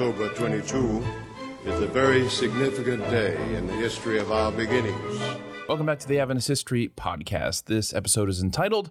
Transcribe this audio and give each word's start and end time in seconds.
October 0.00 0.30
22 0.30 1.04
is 1.66 1.78
a 1.82 1.86
very 1.86 2.26
significant 2.30 3.02
day 3.10 3.36
in 3.54 3.66
the 3.66 3.74
history 3.74 4.18
of 4.18 4.32
our 4.32 4.50
beginnings. 4.50 5.20
Welcome 5.68 5.84
back 5.84 5.98
to 5.98 6.08
the 6.08 6.18
Adventist 6.18 6.48
History 6.48 6.88
Podcast. 6.88 7.66
This 7.66 7.92
episode 7.92 8.30
is 8.30 8.42
entitled 8.42 8.90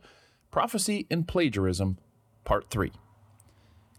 Prophecy 0.51 1.07
and 1.09 1.27
Plagiarism, 1.27 1.97
Part 2.43 2.69
3. 2.69 2.91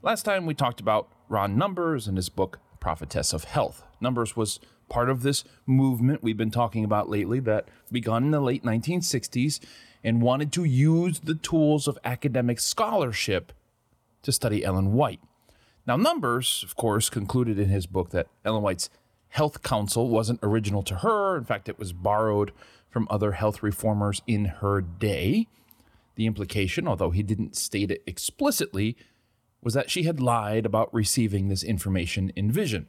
Last 0.03 0.23
time 0.23 0.47
we 0.47 0.55
talked 0.55 0.79
about 0.79 1.09
Ron 1.29 1.59
Numbers 1.59 2.07
and 2.07 2.17
his 2.17 2.29
book, 2.29 2.61
Prophetess 2.79 3.33
of 3.33 3.43
Health. 3.43 3.83
Numbers 4.01 4.37
was 4.37 4.61
part 4.89 5.11
of 5.11 5.25
this 5.25 5.43
movement 5.67 6.23
we've 6.23 6.37
been 6.37 6.53
talking 6.53 6.85
about 6.85 7.11
lately 7.11 7.41
that 7.41 7.67
began 7.91 8.23
in 8.23 8.31
the 8.31 8.41
late 8.41 8.63
1960s 8.63 9.59
and 10.05 10.23
wanted 10.23 10.53
to 10.53 10.63
use 10.63 11.19
the 11.19 11.35
tools 11.35 11.89
of 11.89 11.99
academic 12.05 12.61
scholarship 12.61 13.53
to 14.23 14.31
study 14.31 14.65
Ellen 14.65 14.93
White. 14.93 15.19
Now, 15.91 15.97
Numbers, 15.97 16.63
of 16.65 16.77
course, 16.77 17.11
concluded 17.11 17.59
in 17.59 17.69
his 17.69 17.89
book 17.89 18.11
that 18.11 18.29
Ellen 18.45 18.63
White's 18.63 18.91
health 19.31 19.65
counsel 19.65 20.09
wasn't 20.09 20.39
original 20.41 20.85
to 20.85 20.99
her. 20.99 21.37
In 21.37 21.43
fact, 21.43 21.69
it 21.69 21.81
was 21.81 21.93
borrowed 21.93 22.53
from 22.89 23.09
other 23.11 23.33
health 23.33 23.61
reformers 23.61 24.23
in 24.25 24.45
her 24.45 24.81
day. 24.81 25.49
The 26.15 26.27
implication, 26.27 26.87
although 26.87 27.11
he 27.11 27.25
didn't 27.25 27.57
state 27.57 27.91
it 27.91 28.05
explicitly, 28.07 28.97
was 29.65 29.75
that 29.75 29.91
she 29.91 30.05
had 30.05 30.21
lied 30.21 30.65
about 30.65 30.95
receiving 30.95 31.49
this 31.49 31.65
information 31.65 32.31
in 32.37 32.53
vision. 32.53 32.87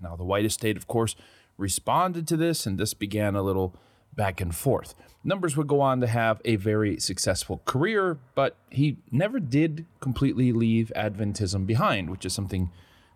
Now, 0.00 0.14
the 0.14 0.22
White 0.22 0.44
estate, 0.44 0.76
of 0.76 0.86
course, 0.86 1.16
responded 1.58 2.28
to 2.28 2.36
this, 2.36 2.64
and 2.64 2.78
this 2.78 2.94
began 2.94 3.34
a 3.34 3.42
little 3.42 3.74
back 4.14 4.40
and 4.40 4.54
forth. 4.54 4.94
Numbers 5.22 5.56
would 5.56 5.66
go 5.66 5.80
on 5.80 6.00
to 6.00 6.06
have 6.06 6.40
a 6.44 6.56
very 6.56 6.98
successful 6.98 7.62
career, 7.64 8.18
but 8.34 8.56
he 8.70 8.98
never 9.10 9.38
did 9.38 9.86
completely 10.00 10.52
leave 10.52 10.90
Adventism 10.96 11.66
behind, 11.66 12.10
which 12.10 12.24
is 12.24 12.32
something 12.32 12.70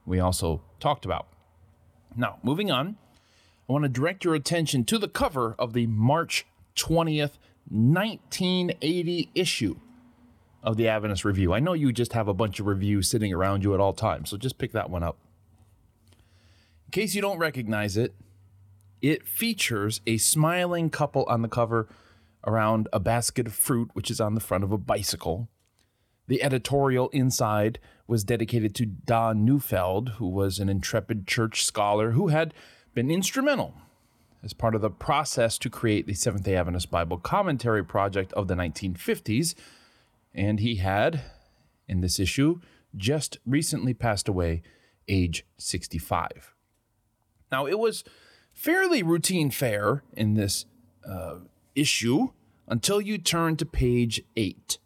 we 0.05 0.21
also 0.21 0.63
talked 0.81 1.05
about. 1.05 1.27
Now, 2.17 2.39
moving 2.43 2.71
on, 2.71 2.97
I 3.69 3.73
want 3.73 3.85
to 3.85 3.89
direct 3.89 4.25
your 4.25 4.35
attention 4.35 4.85
to 4.85 4.99
the 4.99 5.09
cover 5.09 5.55
of 5.59 5.73
the 5.73 5.87
March 5.87 6.47
20th, 6.77 7.39
1980 7.69 9.31
issue 9.35 9.77
of 10.63 10.77
the 10.77 10.89
Adventist 10.89 11.25
Review. 11.25 11.53
I 11.53 11.61
know 11.61 11.73
you 11.73 11.93
just 11.93 12.13
have 12.13 12.29
a 12.29 12.35
bunch 12.35 12.61
of 12.61 12.67
reviews 12.67 13.09
sitting 13.09 13.33
around 13.33 13.65
you 13.65 13.75
at 13.75 13.81
all 13.81 13.93
times, 13.93 14.31
so 14.31 14.37
just 14.37 14.59
pick 14.59 14.73
that 14.73 14.91
one 14.91 15.03
up. 15.03 15.17
In 16.87 16.91
case 16.91 17.15
you 17.15 17.23
don't 17.23 17.39
recognize 17.39 17.97
it, 17.97 18.15
it 19.11 19.29
features 19.29 20.01
a 20.07 20.17
smiling 20.17 20.89
couple 20.89 21.25
on 21.25 21.43
the 21.43 21.49
cover 21.49 21.89
around 22.47 22.89
a 22.91 22.99
basket 22.99 23.47
of 23.47 23.55
fruit, 23.55 23.91
which 23.93 24.11
is 24.11 24.19
on 24.19 24.35
the 24.35 24.41
front 24.41 24.65
of 24.65 24.73
a 24.73 24.79
bicycle. 24.79 25.51
The 26.27 26.43
editorial 26.43 27.11
inside 27.11 27.79
was 28.07 28.25
dedicated 28.25 28.75
to 28.77 28.87
Don 28.87 29.45
Neufeld, 29.45 30.13
who 30.17 30.27
was 30.27 30.59
an 30.59 30.71
intrepid 30.71 31.27
church 31.27 31.67
scholar 31.67 32.13
who 32.13 32.29
had 32.29 32.55
been 32.95 33.11
instrumental 33.11 33.75
as 34.43 34.55
part 34.55 34.75
of 34.75 34.81
the 34.81 34.89
process 34.91 35.59
to 35.59 35.69
create 35.69 36.07
the 36.07 36.15
Seventh 36.15 36.45
day 36.45 36.57
Adventist 36.57 36.91
Bible 36.91 37.19
Commentary 37.19 37.85
Project 37.85 38.33
of 38.33 38.49
the 38.49 38.55
1950s. 38.55 39.55
And 40.33 40.61
he 40.61 40.77
had, 40.77 41.21
in 41.87 42.01
this 42.01 42.19
issue, 42.19 42.61
just 42.97 43.37
recently 43.45 43.93
passed 43.93 44.29
away, 44.29 44.63
age 45.09 45.45
65. 45.59 46.55
Now, 47.53 47.67
it 47.67 47.79
was 47.79 48.03
fairly 48.55 49.03
routine 49.03 49.51
fare 49.51 50.03
in 50.15 50.35
this 50.35 50.65
uh, 51.07 51.37
issue 51.75 52.29
until 52.67 53.01
you 53.01 53.19
turn 53.19 53.57
to 53.57 53.67
page 53.67 54.23
8. 54.37 54.79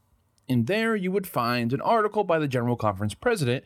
And 0.48 0.66
there 0.66 0.96
you 0.96 1.12
would 1.12 1.26
find 1.26 1.72
an 1.72 1.80
article 1.82 2.24
by 2.24 2.38
the 2.38 2.48
General 2.48 2.76
Conference 2.76 3.14
President, 3.14 3.64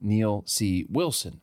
Neal 0.00 0.42
C. 0.46 0.84
Wilson. 0.90 1.40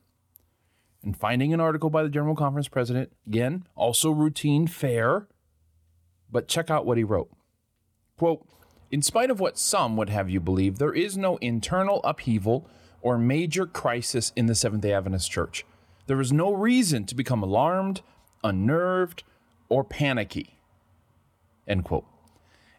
And 1.02 1.16
finding 1.16 1.53
an 1.53 1.62
article 1.62 1.90
by 1.90 2.03
the 2.03 2.09
General 2.09 2.36
Conference 2.36 2.68
President, 2.68 3.14
again, 3.25 3.66
also 3.75 4.12
routine 4.12 4.68
fare, 4.68 5.28
but 6.30 6.50
check 6.50 6.69
out 6.69 6.86
what 6.86 6.98
he 6.98 7.04
wrote. 7.04 7.30
Quote, 8.18 8.46
in 8.92 9.02
spite 9.02 9.30
of 9.30 9.40
what 9.40 9.58
some 9.58 9.96
would 9.96 10.09
have 10.09 10.30
you 10.30 10.40
believe, 10.40 10.78
there 10.78 10.94
is 10.94 11.18
no 11.18 11.38
internal 11.38 12.02
upheaval 12.04 12.69
or 13.02 13.18
major 13.18 13.66
crisis 13.66 14.34
in 14.36 14.48
the 14.48 14.56
Seventh 14.56 14.81
day 14.81 14.94
Adventist 14.94 15.31
Church. 15.31 15.66
There 16.07 16.22
is 16.22 16.31
no 16.31 16.53
reason 16.53 17.06
to 17.06 17.16
become 17.16 17.44
alarmed, 17.44 18.01
unnerved, 18.44 19.23
or 19.69 19.84
panicky. 19.84 20.57
End 21.68 21.84
quote. 21.84 22.06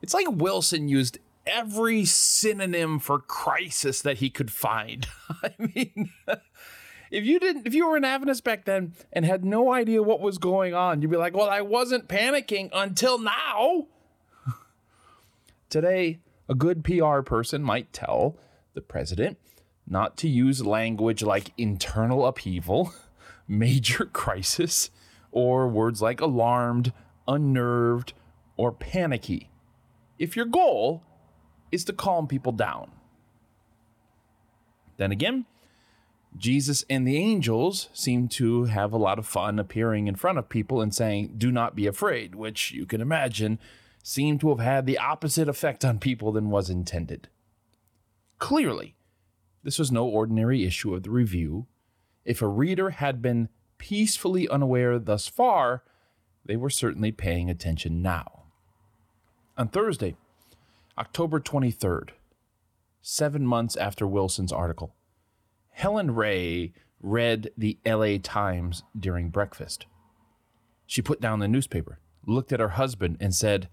It's 0.00 0.14
like 0.14 0.26
Wilson 0.30 0.88
used 0.88 1.18
every 1.46 2.04
synonym 2.06 2.98
for 2.98 3.18
crisis 3.18 4.00
that 4.00 4.18
he 4.18 4.30
could 4.30 4.50
find. 4.50 5.06
I 5.42 5.52
mean, 5.58 6.10
if 7.10 7.24
you 7.24 7.38
didn't, 7.38 7.66
if 7.66 7.74
you 7.74 7.86
were 7.86 7.98
an 7.98 8.04
Adventist 8.04 8.44
back 8.44 8.64
then 8.64 8.94
and 9.12 9.26
had 9.26 9.44
no 9.44 9.72
idea 9.72 10.02
what 10.02 10.20
was 10.20 10.38
going 10.38 10.72
on, 10.72 11.02
you'd 11.02 11.10
be 11.10 11.16
like, 11.18 11.36
well, 11.36 11.50
I 11.50 11.60
wasn't 11.60 12.08
panicking 12.08 12.70
until 12.72 13.18
now. 13.18 13.88
Today, 15.68 16.20
a 16.48 16.54
good 16.54 16.82
PR 16.82 17.20
person 17.20 17.62
might 17.62 17.92
tell 17.92 18.38
the 18.72 18.80
president 18.80 19.36
not 19.86 20.16
to 20.18 20.28
use 20.28 20.64
language 20.64 21.22
like 21.22 21.52
internal 21.58 22.26
upheaval 22.26 22.94
major 23.48 24.04
crisis, 24.12 24.91
or 25.32 25.66
words 25.66 26.00
like 26.00 26.20
alarmed, 26.20 26.92
unnerved, 27.26 28.12
or 28.56 28.72
panicky, 28.72 29.50
if 30.19 30.36
your 30.36 30.47
goal 30.47 31.03
is 31.70 31.84
to 31.84 31.92
calm 31.92 32.26
people 32.26 32.53
down. 32.53 32.91
Then 34.97 35.12
again, 35.12 35.47
Jesus 36.37 36.84
and 36.91 37.06
the 37.06 37.16
angels 37.16 37.88
seem 37.92 38.28
to 38.28 38.64
have 38.64 38.92
a 38.92 38.98
lot 38.98 39.19
of 39.19 39.26
fun 39.26 39.58
appearing 39.58 40.06
in 40.06 40.14
front 40.14 40.38
of 40.38 40.48
people 40.48 40.81
and 40.81 40.94
saying, 40.94 41.34
Do 41.38 41.50
not 41.50 41.75
be 41.75 41.87
afraid, 41.87 42.34
which 42.34 42.72
you 42.72 42.84
can 42.84 43.00
imagine 43.00 43.58
seemed 44.03 44.41
to 44.41 44.48
have 44.50 44.60
had 44.60 44.87
the 44.87 44.98
opposite 44.98 45.48
effect 45.48 45.84
on 45.84 45.98
people 45.98 46.32
than 46.32 46.50
was 46.50 46.70
intended. 46.70 47.28
Clearly, 48.38 48.97
this 49.62 49.78
was 49.78 49.91
no 49.91 50.06
ordinary 50.06 50.64
issue 50.64 50.94
of 50.94 51.03
the 51.03 51.10
review, 51.10 51.66
if 52.28 52.42
a 52.42 52.46
reader 52.46 52.90
had 52.90 53.22
been 53.22 53.48
peacefully 53.78 54.46
unaware 54.50 54.98
thus 54.98 55.26
far, 55.26 55.82
they 56.44 56.56
were 56.56 56.68
certainly 56.68 57.10
paying 57.10 57.48
attention 57.48 58.02
now. 58.02 58.42
On 59.56 59.66
Thursday, 59.66 60.14
October 60.98 61.40
23rd, 61.40 62.10
seven 63.00 63.46
months 63.46 63.76
after 63.76 64.06
Wilson's 64.06 64.52
article, 64.52 64.94
Helen 65.70 66.14
Rea 66.14 66.74
read 67.00 67.50
the 67.56 67.78
LA 67.86 68.18
Times 68.22 68.82
during 68.98 69.30
breakfast. 69.30 69.86
She 70.86 71.00
put 71.00 71.22
down 71.22 71.38
the 71.38 71.48
newspaper, 71.48 71.98
looked 72.26 72.52
at 72.52 72.60
her 72.60 72.70
husband, 72.70 73.16
and 73.20 73.34
said, 73.34 73.70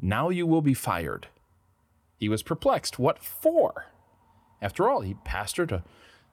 Now 0.00 0.28
you 0.28 0.46
will 0.46 0.62
be 0.62 0.74
fired. 0.74 1.26
He 2.16 2.28
was 2.28 2.44
perplexed. 2.44 3.00
What 3.00 3.18
for? 3.18 3.86
After 4.60 4.88
all, 4.88 5.00
he 5.00 5.14
pastored 5.14 5.72
a 5.72 5.82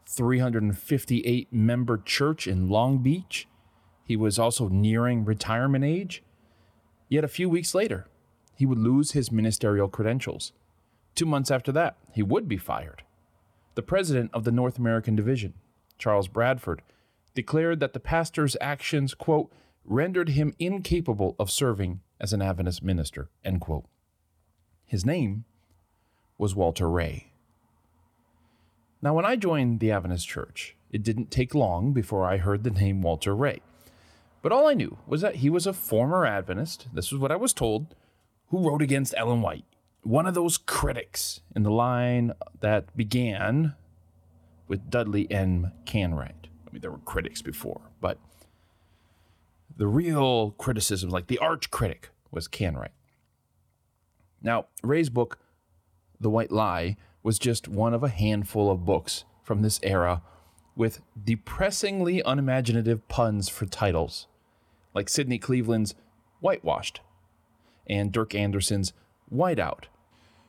358 0.09 1.53
member 1.53 1.97
church 1.97 2.47
in 2.47 2.67
Long 2.67 2.97
Beach. 2.97 3.47
He 4.03 4.15
was 4.15 4.39
also 4.39 4.67
nearing 4.67 5.23
retirement 5.23 5.85
age. 5.85 6.23
Yet 7.07 7.23
a 7.23 7.27
few 7.27 7.47
weeks 7.47 7.75
later, 7.75 8.07
he 8.55 8.65
would 8.65 8.79
lose 8.79 9.11
his 9.11 9.31
ministerial 9.31 9.87
credentials. 9.87 10.51
Two 11.13 11.27
months 11.27 11.51
after 11.51 11.71
that, 11.73 11.97
he 12.11 12.23
would 12.23 12.47
be 12.47 12.57
fired. 12.57 13.03
The 13.75 13.83
president 13.83 14.31
of 14.33 14.45
the 14.45 14.51
North 14.51 14.79
American 14.79 15.15
Division, 15.15 15.53
Charles 15.99 16.27
Bradford, 16.27 16.81
declared 17.35 17.79
that 17.79 17.93
the 17.93 17.99
pastor's 17.99 18.57
actions, 18.59 19.13
quote, 19.13 19.51
rendered 19.85 20.29
him 20.29 20.55
incapable 20.57 21.35
of 21.37 21.51
serving 21.51 22.01
as 22.19 22.33
an 22.33 22.41
Adventist 22.41 22.83
minister, 22.83 23.29
end 23.45 23.61
quote. 23.61 23.85
His 24.85 25.05
name 25.05 25.45
was 26.37 26.55
Walter 26.55 26.89
Rea. 26.89 27.31
Now, 29.01 29.13
when 29.13 29.25
I 29.25 29.37
joined 29.37 29.79
the 29.79 29.91
Adventist 29.91 30.27
Church, 30.27 30.75
it 30.91 31.03
didn't 31.03 31.31
take 31.31 31.55
long 31.55 31.93
before 31.93 32.25
I 32.25 32.37
heard 32.37 32.63
the 32.63 32.69
name 32.69 33.01
Walter 33.01 33.33
Rea. 33.33 33.61
But 34.41 34.51
all 34.51 34.67
I 34.67 34.73
knew 34.73 34.97
was 35.07 35.21
that 35.21 35.35
he 35.35 35.49
was 35.49 35.65
a 35.65 35.73
former 35.73 36.25
Adventist, 36.25 36.87
this 36.93 37.11
was 37.11 37.21
what 37.21 37.31
I 37.31 37.37
was 37.37 37.53
told, 37.53 37.95
who 38.47 38.67
wrote 38.67 38.81
against 38.81 39.13
Ellen 39.15 39.41
White, 39.41 39.65
one 40.01 40.25
of 40.25 40.33
those 40.33 40.57
critics 40.57 41.41
in 41.55 41.63
the 41.63 41.71
line 41.71 42.33
that 42.59 42.95
began 42.95 43.75
with 44.67 44.89
Dudley 44.89 45.29
M. 45.31 45.71
Canright. 45.85 46.47
I 46.67 46.71
mean, 46.71 46.81
there 46.81 46.91
were 46.91 46.99
critics 46.99 47.41
before, 47.41 47.81
but 48.01 48.17
the 49.75 49.87
real 49.87 50.51
criticism, 50.51 51.09
like 51.09 51.27
the 51.27 51.37
arch 51.39 51.71
critic, 51.71 52.09
was 52.31 52.47
Canright. 52.47 52.89
Now, 54.41 54.65
Rea's 54.83 55.09
book, 55.09 55.39
The 56.19 56.29
White 56.29 56.51
Lie, 56.51 56.97
was 57.23 57.39
just 57.39 57.67
one 57.67 57.93
of 57.93 58.03
a 58.03 58.09
handful 58.09 58.71
of 58.71 58.85
books 58.85 59.25
from 59.43 59.61
this 59.61 59.79
era 59.83 60.21
with 60.75 61.01
depressingly 61.21 62.21
unimaginative 62.25 63.07
puns 63.07 63.49
for 63.49 63.65
titles, 63.65 64.27
like 64.93 65.09
Sidney 65.09 65.37
Cleveland's 65.37 65.95
Whitewashed 66.39 67.01
and 67.87 68.11
Dirk 68.11 68.33
Anderson's 68.33 68.93
Whiteout. 69.33 69.85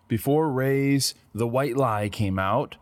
Before 0.06 0.50
Rea's 0.50 1.14
The 1.34 1.48
White 1.48 1.76
Lie 1.76 2.08
came 2.08 2.38
out, 2.38 2.76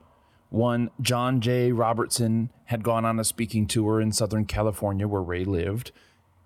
One, 0.51 0.91
John 1.01 1.41
J. 1.41 1.73
Robertson 1.73 2.51
had 2.67 2.83
gone 2.83 3.05
on 3.05 3.19
a 3.19 3.25
speaking 3.25 3.67
tour 3.67 4.01
in 4.01 4.13
Southern 4.13 4.45
California 4.45 5.07
where 5.07 5.23
Rea 5.23 5.45
lived 5.45 5.93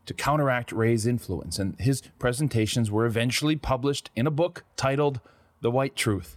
to 0.06 0.14
counteract 0.14 0.72
Rea's 0.72 1.06
influence, 1.06 1.58
and 1.58 1.78
his 1.78 2.02
presentations 2.18 2.90
were 2.90 3.06
eventually 3.06 3.56
published 3.56 4.10
in 4.16 4.26
a 4.26 4.30
book 4.30 4.64
titled 4.76 5.20
The 5.60 5.70
White 5.70 5.94
Truth. 5.94 6.36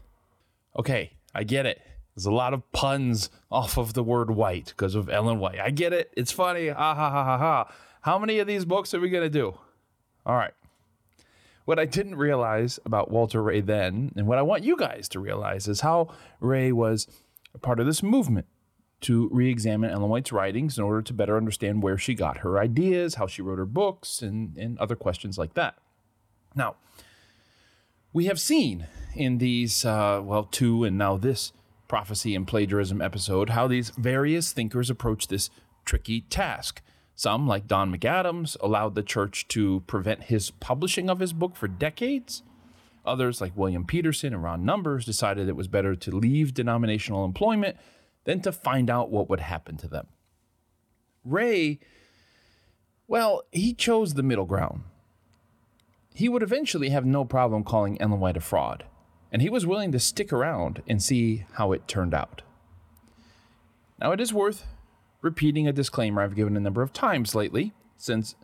Okay, 0.77 1.13
I 1.33 1.44
get 1.44 1.66
it. 1.66 1.81
There's 2.16 2.25
a 2.25 2.31
lot 2.31 2.54
of 2.54 2.72
puns 2.72 3.30
off 3.51 3.77
of 3.77 3.94
the 3.94 4.04
word 4.04 4.31
white 4.31 4.68
because 4.68 4.95
of 4.95 5.10
Ellen 5.10 5.39
White. 5.39 5.60
I 5.60 5.69
get 5.69 5.94
it. 5.94 6.13
It's 6.16 6.31
funny. 6.31 6.69
Ha 6.69 6.95
ha 6.95 7.10
ha 7.10 7.24
ha 7.24 7.38
ha. 7.38 7.74
How 8.01 8.19
many 8.19 8.39
of 8.39 8.48
these 8.48 8.66
books 8.66 8.94
are 8.94 9.00
we 9.00 9.10
going 9.10 9.24
to 9.24 9.30
do? 9.30 9.57
All 10.25 10.36
right. 10.36 10.54
What 11.66 11.80
I 11.80 11.86
didn't 11.86 12.16
realize 12.16 12.80
about 12.86 13.10
Walter 13.10 13.42
Rea 13.42 13.62
then, 13.62 14.12
and 14.16 14.27
what 14.27 14.38
I 14.38 14.44
want 14.44 14.63
you 14.63 14.77
guys 14.77 15.10
to 15.10 15.19
realize, 15.19 15.68
is 15.68 15.81
how 15.81 16.10
Rea 16.39 16.72
was 16.72 17.07
a 17.54 17.57
part 17.57 17.80
of 17.80 17.86
this 17.86 18.04
movement 18.04 18.45
to 19.01 19.30
re 19.31 19.50
examine 19.50 19.89
Ellen 19.89 20.10
White's 20.10 20.31
writings 20.31 20.77
in 20.77 20.83
order 20.83 21.01
to 21.01 21.13
better 21.13 21.38
understand 21.38 21.83
where 21.83 21.98
she 21.98 22.13
got 22.13 22.39
her 22.39 22.60
ideas, 22.60 23.16
how 23.16 23.27
she 23.27 23.42
wrote 23.42 23.57
her 23.57 23.66
books, 23.66 24.22
and, 24.22 24.56
and 24.57 24.77
other 24.77 24.95
questions 24.95 25.38
like 25.38 25.56
that. 25.56 25.75
Now, 26.54 26.75
we 28.15 28.27
have 28.27 28.39
seen 28.39 28.88
in 29.13 29.39
these, 29.39 29.83
uh, 29.83 30.21
well, 30.23 30.45
two 30.45 30.85
and 30.85 30.97
now 30.97 31.17
this 31.17 31.51
prophecy 31.89 32.33
and 32.33 32.47
plagiarism 32.47 33.01
episode, 33.01 33.50
how 33.50 33.67
these 33.67 33.89
various 33.97 34.53
thinkers 34.53 34.89
approach 34.89 35.27
this 35.27 35.50
tricky 35.83 36.21
task. 36.21 36.81
Some, 37.13 37.45
like 37.45 37.67
Don 37.67 37.94
McAdams, 37.94 38.56
allowed 38.62 38.95
the 38.95 39.03
church 39.03 39.50
to 39.50 39.83
prevent 39.85 40.23
his 40.23 40.50
publishing 40.50 41.09
of 41.09 41.19
his 41.19 41.33
book 41.33 41.57
for 41.57 41.67
decades. 41.67 42.41
Others, 43.06 43.41
like 43.41 43.51
William 43.57 43.83
Peterson 43.83 44.33
and 44.33 44.41
Ron 44.41 44.63
Numbers, 44.63 45.03
decided 45.03 45.50
it 45.50 45.57
was 45.57 45.67
better 45.67 45.94
to 45.94 46.15
leave 46.15 46.53
denominational 46.53 47.25
employment 47.25 47.75
than 48.23 48.39
to 48.44 48.53
find 48.53 48.89
out 48.89 49.12
what 49.12 49.29
would 49.29 49.41
happen 49.41 49.75
to 49.75 49.89
them. 49.89 50.07
Rea, 51.25 51.79
well, 53.07 53.44
he 53.51 53.73
chose 53.73 54.13
the 54.13 54.23
middle 54.23 54.45
ground. 54.45 54.83
He 56.15 56.29
would 56.29 56.41
eventually 56.41 56.89
have 56.89 57.06
no 57.06 57.25
problem 57.25 57.65
calling 57.65 58.01
Ellen 58.01 58.21
White 58.21 58.38
a 58.38 58.41
fraud, 58.41 58.85
and 59.33 59.41
he 59.41 59.50
was 59.50 59.67
willing 59.67 59.91
to 59.91 60.00
stick 60.00 60.31
around 60.31 60.81
and 60.88 61.03
see 61.03 61.44
how 61.56 61.73
it 61.73 61.89
turned 61.89 62.13
out. 62.13 62.41
Now, 64.00 64.13
it 64.13 64.21
is 64.21 64.33
worth 64.33 64.65
repeating 65.21 65.67
a 65.67 65.73
disclaimer 65.73 66.21
I've 66.21 66.33
given 66.35 66.56
a 66.56 66.62
number 66.62 66.81
of 66.81 66.94
times 66.94 67.35
lately, 67.35 67.73
since 67.97 68.35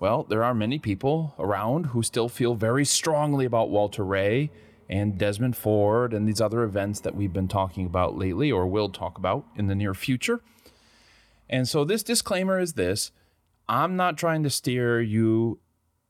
well, 0.00 0.22
there 0.24 0.42
are 0.42 0.54
many 0.54 0.78
people 0.78 1.34
around 1.38 1.86
who 1.86 2.02
still 2.02 2.30
feel 2.30 2.54
very 2.54 2.86
strongly 2.86 3.44
about 3.44 3.68
Walter 3.68 4.04
Rea 4.04 4.50
and 4.88 5.18
Desmond 5.18 5.56
Ford 5.56 6.14
and 6.14 6.26
these 6.26 6.40
other 6.40 6.62
events 6.62 7.00
that 7.00 7.14
we've 7.14 7.32
been 7.32 7.48
talking 7.48 7.84
about 7.84 8.16
lately 8.16 8.50
or 8.50 8.66
will 8.66 8.88
talk 8.88 9.18
about 9.18 9.44
in 9.56 9.66
the 9.66 9.74
near 9.74 9.92
future. 9.92 10.40
And 11.50 11.68
so, 11.68 11.84
this 11.84 12.02
disclaimer 12.02 12.58
is 12.58 12.72
this 12.72 13.12
I'm 13.68 13.94
not 13.94 14.16
trying 14.16 14.42
to 14.44 14.50
steer 14.50 15.02
you 15.02 15.58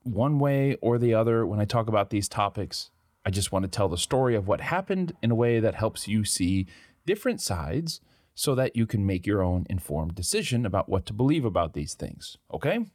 one 0.05 0.39
way 0.39 0.77
or 0.81 0.97
the 0.97 1.13
other 1.13 1.45
when 1.45 1.59
I 1.59 1.65
talk 1.65 1.87
about 1.87 2.11
these 2.11 2.29
topics. 2.29 2.91
I 3.25 3.31
just 3.31 3.51
want 3.51 3.63
to 3.63 3.69
tell 3.69 3.89
the 3.89 3.97
story 3.97 4.35
of 4.35 4.47
what 4.47 4.61
happened 4.61 5.13
in 5.21 5.31
a 5.31 5.35
way 5.35 5.59
that 5.59 5.75
helps 5.75 6.07
you 6.07 6.23
see 6.23 6.67
different 7.05 7.41
sides 7.41 7.99
so 8.35 8.53
that 8.53 8.75
you 8.75 8.85
can 8.85 9.05
make 9.05 9.25
your 9.25 9.41
own 9.41 9.65
informed 9.69 10.13
decision 10.13 10.65
about 10.65 10.87
what 10.87 11.05
to 11.07 11.13
believe 11.13 11.43
about 11.43 11.73
these 11.73 11.95
things. 11.95 12.37
Okay? 12.53 12.85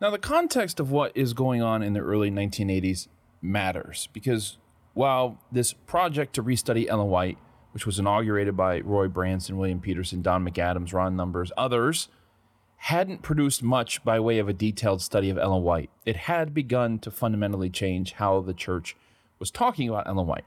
Now, 0.00 0.10
the 0.10 0.18
context 0.18 0.78
of 0.78 0.90
what 0.90 1.12
is 1.16 1.34
going 1.34 1.62
on 1.62 1.82
in 1.82 1.94
the 1.94 2.00
early 2.00 2.30
1980s 2.30 3.08
matters 3.42 4.08
because 4.12 4.58
while 4.94 5.42
this 5.50 5.72
project 5.72 6.34
to 6.34 6.42
restudy 6.42 6.86
Ellen 6.88 7.08
White, 7.08 7.38
which 7.72 7.86
was 7.86 7.98
inaugurated 7.98 8.56
by 8.56 8.80
Roy 8.80 9.08
Branson, 9.08 9.56
William 9.56 9.80
Peterson, 9.80 10.22
Don 10.22 10.46
McAdams, 10.46 10.92
Ron 10.92 11.16
Numbers, 11.16 11.52
others, 11.56 12.08
hadn't 12.84 13.20
produced 13.20 13.62
much 13.62 14.02
by 14.04 14.18
way 14.18 14.38
of 14.38 14.48
a 14.48 14.54
detailed 14.54 15.02
study 15.02 15.28
of 15.28 15.36
Ellen 15.36 15.62
White, 15.62 15.90
it 16.06 16.16
had 16.16 16.54
begun 16.54 16.98
to 17.00 17.10
fundamentally 17.10 17.68
change 17.68 18.12
how 18.12 18.40
the 18.40 18.54
church 18.54 18.96
was 19.38 19.50
talking 19.50 19.86
about 19.86 20.06
Ellen 20.06 20.26
White. 20.26 20.46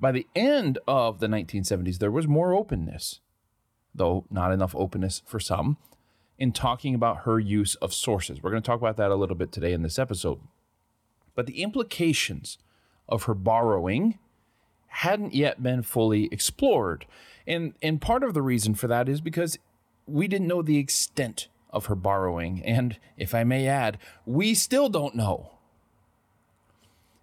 By 0.00 0.12
the 0.12 0.26
end 0.34 0.78
of 0.88 1.20
the 1.20 1.26
1970s, 1.26 1.98
there 1.98 2.10
was 2.10 2.26
more 2.26 2.54
openness, 2.54 3.20
though 3.94 4.24
not 4.30 4.50
enough 4.50 4.74
openness 4.74 5.22
for 5.26 5.38
some, 5.38 5.76
in 6.38 6.52
talking 6.52 6.94
about 6.94 7.24
her 7.24 7.38
use 7.38 7.74
of 7.76 7.92
sources. 7.92 8.42
We're 8.42 8.50
going 8.50 8.62
to 8.62 8.66
talk 8.66 8.80
about 8.80 8.96
that 8.96 9.10
a 9.10 9.14
little 9.14 9.36
bit 9.36 9.52
today 9.52 9.74
in 9.74 9.82
this 9.82 9.98
episode. 9.98 10.40
But 11.34 11.44
the 11.44 11.62
implications 11.62 12.56
of 13.10 13.24
her 13.24 13.34
borrowing 13.34 14.18
hadn't 14.86 15.34
yet 15.34 15.62
been 15.62 15.82
fully 15.82 16.30
explored. 16.32 17.04
And, 17.46 17.74
and 17.82 18.00
part 18.00 18.24
of 18.24 18.32
the 18.32 18.40
reason 18.40 18.74
for 18.74 18.86
that 18.86 19.06
is 19.06 19.20
because 19.20 19.58
we 20.06 20.28
didn't 20.28 20.48
know 20.48 20.62
the 20.62 20.78
extent 20.78 21.48
of 21.70 21.86
her 21.86 21.94
borrowing. 21.94 22.62
And 22.64 22.98
if 23.16 23.34
I 23.34 23.44
may 23.44 23.66
add, 23.66 23.98
we 24.24 24.54
still 24.54 24.88
don't 24.88 25.14
know. 25.14 25.50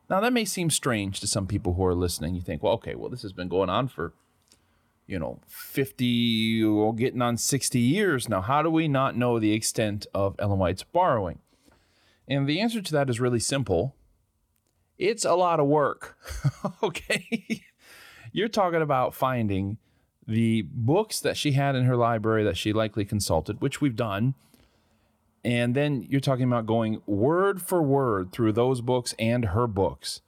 Now, 0.09 0.19
that 0.19 0.33
may 0.33 0.45
seem 0.45 0.69
strange 0.69 1.19
to 1.21 1.27
some 1.27 1.47
people 1.47 1.73
who 1.73 1.85
are 1.85 1.95
listening. 1.95 2.35
You 2.35 2.41
think, 2.41 2.61
well, 2.61 2.73
okay, 2.73 2.93
well, 2.93 3.09
this 3.09 3.21
has 3.23 3.33
been 3.33 3.47
going 3.47 3.69
on 3.69 3.87
for 3.87 4.13
you 5.07 5.19
know, 5.19 5.39
50 5.47 6.63
or 6.63 6.95
getting 6.95 7.21
on 7.21 7.37
60 7.37 7.79
years 7.79 8.29
now. 8.29 8.41
How 8.41 8.61
do 8.61 8.69
we 8.69 8.87
not 8.87 9.17
know 9.17 9.37
the 9.37 9.53
extent 9.53 10.07
of 10.13 10.35
Ellen 10.39 10.59
White's 10.59 10.83
borrowing? 10.83 11.39
And 12.27 12.47
the 12.47 12.61
answer 12.61 12.81
to 12.81 12.91
that 12.93 13.09
is 13.09 13.19
really 13.19 13.39
simple 13.39 13.95
it's 14.97 15.25
a 15.25 15.33
lot 15.33 15.59
of 15.59 15.65
work. 15.65 16.17
okay. 16.83 17.63
You're 18.31 18.47
talking 18.47 18.81
about 18.81 19.13
finding 19.13 19.77
the 20.27 20.63
books 20.71 21.19
that 21.19 21.37
she 21.37 21.53
had 21.53 21.75
in 21.75 21.85
her 21.85 21.97
library 21.97 22.43
that 22.43 22.57
she 22.57 22.73
likely 22.73 23.05
consulted, 23.05 23.61
which 23.61 23.81
we've 23.81 23.95
done. 23.95 24.35
And 25.43 25.75
then 25.75 26.05
you're 26.07 26.21
talking 26.21 26.45
about 26.45 26.65
going 26.65 27.01
word 27.05 27.61
for 27.61 27.81
word 27.81 28.31
through 28.31 28.53
those 28.53 28.81
books 28.81 29.13
and 29.19 29.45
her 29.45 29.67
books 29.67 30.21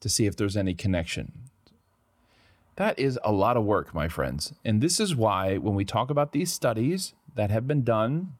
to 0.00 0.08
see 0.08 0.26
if 0.26 0.36
there's 0.36 0.56
any 0.56 0.74
connection. 0.74 1.32
That 2.76 2.98
is 2.98 3.18
a 3.24 3.32
lot 3.32 3.56
of 3.56 3.64
work, 3.64 3.94
my 3.94 4.08
friends. 4.08 4.52
And 4.64 4.80
this 4.80 5.00
is 5.00 5.16
why 5.16 5.56
when 5.56 5.74
we 5.74 5.84
talk 5.84 6.10
about 6.10 6.32
these 6.32 6.52
studies 6.52 7.14
that 7.34 7.50
have 7.50 7.66
been 7.66 7.82
done, 7.84 8.34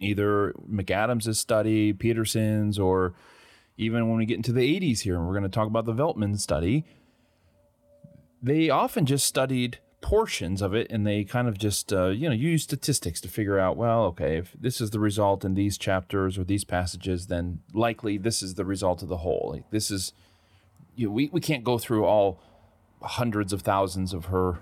either 0.00 0.54
McAdams' 0.70 1.36
study, 1.36 1.92
Peterson's, 1.92 2.78
or 2.78 3.14
even 3.76 4.08
when 4.08 4.18
we 4.18 4.26
get 4.26 4.36
into 4.36 4.52
the 4.52 4.80
80s 4.80 5.00
here, 5.00 5.16
and 5.16 5.26
we're 5.26 5.34
going 5.34 5.42
to 5.42 5.48
talk 5.48 5.66
about 5.66 5.84
the 5.84 5.94
Veltman 5.94 6.38
study, 6.38 6.84
they 8.42 8.70
often 8.70 9.06
just 9.06 9.26
studied 9.26 9.78
portions 10.00 10.62
of 10.62 10.74
it 10.74 10.86
and 10.90 11.06
they 11.06 11.24
kind 11.24 11.46
of 11.46 11.58
just, 11.58 11.92
uh, 11.92 12.06
you 12.06 12.28
know, 12.28 12.34
use 12.34 12.62
statistics 12.62 13.20
to 13.20 13.28
figure 13.28 13.58
out, 13.58 13.76
well, 13.76 14.04
okay, 14.04 14.38
if 14.38 14.54
this 14.58 14.80
is 14.80 14.90
the 14.90 15.00
result 15.00 15.44
in 15.44 15.54
these 15.54 15.76
chapters 15.76 16.38
or 16.38 16.44
these 16.44 16.64
passages, 16.64 17.26
then 17.26 17.60
likely 17.74 18.16
this 18.16 18.42
is 18.42 18.54
the 18.54 18.64
result 18.64 19.02
of 19.02 19.08
the 19.08 19.18
whole. 19.18 19.50
Like 19.52 19.70
this 19.70 19.90
is, 19.90 20.12
you 20.96 21.06
know, 21.06 21.12
we, 21.12 21.28
we 21.32 21.40
can't 21.40 21.64
go 21.64 21.76
through 21.78 22.06
all 22.06 22.40
hundreds 23.02 23.52
of 23.52 23.62
thousands 23.62 24.12
of 24.12 24.26
her 24.26 24.60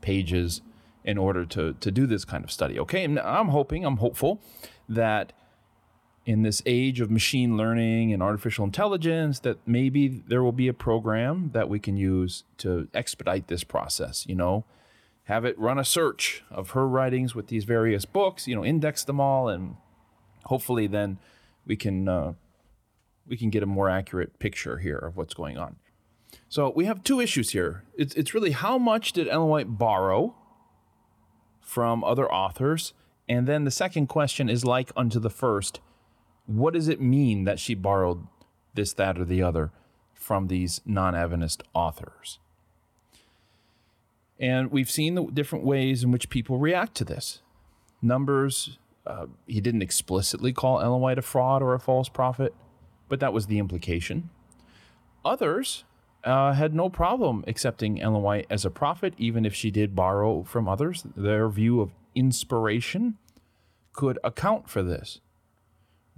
pages 0.00 0.60
in 1.04 1.18
order 1.18 1.44
to 1.46 1.72
to 1.74 1.90
do 1.90 2.06
this 2.06 2.24
kind 2.24 2.44
of 2.44 2.50
study. 2.50 2.78
Okay, 2.78 3.04
and 3.04 3.18
I'm 3.18 3.48
hoping, 3.48 3.84
I'm 3.84 3.98
hopeful 3.98 4.40
that 4.88 5.32
in 6.30 6.42
this 6.42 6.62
age 6.64 7.00
of 7.00 7.10
machine 7.10 7.56
learning 7.56 8.12
and 8.12 8.22
artificial 8.22 8.64
intelligence 8.64 9.40
that 9.40 9.58
maybe 9.66 10.06
there 10.06 10.44
will 10.44 10.52
be 10.52 10.68
a 10.68 10.72
program 10.72 11.50
that 11.54 11.68
we 11.68 11.80
can 11.80 11.96
use 11.96 12.44
to 12.56 12.86
expedite 12.94 13.48
this 13.48 13.64
process, 13.64 14.24
you 14.28 14.36
know, 14.36 14.64
have 15.24 15.44
it 15.44 15.58
run 15.58 15.76
a 15.76 15.84
search 15.84 16.44
of 16.48 16.70
her 16.70 16.86
writings 16.86 17.34
with 17.34 17.48
these 17.48 17.64
various 17.64 18.04
books, 18.04 18.46
you 18.46 18.54
know, 18.54 18.64
index 18.64 19.02
them 19.02 19.18
all 19.18 19.48
and 19.48 19.74
hopefully 20.44 20.86
then 20.86 21.18
we 21.66 21.74
can 21.74 22.08
uh, 22.08 22.32
we 23.26 23.36
can 23.36 23.50
get 23.50 23.64
a 23.64 23.66
more 23.66 23.90
accurate 23.90 24.38
picture 24.38 24.78
here 24.78 24.98
of 24.98 25.16
what's 25.16 25.34
going 25.34 25.58
on. 25.58 25.76
So 26.48 26.70
we 26.70 26.84
have 26.84 27.02
two 27.02 27.20
issues 27.20 27.50
here. 27.50 27.82
It's, 27.98 28.14
it's 28.14 28.34
really 28.34 28.52
how 28.52 28.78
much 28.78 29.12
did 29.12 29.26
Ellen 29.26 29.48
White 29.48 29.78
borrow 29.78 30.36
from 31.60 32.04
other 32.04 32.30
authors? 32.32 32.94
And 33.28 33.48
then 33.48 33.64
the 33.64 33.72
second 33.72 34.06
question 34.06 34.48
is 34.48 34.64
like 34.64 34.92
unto 34.96 35.18
the 35.18 35.30
first 35.30 35.80
what 36.50 36.74
does 36.74 36.88
it 36.88 37.00
mean 37.00 37.44
that 37.44 37.60
she 37.60 37.74
borrowed 37.74 38.26
this, 38.74 38.92
that, 38.94 39.18
or 39.18 39.24
the 39.24 39.42
other 39.42 39.70
from 40.12 40.48
these 40.48 40.80
non 40.84 41.14
Adventist 41.14 41.62
authors? 41.74 42.38
And 44.38 44.72
we've 44.72 44.90
seen 44.90 45.14
the 45.14 45.26
different 45.26 45.64
ways 45.64 46.02
in 46.02 46.10
which 46.10 46.28
people 46.28 46.58
react 46.58 46.96
to 46.96 47.04
this. 47.04 47.40
Numbers, 48.02 48.78
uh, 49.06 49.26
he 49.46 49.60
didn't 49.60 49.82
explicitly 49.82 50.52
call 50.52 50.80
Ellen 50.80 51.00
White 51.00 51.18
a 51.18 51.22
fraud 51.22 51.62
or 51.62 51.74
a 51.74 51.80
false 51.80 52.08
prophet, 52.08 52.54
but 53.08 53.20
that 53.20 53.32
was 53.32 53.46
the 53.46 53.58
implication. 53.58 54.30
Others 55.24 55.84
uh, 56.24 56.54
had 56.54 56.74
no 56.74 56.88
problem 56.88 57.44
accepting 57.46 58.00
Ellen 58.00 58.22
White 58.22 58.46
as 58.50 58.64
a 58.64 58.70
prophet, 58.70 59.14
even 59.18 59.44
if 59.44 59.54
she 59.54 59.70
did 59.70 59.94
borrow 59.94 60.42
from 60.42 60.68
others. 60.68 61.04
Their 61.14 61.48
view 61.48 61.80
of 61.80 61.92
inspiration 62.14 63.18
could 63.92 64.18
account 64.24 64.68
for 64.68 64.82
this. 64.82 65.20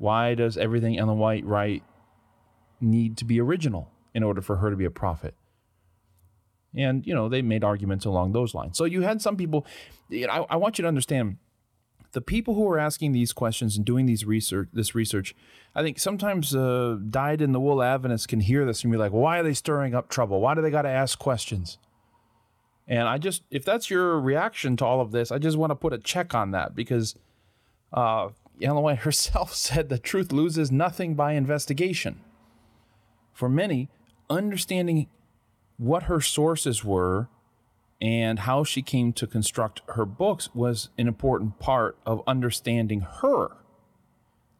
Why 0.02 0.34
does 0.34 0.58
everything 0.58 0.98
Ellen 0.98 1.18
White 1.18 1.44
write 1.44 1.84
need 2.80 3.16
to 3.18 3.24
be 3.24 3.40
original 3.40 3.88
in 4.12 4.24
order 4.24 4.42
for 4.42 4.56
her 4.56 4.68
to 4.68 4.74
be 4.74 4.84
a 4.84 4.90
prophet? 4.90 5.36
And, 6.74 7.06
you 7.06 7.14
know, 7.14 7.28
they 7.28 7.40
made 7.40 7.62
arguments 7.62 8.04
along 8.04 8.32
those 8.32 8.52
lines. 8.52 8.76
So 8.76 8.84
you 8.84 9.02
had 9.02 9.22
some 9.22 9.36
people, 9.36 9.64
you 10.08 10.26
know, 10.26 10.32
I, 10.32 10.54
I 10.54 10.56
want 10.56 10.76
you 10.76 10.82
to 10.82 10.88
understand 10.88 11.36
the 12.14 12.20
people 12.20 12.54
who 12.54 12.68
are 12.68 12.80
asking 12.80 13.12
these 13.12 13.32
questions 13.32 13.76
and 13.76 13.86
doing 13.86 14.06
these 14.06 14.24
research, 14.24 14.70
this 14.72 14.92
research, 14.92 15.36
I 15.72 15.82
think 15.84 16.00
sometimes 16.00 16.52
uh, 16.52 16.98
dyed 17.08 17.40
in 17.40 17.52
the 17.52 17.60
wool 17.60 17.80
Adventists 17.80 18.26
can 18.26 18.40
hear 18.40 18.64
this 18.64 18.82
and 18.82 18.90
be 18.90 18.98
like, 18.98 19.12
why 19.12 19.38
are 19.38 19.44
they 19.44 19.54
stirring 19.54 19.94
up 19.94 20.08
trouble? 20.08 20.40
Why 20.40 20.56
do 20.56 20.62
they 20.62 20.70
got 20.72 20.82
to 20.82 20.88
ask 20.88 21.16
questions? 21.16 21.78
And 22.88 23.06
I 23.06 23.18
just, 23.18 23.44
if 23.52 23.64
that's 23.64 23.88
your 23.88 24.18
reaction 24.18 24.76
to 24.78 24.84
all 24.84 25.00
of 25.00 25.12
this, 25.12 25.30
I 25.30 25.38
just 25.38 25.56
want 25.56 25.70
to 25.70 25.76
put 25.76 25.92
a 25.92 25.98
check 25.98 26.34
on 26.34 26.50
that 26.50 26.74
because 26.74 27.14
uh, 27.92 28.30
Ellen 28.60 28.82
White 28.82 28.98
herself 29.00 29.54
said 29.54 29.88
the 29.88 29.98
truth 29.98 30.32
loses 30.32 30.70
nothing 30.70 31.14
by 31.14 31.32
investigation. 31.32 32.20
For 33.32 33.48
many, 33.48 33.88
understanding 34.28 35.08
what 35.78 36.04
her 36.04 36.20
sources 36.20 36.84
were 36.84 37.28
and 38.00 38.40
how 38.40 38.64
she 38.64 38.82
came 38.82 39.12
to 39.12 39.26
construct 39.26 39.80
her 39.94 40.04
books 40.04 40.54
was 40.54 40.90
an 40.98 41.06
important 41.06 41.58
part 41.58 41.96
of 42.04 42.22
understanding 42.26 43.00
her. 43.20 43.56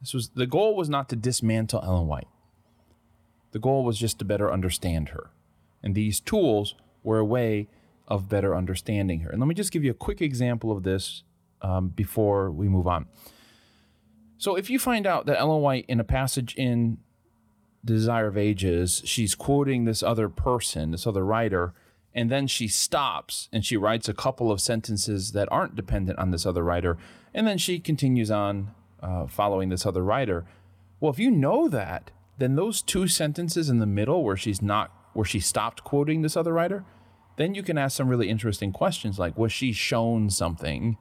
This 0.01 0.15
was 0.15 0.29
the 0.31 0.47
goal 0.47 0.77
was 0.77 0.89
not 0.89 1.09
to 1.11 1.17
dismantle 1.17 1.83
Ellen 1.85 2.07
White. 2.07 2.29
The 3.53 3.59
goal 3.59 3.85
was 3.85 3.99
just 3.99 4.19
to 4.21 4.25
better 4.25 4.53
understand 4.53 5.11
her. 5.11 5.31
And 5.83 5.95
these 5.95 6.21
tools 6.21 6.75
were 7.03 7.19
a 7.19 7.25
way 7.25 7.69
of 8.09 8.29
better 8.29 8.55
understanding 8.55 9.21
her. 9.21 9.31
And 9.31 9.41
let 9.41 9.49
me 9.49 9.55
just 9.55 9.73
give 9.73 9.85
you 9.85 9.91
a 9.91 9.95
quick 9.95 10.21
example 10.21 10.71
of 10.71 10.83
this 10.83 11.23
um, 11.61 11.89
before 11.89 12.51
we 12.51 12.69
move 12.69 12.87
on. 12.87 13.07
So, 14.43 14.57
if 14.57 14.69
you 14.69 14.81
find 14.81 15.07
out 15.07 15.27
that 15.27 15.39
Ellen 15.39 15.63
White, 15.63 15.85
in 15.87 16.01
a 16.01 16.05
passage 16.05 16.57
in 16.57 16.99
Desire 17.85 18.27
of 18.27 18.37
Ages, 18.37 19.01
she's 19.05 19.37
quoting 19.37 19.85
this 19.85 20.03
other 20.03 20.29
person, 20.29 20.91
this 20.91 21.07
other 21.07 21.25
writer, 21.25 21.75
and 22.13 22.29
then 22.29 22.49
she 22.49 22.67
stops 22.67 23.49
and 23.53 23.65
she 23.65 23.77
writes 23.77 24.09
a 24.09 24.13
couple 24.13 24.51
of 24.51 24.61
sentences 24.61 25.31
that 25.31 25.47
aren't 25.53 25.77
dependent 25.77 26.19
on 26.19 26.33
this 26.33 26.45
other 26.45 26.65
writer, 26.65 26.99
and 27.33 27.47
then 27.47 27.57
she 27.57 27.79
continues 27.79 28.33
on 28.33 28.73
uh, 29.01 29.29
following 29.29 29.69
this 29.69 29.87
other 29.87 30.03
writer. 30.03 30.45
Well, 30.99 31.13
if 31.13 31.21
you 31.21 31.31
know 31.31 31.69
that, 31.69 32.11
then 32.39 32.57
those 32.57 32.83
two 32.83 33.07
sentences 33.07 33.69
in 33.69 33.79
the 33.79 33.87
middle 33.87 34.25
where 34.25 34.37
she's 34.37 34.61
not, 34.61 34.91
where 35.13 35.25
she 35.25 35.39
stopped 35.39 35.85
quoting 35.85 36.23
this 36.23 36.37
other 36.37 36.53
writer, 36.53 36.85
then 37.37 37.55
you 37.55 37.63
can 37.63 37.79
ask 37.79 37.97
some 37.97 38.09
really 38.09 38.29
interesting 38.29 38.73
questions 38.73 39.21
like 39.21 39.39
was 39.39 39.53
she 39.53 39.71
shown 39.71 40.31
something 40.31 40.99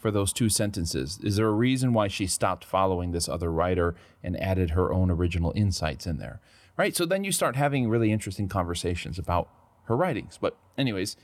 for 0.00 0.10
those 0.10 0.32
two 0.32 0.48
sentences? 0.48 1.18
Is 1.22 1.36
there 1.36 1.46
a 1.46 1.52
reason 1.52 1.92
why 1.92 2.08
she 2.08 2.26
stopped 2.26 2.64
following 2.64 3.12
this 3.12 3.28
other 3.28 3.52
writer 3.52 3.94
and 4.22 4.40
added 4.40 4.70
her 4.70 4.92
own 4.92 5.10
original 5.10 5.52
insights 5.54 6.06
in 6.06 6.18
there? 6.18 6.40
Right? 6.76 6.96
So 6.96 7.04
then 7.04 7.24
you 7.24 7.32
start 7.32 7.56
having 7.56 7.88
really 7.88 8.10
interesting 8.10 8.48
conversations 8.48 9.18
about 9.18 9.48
her 9.84 9.96
writings. 9.96 10.38
But 10.40 10.56
anyways, 10.78 11.16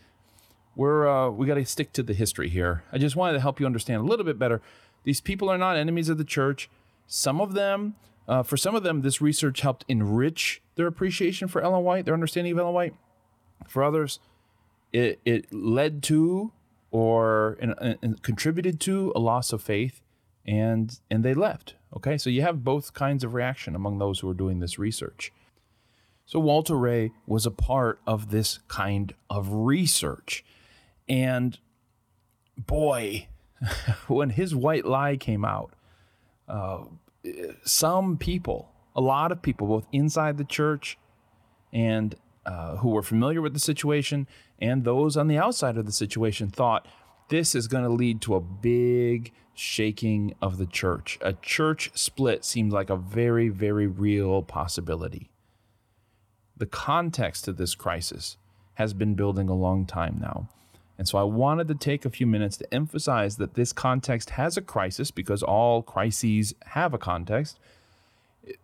we're 0.75 1.09
uh, 1.09 1.31
we 1.31 1.47
got 1.47 1.55
to 1.55 1.65
stick 1.65 1.93
to 1.95 2.03
the 2.03 2.13
history 2.13 2.51
here. 2.51 2.85
I 2.93 2.99
just 2.99 3.17
wanted 3.17 3.33
to 3.35 3.41
help 3.41 3.59
you 3.59 3.67
understand 3.67 4.03
a 4.03 4.05
little 4.05 4.25
bit 4.25 4.39
better. 4.39 4.61
These 5.05 5.23
people 5.23 5.49
are 5.49 5.57
not 5.57 5.77
enemies 5.77 6.09
of 6.09 6.19
the 6.19 6.25
church. 6.25 6.69
Some 7.07 7.41
of 7.41 7.55
them, 7.55 7.95
uh, 8.29 8.43
for 8.43 8.57
some 8.57 8.75
of 8.75 8.83
them, 8.83 9.01
this 9.01 9.21
research 9.21 9.61
helped 9.63 9.85
enrich 9.89 10.61
their 10.75 10.87
appreciation 10.87 11.49
for 11.49 11.63
Ellen 11.63 11.85
White, 11.85 12.05
their 12.05 12.15
understanding 12.15 12.53
of 12.53 12.59
Ellen 12.59 12.75
White. 12.75 12.95
For 13.67 13.83
others, 13.83 14.19
it, 14.93 15.21
it 15.25 15.53
led 15.53 16.03
to 16.05 16.53
or 16.91 17.57
and, 17.61 17.99
and 18.03 18.23
contributed 18.23 18.81
to 18.81 19.13
a 19.15 19.19
loss 19.19 19.53
of 19.53 19.63
faith 19.63 20.03
and 20.45 21.01
and 21.11 21.25
they 21.25 21.35
left 21.35 21.75
okay? 21.97 22.19
So 22.19 22.31
you 22.31 22.43
have 22.43 22.63
both 22.63 22.95
kinds 22.95 23.25
of 23.25 23.35
reaction 23.35 23.75
among 23.75 23.99
those 23.99 24.21
who 24.21 24.29
are 24.29 24.35
doing 24.35 24.61
this 24.61 24.79
research. 24.79 25.33
So 26.27 26.41
walter 26.41 26.77
rea 26.77 27.13
was 27.27 27.47
a 27.47 27.51
part 27.51 28.01
of 28.07 28.31
this 28.31 28.59
kind 28.69 29.15
of 29.31 29.49
research 29.53 30.45
and 31.09 31.59
boy 32.59 33.29
when 34.09 34.31
his 34.31 34.55
white 34.55 34.85
lie 34.85 35.17
came 35.17 35.45
out 35.45 35.73
uh, 36.49 36.85
some 37.65 38.17
people 38.17 38.73
a 38.97 39.01
lot 39.01 39.31
of 39.31 39.41
people 39.41 39.69
both 39.69 39.87
inside 39.93 40.37
the 40.37 40.45
church 40.45 40.99
and 41.73 42.17
uh, 42.47 42.77
who 42.77 42.91
were 42.91 43.03
familiar 43.03 43.43
with 43.43 43.53
the 43.53 43.61
situation 43.61 44.27
and 44.59 44.85
those 44.85 45.17
on 45.17 45.29
the 45.29 45.37
outside 45.37 45.77
of 45.77 45.85
the 45.85 45.93
situation 45.93 46.49
thought 46.49 46.87
this 47.29 47.55
is 47.55 47.67
going 47.67 47.83
to 47.83 47.91
lead 47.91 48.21
to 48.23 48.35
a 48.35 48.41
big 48.41 49.33
shaking 49.53 50.35
of 50.41 50.59
the 50.59 50.67
church. 50.67 51.19
A 51.21 51.33
church 51.33 51.91
split 51.95 52.45
seemed 52.45 52.73
like 52.73 52.89
a 52.89 52.97
very, 52.97 53.49
very 53.49 53.87
real 53.87 54.43
possibility. 54.43 55.31
The 56.57 56.67
context 56.67 57.49
of 57.49 57.57
this 57.57 57.75
crisis 57.75 58.37
has 58.75 58.95
been 58.95 59.15
building 59.15 59.49
a 59.49 59.55
long 59.55 59.87
time 59.87 60.19
now. 60.21 60.49
And 60.99 61.07
so 61.09 61.19
I 61.19 61.25
wanted 61.25 61.69
to 61.69 61.75
take 61.75 62.05
a 62.05 62.11
few 62.11 62.27
minutes 62.27 62.57
to 62.59 62.75
emphasize 62.75 63.37
that 63.37 63.55
this 63.55 63.73
context 63.73 64.31
has 64.31 64.57
a 64.57 64.63
crisis 64.63 65.11
because 65.11 65.43
all 65.43 65.83
crises 65.83 66.55
have 66.67 66.95
a 66.95 66.99
context. 66.99 67.59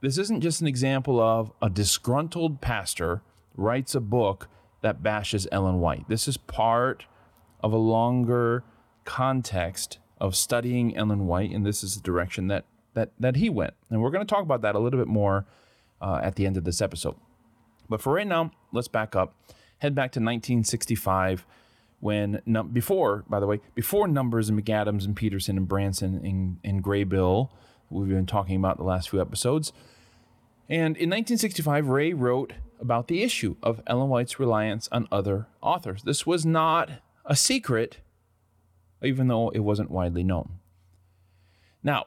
This 0.01 0.17
isn't 0.17 0.41
just 0.41 0.61
an 0.61 0.67
example 0.67 1.21
of 1.21 1.53
a 1.61 1.69
disgruntled 1.69 2.61
pastor 2.61 3.23
writes 3.57 3.95
a 3.95 4.01
book 4.01 4.49
that 4.81 5.03
bashes 5.03 5.47
Ellen 5.53 5.81
White. 5.81 6.09
This 6.09 6.27
is 6.29 6.37
part 6.37 7.07
of 7.61 7.73
a 7.73 7.79
longer 7.79 8.65
context 9.05 9.99
of 10.19 10.37
studying 10.37 10.97
Ellen 10.97 11.27
White, 11.27 11.51
and 11.51 11.65
this 11.65 11.83
is 11.83 11.97
the 11.97 12.03
direction 12.03 12.49
that 12.49 12.65
that 12.95 13.11
that 13.19 13.37
he 13.37 13.49
went. 13.49 13.75
And 13.91 14.03
we're 14.03 14.11
going 14.11 14.27
to 14.27 14.31
talk 14.31 14.43
about 14.43 14.63
that 14.63 14.75
a 14.75 14.79
little 14.79 14.99
bit 14.99 15.09
more 15.09 15.47
uh, 16.01 16.21
at 16.23 16.37
the 16.37 16.47
end 16.47 16.57
of 16.57 16.65
this 16.65 16.81
episode. 16.81 17.17
But 17.89 18.01
for 18.01 18.15
right 18.15 18.27
now, 18.27 18.51
let's 18.73 18.89
back 18.89 19.15
up, 19.17 19.35
head 19.79 19.95
back 19.95 20.13
to 20.13 20.21
1965, 20.21 21.47
when 22.01 22.41
num- 22.47 22.69
before, 22.69 23.25
by 23.29 23.39
the 23.39 23.47
way, 23.47 23.61
before 23.75 24.09
Numbers 24.09 24.49
and 24.49 24.61
McAdams 24.61 25.05
and 25.05 25.15
Peterson 25.15 25.57
and 25.57 25.69
Branson 25.69 26.21
and, 26.25 26.59
and 26.65 26.83
Graybill, 26.83 27.51
we've 27.91 28.09
been 28.09 28.27
talking 28.27 28.57
about 28.57 28.77
the 28.77 28.85
last 28.85 29.11
few 29.11 29.21
episodes. 29.21 29.73
And 30.69 30.97
in 30.97 31.11
1965, 31.11 31.89
Rea 31.89 32.13
wrote 32.13 32.55
about 32.83 33.09
the 33.09 33.23
issue 33.23 33.57
of 33.63 33.81
Ellen 33.87 34.11
White's 34.11 34.39
reliance 34.39 34.89
on 34.93 35.09
other 35.11 35.47
authors. 35.63 36.03
This 36.03 36.27
was 36.27 36.45
not 36.45 36.91
a 37.25 37.37
secret, 37.37 37.99
even 39.03 39.29
though 39.29 39.49
it 39.51 39.61
wasn't 39.61 39.91
widely 39.91 40.25
known. 40.25 40.59
Now, 41.83 42.07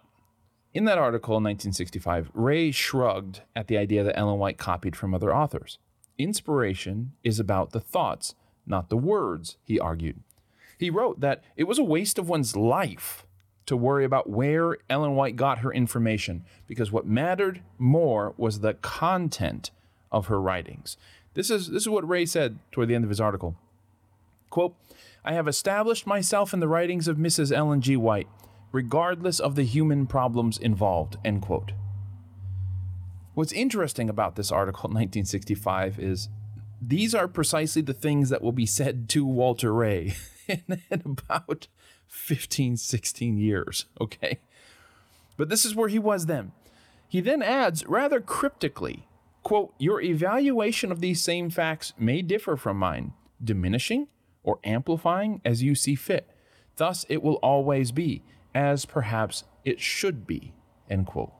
in 0.73 0.83
that 0.85 0.97
article 0.97 1.37
in 1.37 1.43
1965, 1.43 2.29
Rea 2.33 2.71
shrugged 2.71 3.41
at 3.55 3.67
the 3.67 3.77
idea 3.77 4.03
that 4.03 4.17
Ellen 4.17 4.37
White 4.37 4.57
copied 4.57 4.95
from 4.95 5.15
other 5.15 5.33
authors. 5.33 5.79
Inspiration 6.17 7.13
is 7.23 7.39
about 7.39 7.71
the 7.71 7.79
thoughts, 7.79 8.35
not 8.67 8.89
the 8.89 8.97
words, 8.97 9.57
he 9.63 9.79
argued. 9.79 10.21
He 10.77 10.89
wrote 10.89 11.21
that 11.21 11.43
it 11.55 11.63
was 11.63 11.79
a 11.79 11.83
waste 11.83 12.19
of 12.19 12.27
one's 12.27 12.55
life 12.55 13.25
to 13.65 13.77
worry 13.77 14.05
about 14.05 14.29
where 14.29 14.77
Ellen 14.89 15.15
White 15.15 15.37
got 15.37 15.59
her 15.59 15.73
information 15.73 16.43
because 16.67 16.91
what 16.91 17.07
mattered 17.07 17.61
more 17.77 18.33
was 18.37 18.59
the 18.59 18.73
content 18.75 19.71
of 20.15 20.27
her 20.27 20.41
writings. 20.41 20.95
This 21.33 21.49
is, 21.49 21.69
this 21.69 21.83
is 21.83 21.89
what 21.89 22.07
Rea 22.07 22.25
said 22.25 22.57
toward 22.71 22.87
the 22.87 22.95
end 22.95 23.03
of 23.03 23.09
his 23.09 23.19
article. 23.19 23.55
Quote, 24.49 24.75
I 25.25 25.33
have 25.33 25.47
established 25.47 26.07
myself 26.07 26.53
in 26.53 26.61
the 26.61 26.67
writings 26.69 27.09
of 27.09 27.17
Mrs. 27.17 27.51
Ellen 27.51 27.81
G. 27.81 27.97
White, 27.97 28.29
regardless 28.71 29.41
of 29.41 29.55
the 29.55 29.65
human 29.65 30.07
problems 30.07 30.57
involved, 30.57 31.17
end 31.25 31.41
quote. 31.41 31.73
What's 33.33 33.51
interesting 33.51 34.09
about 34.09 34.37
this 34.37 34.51
article 34.51 34.89
in 34.89 34.93
1965 34.93 35.99
is 35.99 36.29
these 36.81 37.13
are 37.13 37.27
precisely 37.27 37.81
the 37.81 37.93
things 37.93 38.29
that 38.29 38.41
will 38.41 38.53
be 38.53 38.65
said 38.65 39.09
to 39.09 39.25
Walter 39.25 39.73
Rea 39.73 40.15
in, 40.47 40.81
in 40.89 41.01
about 41.03 41.67
15, 42.07 42.77
16 42.77 43.37
years, 43.37 43.85
okay? 43.99 44.39
But 45.35 45.49
this 45.49 45.65
is 45.65 45.75
where 45.75 45.89
he 45.89 45.99
was 45.99 46.27
then. 46.27 46.53
He 47.09 47.19
then 47.19 47.41
adds 47.41 47.85
rather 47.85 48.21
cryptically 48.21 49.05
Quote, 49.45 49.75
Your 49.77 50.01
evaluation 50.01 50.91
of 50.91 51.01
these 51.01 51.21
same 51.21 51.51
facts 51.51 51.93
may 51.99 52.23
differ 52.23 52.57
from 52.57 52.77
mine, 52.77 53.13
diminishing 53.41 54.07
or 54.41 54.57
amplifying 54.63 55.39
as 55.45 55.61
you 55.61 55.75
see 55.75 55.93
fit. 55.93 56.27
Thus 56.77 57.05
it 57.09 57.21
will 57.21 57.35
always 57.35 57.91
be, 57.91 58.23
as 58.55 58.85
perhaps 58.85 59.43
it 59.63 59.79
should 59.79 60.25
be. 60.25 60.53
End 60.89 61.05
quote. 61.05 61.31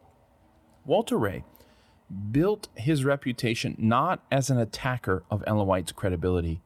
Walter 0.86 1.18
Rea 1.18 1.44
built 2.32 2.68
his 2.76 3.04
reputation 3.04 3.76
not 3.80 4.24
as 4.32 4.52
an 4.52 4.60
attacker 4.60 5.24
of 5.32 5.44
Ellen 5.48 5.66
White's 5.66 5.92
credibility, 5.92 6.62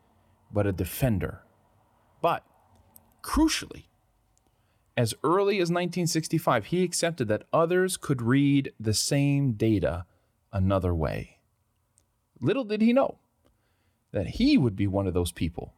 but 0.52 0.68
a 0.68 0.74
defender. 0.74 1.44
But, 2.22 2.44
crucially, 3.24 3.86
as 4.98 5.14
early 5.24 5.56
as 5.56 5.70
1965, 5.70 6.66
he 6.66 6.84
accepted 6.84 7.30
that 7.30 7.46
others 7.54 7.96
could 7.96 8.22
read 8.22 8.74
the 8.78 8.94
same 8.94 9.54
data 9.54 10.06
another 10.52 10.94
way. 10.94 11.38
Little 12.42 12.64
did 12.64 12.82
he 12.82 12.94
know 12.94 13.20
that 14.12 14.28
he 14.28 14.58
would 14.58 14.76
be 14.76 14.88
one 14.88 15.08
of 15.08 15.14
those 15.14 15.32
people 15.32 15.74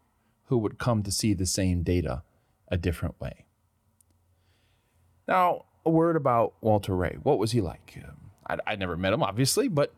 who 0.45 0.57
would 0.57 0.77
come 0.77 1.03
to 1.03 1.11
see 1.11 1.33
the 1.33 1.45
same 1.45 1.83
data 1.83 2.23
a 2.67 2.77
different 2.77 3.19
way. 3.19 3.45
Now, 5.27 5.65
a 5.85 5.89
word 5.89 6.15
about 6.15 6.53
Walter 6.61 6.95
Rea. 6.95 7.17
What 7.23 7.39
was 7.39 7.51
he 7.51 7.61
like? 7.61 7.97
Um, 8.03 8.31
I'd, 8.47 8.59
I'd 8.67 8.79
never 8.79 8.97
met 8.97 9.13
him, 9.13 9.23
obviously, 9.23 9.67
but 9.67 9.93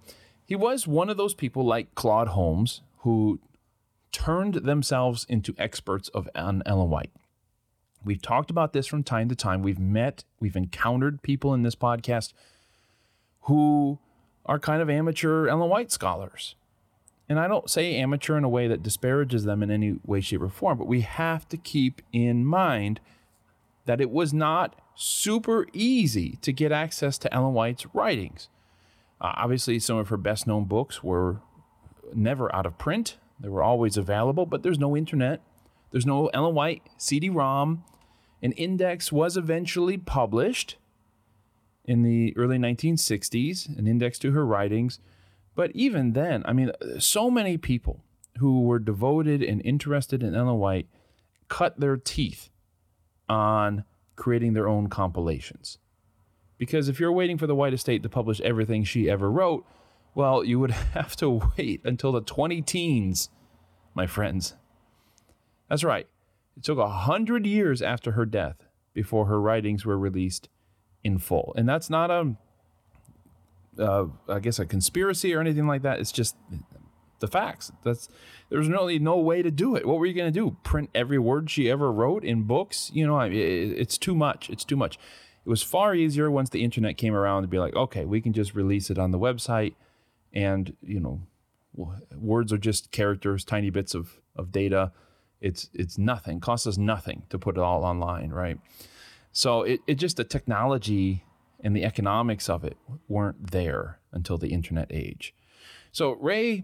he 0.46 0.56
was 0.56 0.88
one 0.88 1.10
of 1.10 1.18
those 1.18 1.34
people 1.34 1.66
like 1.66 1.96
Claude 1.96 2.30
Holmes 2.30 2.82
who 3.00 3.40
turned 4.12 4.56
themselves 4.56 5.26
into 5.28 5.56
experts 5.58 6.10
of 6.10 6.30
on 6.36 6.62
Ellen 6.66 6.90
White. 6.90 7.12
We've 8.06 8.22
talked 8.22 8.52
about 8.52 8.74
this 8.74 8.86
from 8.86 9.04
time 9.04 9.30
to 9.30 9.36
time. 9.36 9.64
We've 9.64 9.80
met, 9.80 10.24
we've 10.40 10.56
encountered 10.56 11.22
people 11.22 11.54
in 11.54 11.64
this 11.64 11.76
podcast 11.76 12.34
who 13.42 14.00
are 14.46 14.60
kind 14.60 14.82
of 14.82 14.90
amateur 14.90 15.48
Ellen 15.48 15.70
White 15.70 15.92
scholars. 15.92 16.56
And 17.30 17.40
I 17.40 17.48
don't 17.48 17.70
say 17.70 17.96
amateur 17.96 18.38
in 18.38 18.44
a 18.44 18.50
way 18.50 18.68
that 18.68 18.84
disparages 18.84 19.46
them 19.46 19.64
in 19.64 19.72
any 19.72 19.98
way, 20.06 20.22
shape, 20.22 20.42
or 20.42 20.50
form, 20.50 20.78
but 20.78 20.88
we 20.88 21.02
have 21.02 21.48
to 21.50 21.58
keep 21.58 22.02
in 22.12 22.46
mind 22.46 23.00
that 23.86 24.02
it 24.02 24.12
was 24.12 24.34
not 24.34 24.76
super 24.96 25.66
easy 25.74 26.38
to 26.42 26.52
get 26.52 26.72
access 26.72 27.18
to 27.20 27.34
Ellen 27.34 27.54
White's 27.54 27.86
writings. 27.94 28.50
Uh, 29.22 29.34
obviously, 29.38 29.80
some 29.80 29.98
of 29.98 30.10
her 30.10 30.18
best 30.18 30.46
known 30.46 30.66
books 30.66 31.02
were 31.02 31.40
never 32.14 32.54
out 32.54 32.66
of 32.66 32.78
print, 32.78 33.18
they 33.40 33.50
were 33.50 33.62
always 33.62 33.98
available, 33.98 34.46
but 34.46 34.64
there's 34.64 34.80
no 34.80 34.96
internet. 34.96 35.42
There's 35.92 36.06
no 36.06 36.28
Ellen 36.28 36.56
White 36.56 36.82
CD 36.98 37.30
ROM. 37.30 37.84
An 38.42 38.54
index 38.54 39.12
was 39.12 39.38
eventually 39.38 39.98
published 39.98 40.78
in 41.86 42.04
the 42.04 42.36
early 42.38 42.58
1960s, 42.58 43.78
an 43.78 43.88
index 43.88 44.18
to 44.20 44.32
her 44.32 44.46
writings. 44.46 45.00
But 45.56 45.72
even 45.74 46.14
then, 46.14 46.44
I 46.46 46.54
mean, 46.54 46.72
so 47.00 47.30
many 47.30 47.58
people 47.58 48.04
who 48.40 48.64
were 48.64 48.80
devoted 48.80 49.44
and 49.44 49.62
interested 49.64 50.24
in 50.24 50.36
Ellen 50.36 50.58
White 50.58 50.88
cut 51.48 51.80
their 51.80 51.98
teeth 51.98 52.50
on 53.30 53.84
creating 54.16 54.54
their 54.54 54.68
own 54.68 54.88
compilations. 54.88 55.78
Because 56.58 56.88
if 56.88 57.00
you're 57.00 57.12
waiting 57.12 57.38
for 57.38 57.48
the 57.48 57.56
White 57.56 57.74
Estate 57.74 58.04
to 58.04 58.10
publish 58.10 58.40
everything 58.42 58.84
she 58.84 59.10
ever 59.10 59.30
wrote, 59.30 59.66
well, 60.16 60.44
you 60.44 60.60
would 60.60 60.72
have 60.94 61.16
to 61.18 61.42
wait 61.58 61.82
until 61.84 62.12
the 62.12 62.22
20 62.22 62.62
teens, 62.62 63.30
my 63.94 64.08
friends. 64.08 64.56
That's 65.70 65.84
right. 65.84 66.08
It 66.56 66.64
took 66.64 66.78
a 66.78 66.90
hundred 66.90 67.46
years 67.46 67.82
after 67.82 68.12
her 68.12 68.26
death 68.26 68.58
before 68.94 69.26
her 69.26 69.42
writings 69.42 69.86
were 69.86 69.98
released 69.98 70.50
in 71.04 71.18
full. 71.18 71.54
And 71.58 71.68
that's 71.68 71.90
not 71.90 72.12
a, 72.12 72.36
uh, 73.80 74.06
I 74.28 74.40
guess, 74.40 74.60
a 74.60 74.66
conspiracy 74.66 75.34
or 75.34 75.42
anything 75.42 75.68
like 75.68 75.82
that. 75.82 76.00
It's 76.00 76.12
just 76.12 76.36
the 77.20 77.28
facts. 77.28 77.72
That's 77.84 78.10
there's 78.50 78.68
really 78.68 79.00
no 79.00 79.18
way 79.18 79.42
to 79.42 79.50
do 79.50 79.76
it. 79.76 79.88
What 79.88 79.98
were 79.98 80.06
you 80.06 80.14
going 80.14 80.32
to 80.32 80.40
do? 80.40 80.58
Print 80.64 80.90
every 80.94 81.18
word 81.18 81.50
she 81.50 81.72
ever 81.72 81.92
wrote 81.92 82.24
in 82.24 82.44
books? 82.44 82.92
You 82.94 83.08
know, 83.08 83.20
it's 83.22 83.98
too 83.98 84.14
much. 84.14 84.50
It's 84.50 84.66
too 84.66 84.76
much. 84.76 85.00
It 85.46 85.50
was 85.50 85.64
far 85.64 85.96
easier 85.96 86.30
once 86.30 86.50
the 86.50 86.64
internet 86.64 86.98
came 86.98 87.16
around 87.16 87.42
to 87.42 87.48
be 87.48 87.60
like, 87.60 87.76
okay, 87.76 88.06
we 88.06 88.22
can 88.22 88.34
just 88.34 88.54
release 88.54 88.90
it 88.90 88.98
on 88.98 89.12
the 89.12 89.20
website, 89.20 89.74
and 90.34 90.76
you 90.82 91.00
know, 91.00 91.22
words 92.16 92.54
are 92.54 92.58
just 92.58 92.92
characters, 92.92 93.44
tiny 93.44 93.70
bits 93.70 93.96
of 93.96 94.20
of 94.36 94.52
data. 94.52 94.92
It's 95.42 95.70
it's 95.74 95.98
nothing. 95.98 96.40
Costs 96.40 96.68
us 96.68 96.78
nothing 96.78 97.24
to 97.30 97.40
put 97.40 97.58
it 97.58 97.62
all 97.62 97.84
online, 97.84 98.30
right? 98.32 98.60
So 99.34 99.64
it, 99.64 99.82
it 99.88 99.96
just 99.96 100.18
the 100.18 100.24
technology 100.24 101.26
and 101.62 101.76
the 101.76 101.84
economics 101.84 102.50
of 102.50 102.64
it 102.64 102.78
weren't 103.08 103.52
there 103.52 104.00
until 104.12 104.38
the 104.38 104.50
internet 104.50 104.88
age. 104.92 105.34
So 105.92 106.12
Rea 106.14 106.64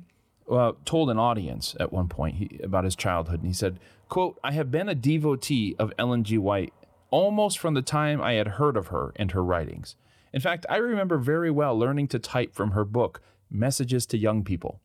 uh, 0.50 0.74
told 0.86 1.10
an 1.10 1.18
audience 1.18 1.76
at 1.80 1.92
one 1.92 2.08
point 2.08 2.36
he, 2.36 2.60
about 2.64 2.84
his 2.84 2.96
childhood, 2.96 3.40
and 3.40 3.48
he 3.48 3.54
said, 3.54 3.80
"quote 4.08 4.40
I 4.44 4.52
have 4.52 4.72
been 4.72 4.88
a 4.88 4.96
devotee 4.96 5.76
of 5.78 5.92
Ellen 5.98 6.24
G. 6.24 6.38
White 6.38 6.74
almost 7.12 7.58
from 7.58 7.74
the 7.74 7.82
time 7.82 8.22
I 8.22 8.34
had 8.34 8.48
heard 8.48 8.78
of 8.78 8.88
her 8.88 9.14
and 9.16 9.32
her 9.32 9.44
writings. 9.44 9.96
In 10.32 10.42
fact, 10.42 10.66
I 10.70 10.78
remember 10.78 11.18
very 11.18 11.50
well 11.50 11.78
learning 11.78 12.08
to 12.10 12.20
type 12.20 12.54
from 12.54 12.72
her 12.72 12.86
book, 12.86 13.22
Messages 13.50 14.06
to 14.08 14.18
Young 14.18 14.44
People. 14.44 14.80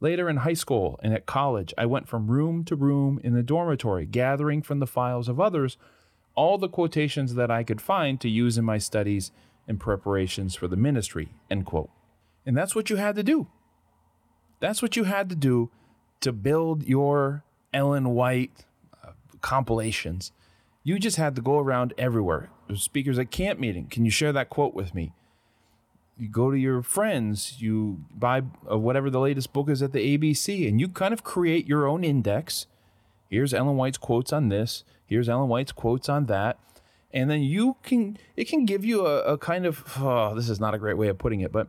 Later 0.00 0.28
in 0.28 0.38
high 0.38 0.54
school 0.54 0.98
and 1.02 1.14
at 1.14 1.26
college, 1.26 1.72
I 1.78 1.86
went 1.86 2.08
from 2.08 2.30
room 2.30 2.64
to 2.64 2.76
room 2.76 3.20
in 3.22 3.34
the 3.34 3.42
dormitory, 3.42 4.04
gathering 4.04 4.60
from 4.60 4.80
the 4.80 4.86
files 4.86 5.28
of 5.28 5.40
others 5.40 5.78
all 6.34 6.58
the 6.58 6.68
quotations 6.68 7.34
that 7.34 7.50
I 7.50 7.62
could 7.62 7.80
find 7.80 8.20
to 8.20 8.28
use 8.28 8.58
in 8.58 8.64
my 8.64 8.78
studies 8.78 9.32
and 9.68 9.78
preparations 9.78 10.54
for 10.54 10.68
the 10.68 10.76
ministry. 10.76 11.34
End 11.50 11.66
quote. 11.66 11.90
And 12.44 12.56
that's 12.56 12.74
what 12.74 12.90
you 12.90 12.96
had 12.96 13.16
to 13.16 13.22
do. 13.22 13.48
That's 14.60 14.82
what 14.82 14.96
you 14.96 15.04
had 15.04 15.28
to 15.28 15.36
do 15.36 15.70
to 16.20 16.32
build 16.32 16.84
your 16.84 17.44
Ellen 17.74 18.10
White 18.10 18.64
uh, 19.02 19.12
compilations. 19.40 20.32
You 20.84 20.98
just 20.98 21.16
had 21.16 21.36
to 21.36 21.42
go 21.42 21.58
around 21.58 21.94
everywhere. 21.98 22.50
There's 22.66 22.82
speakers 22.82 23.18
at 23.18 23.30
camp 23.30 23.60
meeting. 23.60 23.86
Can 23.86 24.04
you 24.04 24.10
share 24.10 24.32
that 24.32 24.50
quote 24.50 24.74
with 24.74 24.94
me? 24.94 25.12
You 26.18 26.28
go 26.28 26.50
to 26.50 26.56
your 26.56 26.82
friends, 26.82 27.60
you 27.60 28.04
buy 28.14 28.42
uh, 28.70 28.78
whatever 28.78 29.10
the 29.10 29.20
latest 29.20 29.52
book 29.52 29.68
is 29.68 29.82
at 29.82 29.92
the 29.92 30.18
ABC, 30.18 30.68
and 30.68 30.80
you 30.80 30.88
kind 30.88 31.12
of 31.12 31.24
create 31.24 31.66
your 31.66 31.86
own 31.86 32.04
index. 32.04 32.66
Here's 33.32 33.54
Ellen 33.54 33.78
White's 33.78 33.96
quotes 33.96 34.30
on 34.30 34.50
this. 34.50 34.84
Here's 35.06 35.26
Ellen 35.26 35.48
White's 35.48 35.72
quotes 35.72 36.10
on 36.10 36.26
that. 36.26 36.58
And 37.14 37.30
then 37.30 37.40
you 37.40 37.76
can, 37.82 38.18
it 38.36 38.46
can 38.46 38.66
give 38.66 38.84
you 38.84 39.06
a, 39.06 39.22
a 39.22 39.38
kind 39.38 39.64
of, 39.64 39.82
oh, 39.98 40.34
this 40.34 40.50
is 40.50 40.60
not 40.60 40.74
a 40.74 40.78
great 40.78 40.98
way 40.98 41.08
of 41.08 41.16
putting 41.16 41.40
it, 41.40 41.50
but 41.50 41.68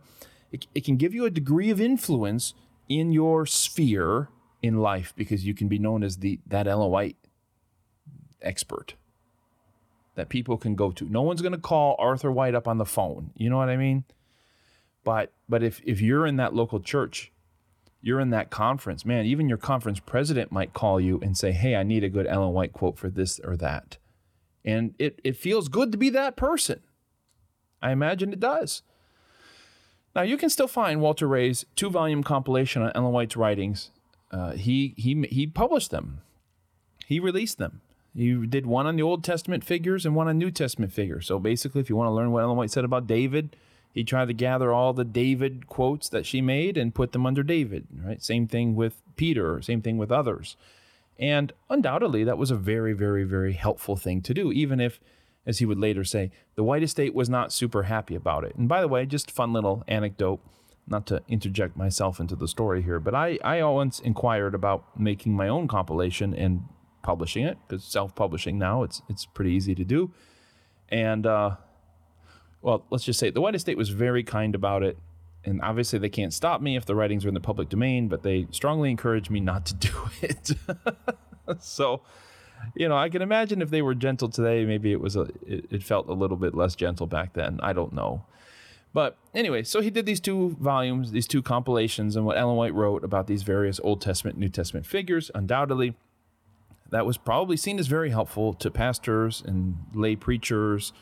it, 0.52 0.68
it 0.76 0.84
can 0.84 0.98
give 0.98 1.14
you 1.14 1.24
a 1.24 1.30
degree 1.30 1.70
of 1.70 1.80
influence 1.80 2.54
in 2.90 3.14
your 3.14 3.46
sphere 3.46 4.28
in 4.62 4.80
life 4.80 5.14
because 5.16 5.46
you 5.46 5.54
can 5.54 5.70
be 5.70 5.80
known 5.80 6.04
as 6.04 6.18
the 6.18 6.42
that 6.48 6.68
Ellen 6.68 6.92
White 6.92 7.16
expert 8.42 8.96
that 10.16 10.28
people 10.28 10.58
can 10.58 10.76
go 10.76 10.92
to. 10.92 11.06
No 11.06 11.22
one's 11.22 11.42
going 11.42 11.54
to 11.54 11.58
call 11.58 11.96
Arthur 11.98 12.32
White 12.32 12.56
up 12.56 12.68
on 12.68 12.78
the 12.78 12.86
phone. 12.86 13.32
You 13.38 13.50
know 13.50 13.58
what 13.58 13.70
I 13.70 13.78
mean? 13.78 14.04
But 15.06 15.32
but 15.48 15.64
if 15.64 15.80
if 15.86 16.02
you're 16.02 16.28
in 16.28 16.36
that 16.36 16.54
local 16.54 16.82
church 16.82 17.32
you're 18.04 18.20
in 18.20 18.32
that 18.32 18.52
conference, 18.52 19.06
man, 19.06 19.26
even 19.26 19.48
your 19.48 19.58
conference 19.58 20.00
president 20.00 20.52
might 20.52 20.74
call 20.74 21.00
you 21.00 21.20
and 21.22 21.38
say, 21.38 21.54
Hey, 21.54 21.76
I 21.76 21.84
need 21.84 22.04
a 22.04 22.10
good 22.10 22.28
Ellen 22.28 22.52
White 22.52 22.74
quote 22.74 22.98
for 22.98 23.10
this 23.10 23.40
or 23.44 23.56
that. 23.58 23.98
And 24.66 24.94
it, 25.00 25.20
it 25.24 25.38
feels 25.38 25.70
good 25.70 25.92
to 25.94 25.98
be 25.98 26.10
that 26.10 26.36
person. 26.36 26.82
I 27.82 27.92
imagine 27.92 28.34
it 28.34 28.42
does. 28.42 28.82
Now, 30.16 30.22
you 30.22 30.38
can 30.38 30.50
still 30.50 30.68
find 30.68 31.02
Walter 31.02 31.28
Rea's 31.28 31.66
two 31.76 31.90
volume 31.90 32.24
compilation 32.24 32.82
on 32.82 32.92
Ellen 32.94 33.14
White's 33.14 33.38
writings. 33.38 33.90
Uh, 34.32 34.52
he, 34.52 34.94
he, 34.98 35.26
he 35.30 35.48
published 35.48 35.90
them, 35.90 36.22
he 37.06 37.20
released 37.20 37.58
them. 37.58 37.82
He 38.16 38.46
did 38.46 38.68
one 38.68 38.86
on 38.86 38.96
the 38.96 39.02
Old 39.02 39.24
Testament 39.24 39.64
figures 39.64 40.06
and 40.06 40.14
one 40.14 40.28
on 40.28 40.38
New 40.38 40.52
Testament 40.52 40.92
figures. 40.94 41.26
So 41.26 41.40
basically, 41.40 41.82
if 41.82 41.90
you 41.90 41.96
want 41.96 42.10
to 42.10 42.14
learn 42.14 42.32
what 42.32 42.44
Ellen 42.44 42.58
White 42.58 42.70
said 42.70 42.86
about 42.86 43.08
David, 43.08 43.56
he 43.94 44.04
tried 44.04 44.26
to 44.26 44.34
gather 44.34 44.74
all 44.74 44.92
the 44.92 45.06
David 45.06 45.68
quotes 45.68 46.10
that 46.10 46.26
she 46.26 46.42
made 46.42 46.78
and 46.78 46.96
put 46.96 47.12
them 47.12 47.28
under 47.28 47.44
David, 47.44 47.88
right? 48.04 48.22
Same 48.24 48.48
thing 48.48 48.76
with 48.76 49.02
Peter, 49.16 49.62
same 49.62 49.82
thing 49.82 49.98
with 49.98 50.12
others. 50.12 50.58
And 51.20 51.54
undoubtedly, 51.70 52.24
that 52.24 52.40
was 52.40 52.50
a 52.50 52.56
very, 52.56 52.94
very, 52.94 53.24
very 53.24 53.54
helpful 53.54 53.96
thing 53.96 54.22
to 54.24 54.34
do, 54.34 54.52
even 54.52 54.80
if, 54.80 55.00
as 55.46 55.60
he 55.60 55.66
would 55.68 55.78
later 55.78 56.04
say, 56.04 56.32
the 56.56 56.64
White 56.64 56.82
Estate 56.82 57.14
was 57.14 57.30
not 57.30 57.54
super 57.54 57.84
happy 57.84 58.16
about 58.16 58.44
it. 58.44 58.56
And 58.56 58.68
by 58.68 58.82
the 58.82 58.88
way, 58.88 59.06
just 59.06 59.30
fun 59.30 59.54
little 59.54 59.84
anecdote, 59.88 60.40
not 60.88 61.06
to 61.08 61.22
interject 61.28 61.78
myself 61.78 62.20
into 62.20 62.36
the 62.36 62.48
story 62.48 62.82
here, 62.82 63.00
but 63.00 63.14
I, 63.14 63.38
I 63.44 63.64
once 63.64 64.00
inquired 64.00 64.56
about 64.56 65.00
making 65.00 65.34
my 65.34 65.48
own 65.48 65.68
compilation 65.68 66.34
and 66.34 66.64
publishing 67.04 67.46
it, 67.46 67.60
because 67.68 67.84
self 67.84 68.16
publishing 68.16 68.58
now, 68.58 68.82
it's, 68.82 69.04
it's 69.08 69.28
pretty 69.28 69.52
easy 69.52 69.76
to 69.76 69.84
do. 69.84 70.12
And 70.90 71.28
uh, 71.28 71.58
well, 72.64 72.86
let's 72.90 73.04
just 73.04 73.20
say 73.20 73.30
the 73.30 73.42
White 73.42 73.56
Estate 73.56 73.78
was 73.78 73.90
very 73.90 74.24
kind 74.24 74.56
about 74.56 74.82
it. 74.82 74.98
And 75.46 75.62
obviously, 75.62 76.00
they 76.00 76.10
can't 76.10 76.34
stop 76.34 76.62
me 76.62 76.78
if 76.78 76.86
the 76.86 76.96
writings 76.96 77.26
are 77.26 77.28
in 77.28 77.34
the 77.34 77.42
public 77.42 77.68
domain, 77.68 78.08
but 78.08 78.24
they 78.24 78.48
strongly 78.52 78.90
encourage 78.90 79.30
me 79.30 79.42
not 79.42 79.66
to 79.66 79.74
do 79.76 80.10
it. 80.22 80.52
so, 81.60 82.02
you 82.74 82.88
know, 82.88 82.96
I 82.96 83.10
can 83.10 83.22
imagine 83.22 83.62
if 83.62 83.70
they 83.70 83.82
were 83.82 83.94
gentle 83.94 84.30
today, 84.30 84.66
maybe 84.66 84.94
it 84.94 85.02
was 85.02 85.18
a, 85.18 85.28
it, 85.46 85.66
it 85.70 85.84
felt 85.84 86.08
a 86.08 86.14
little 86.14 86.38
bit 86.38 86.56
less 86.56 86.76
gentle 86.76 87.06
back 87.06 87.34
then. 87.34 87.60
I 87.62 87.74
don't 87.74 87.92
know. 87.92 88.26
But 88.94 89.18
anyway, 89.34 89.64
so 89.64 89.82
he 89.82 89.90
did 89.90 90.06
these 90.06 90.22
two 90.22 90.56
volumes, 90.62 91.12
these 91.12 91.28
two 91.28 91.42
compilations, 91.42 92.16
and 92.16 92.26
what 92.26 92.38
Ellen 92.38 92.56
White 92.56 92.74
wrote 92.74 93.04
about 93.04 93.28
these 93.28 93.44
various 93.44 93.82
Old 93.84 94.00
Testament, 94.00 94.38
New 94.38 94.50
Testament 94.50 94.86
figures. 94.86 95.30
Undoubtedly, 95.36 95.96
that 96.90 97.06
was 97.06 97.18
probably 97.18 97.58
seen 97.58 97.80
as 97.80 97.88
very 97.88 98.12
helpful 98.12 98.54
to 98.54 98.72
pastors 98.72 99.44
and 99.46 99.76
lay 99.94 100.16
preachers 100.16 100.94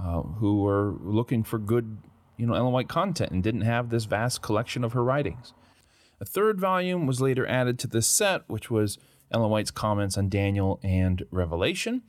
uh, 0.00 0.22
who 0.22 0.62
were 0.62 0.94
looking 1.00 1.42
for 1.42 1.58
good, 1.58 1.98
you 2.36 2.46
know, 2.46 2.54
Ellen 2.54 2.72
White 2.72 2.88
content 2.88 3.32
and 3.32 3.42
didn't 3.42 3.62
have 3.62 3.90
this 3.90 4.04
vast 4.04 4.40
collection 4.40 4.84
of 4.84 4.92
her 4.92 5.04
writings. 5.04 5.52
A 6.20 6.24
third 6.24 6.60
volume 6.60 7.06
was 7.06 7.20
later 7.20 7.46
added 7.46 7.78
to 7.80 7.86
this 7.86 8.06
set, 8.06 8.42
which 8.48 8.70
was 8.70 8.98
Ellen 9.30 9.50
White's 9.50 9.70
comments 9.70 10.18
on 10.18 10.28
Daniel 10.28 10.80
and 10.82 11.24
Revelation. 11.30 12.02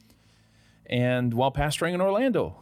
And 0.86 1.34
while 1.34 1.52
pastoring 1.52 1.94
in 1.94 2.02
Orlando, 2.02 2.58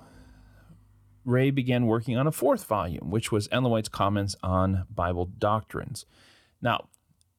Rea 1.26 1.52
began 1.52 1.86
working 1.86 2.18
on 2.18 2.28
a 2.28 2.32
fourth 2.32 2.66
volume, 2.66 3.10
which 3.10 3.32
was 3.32 3.48
Ellen 3.52 3.72
White's 3.72 3.90
comments 3.90 4.36
on 4.42 4.86
Bible 4.94 5.26
doctrines. 5.26 6.06
Now, 6.62 6.90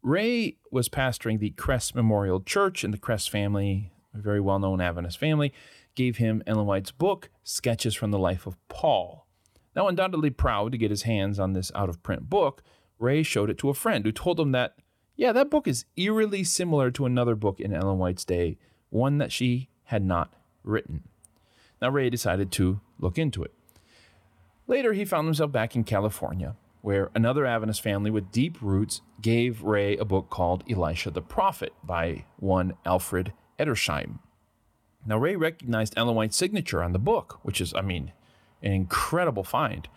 Rea 0.02 0.56
was 0.70 0.88
pastoring 0.88 1.38
the 1.38 1.50
Crest 1.50 1.94
Memorial 1.94 2.40
Church 2.40 2.84
in 2.84 2.90
the 2.90 2.98
Crest 2.98 3.30
family, 3.30 3.92
a 4.14 4.18
very 4.18 4.40
well 4.40 4.58
known 4.58 4.80
Adventist 4.80 5.18
family, 5.18 5.52
gave 5.94 6.16
him 6.16 6.42
Ellen 6.46 6.66
White's 6.66 6.92
book, 6.92 7.30
Sketches 7.42 7.94
from 7.94 8.10
the 8.10 8.18
Life 8.18 8.46
of 8.46 8.56
Paul. 8.68 9.26
Now, 9.74 9.88
undoubtedly 9.88 10.30
proud 10.30 10.72
to 10.72 10.78
get 10.78 10.90
his 10.90 11.02
hands 11.02 11.38
on 11.38 11.52
this 11.52 11.70
out 11.74 11.88
of 11.88 12.02
print 12.02 12.28
book, 12.28 12.62
Rea 12.98 13.22
showed 13.22 13.50
it 13.50 13.58
to 13.58 13.70
a 13.70 13.74
friend 13.74 14.04
who 14.04 14.12
told 14.12 14.38
him 14.38 14.52
that 14.52 14.76
yeah, 15.20 15.32
that 15.32 15.50
book 15.50 15.68
is 15.68 15.84
eerily 15.96 16.42
similar 16.44 16.90
to 16.92 17.04
another 17.04 17.34
book 17.34 17.60
in 17.60 17.74
Ellen 17.74 17.98
White's 17.98 18.24
day, 18.24 18.56
one 18.88 19.18
that 19.18 19.30
she 19.30 19.68
had 19.84 20.02
not 20.02 20.32
written. 20.64 21.02
Now, 21.82 21.90
Rea 21.90 22.08
decided 22.08 22.50
to 22.52 22.80
look 22.98 23.18
into 23.18 23.42
it. 23.42 23.52
Later, 24.66 24.94
he 24.94 25.04
found 25.04 25.26
himself 25.26 25.52
back 25.52 25.76
in 25.76 25.84
California, 25.84 26.56
where 26.80 27.10
another 27.14 27.44
Adventist 27.44 27.82
family 27.82 28.10
with 28.10 28.32
deep 28.32 28.56
roots 28.62 29.02
gave 29.20 29.62
Rea 29.62 29.98
a 29.98 30.06
book 30.06 30.30
called 30.30 30.64
Elisha 30.70 31.10
the 31.10 31.20
Prophet 31.20 31.74
by 31.84 32.24
one 32.38 32.72
Alfred 32.86 33.34
Edersheim. 33.58 34.20
Now, 35.06 35.18
Rea 35.18 35.36
recognized 35.36 35.94
Ellen 35.96 36.14
White's 36.14 36.36
signature 36.36 36.82
on 36.82 36.92
the 36.92 36.98
book, 36.98 37.38
which 37.42 37.60
is, 37.60 37.72
I 37.74 37.80
mean, 37.80 38.12
an 38.62 38.72
incredible 38.72 39.44
find. 39.44 39.88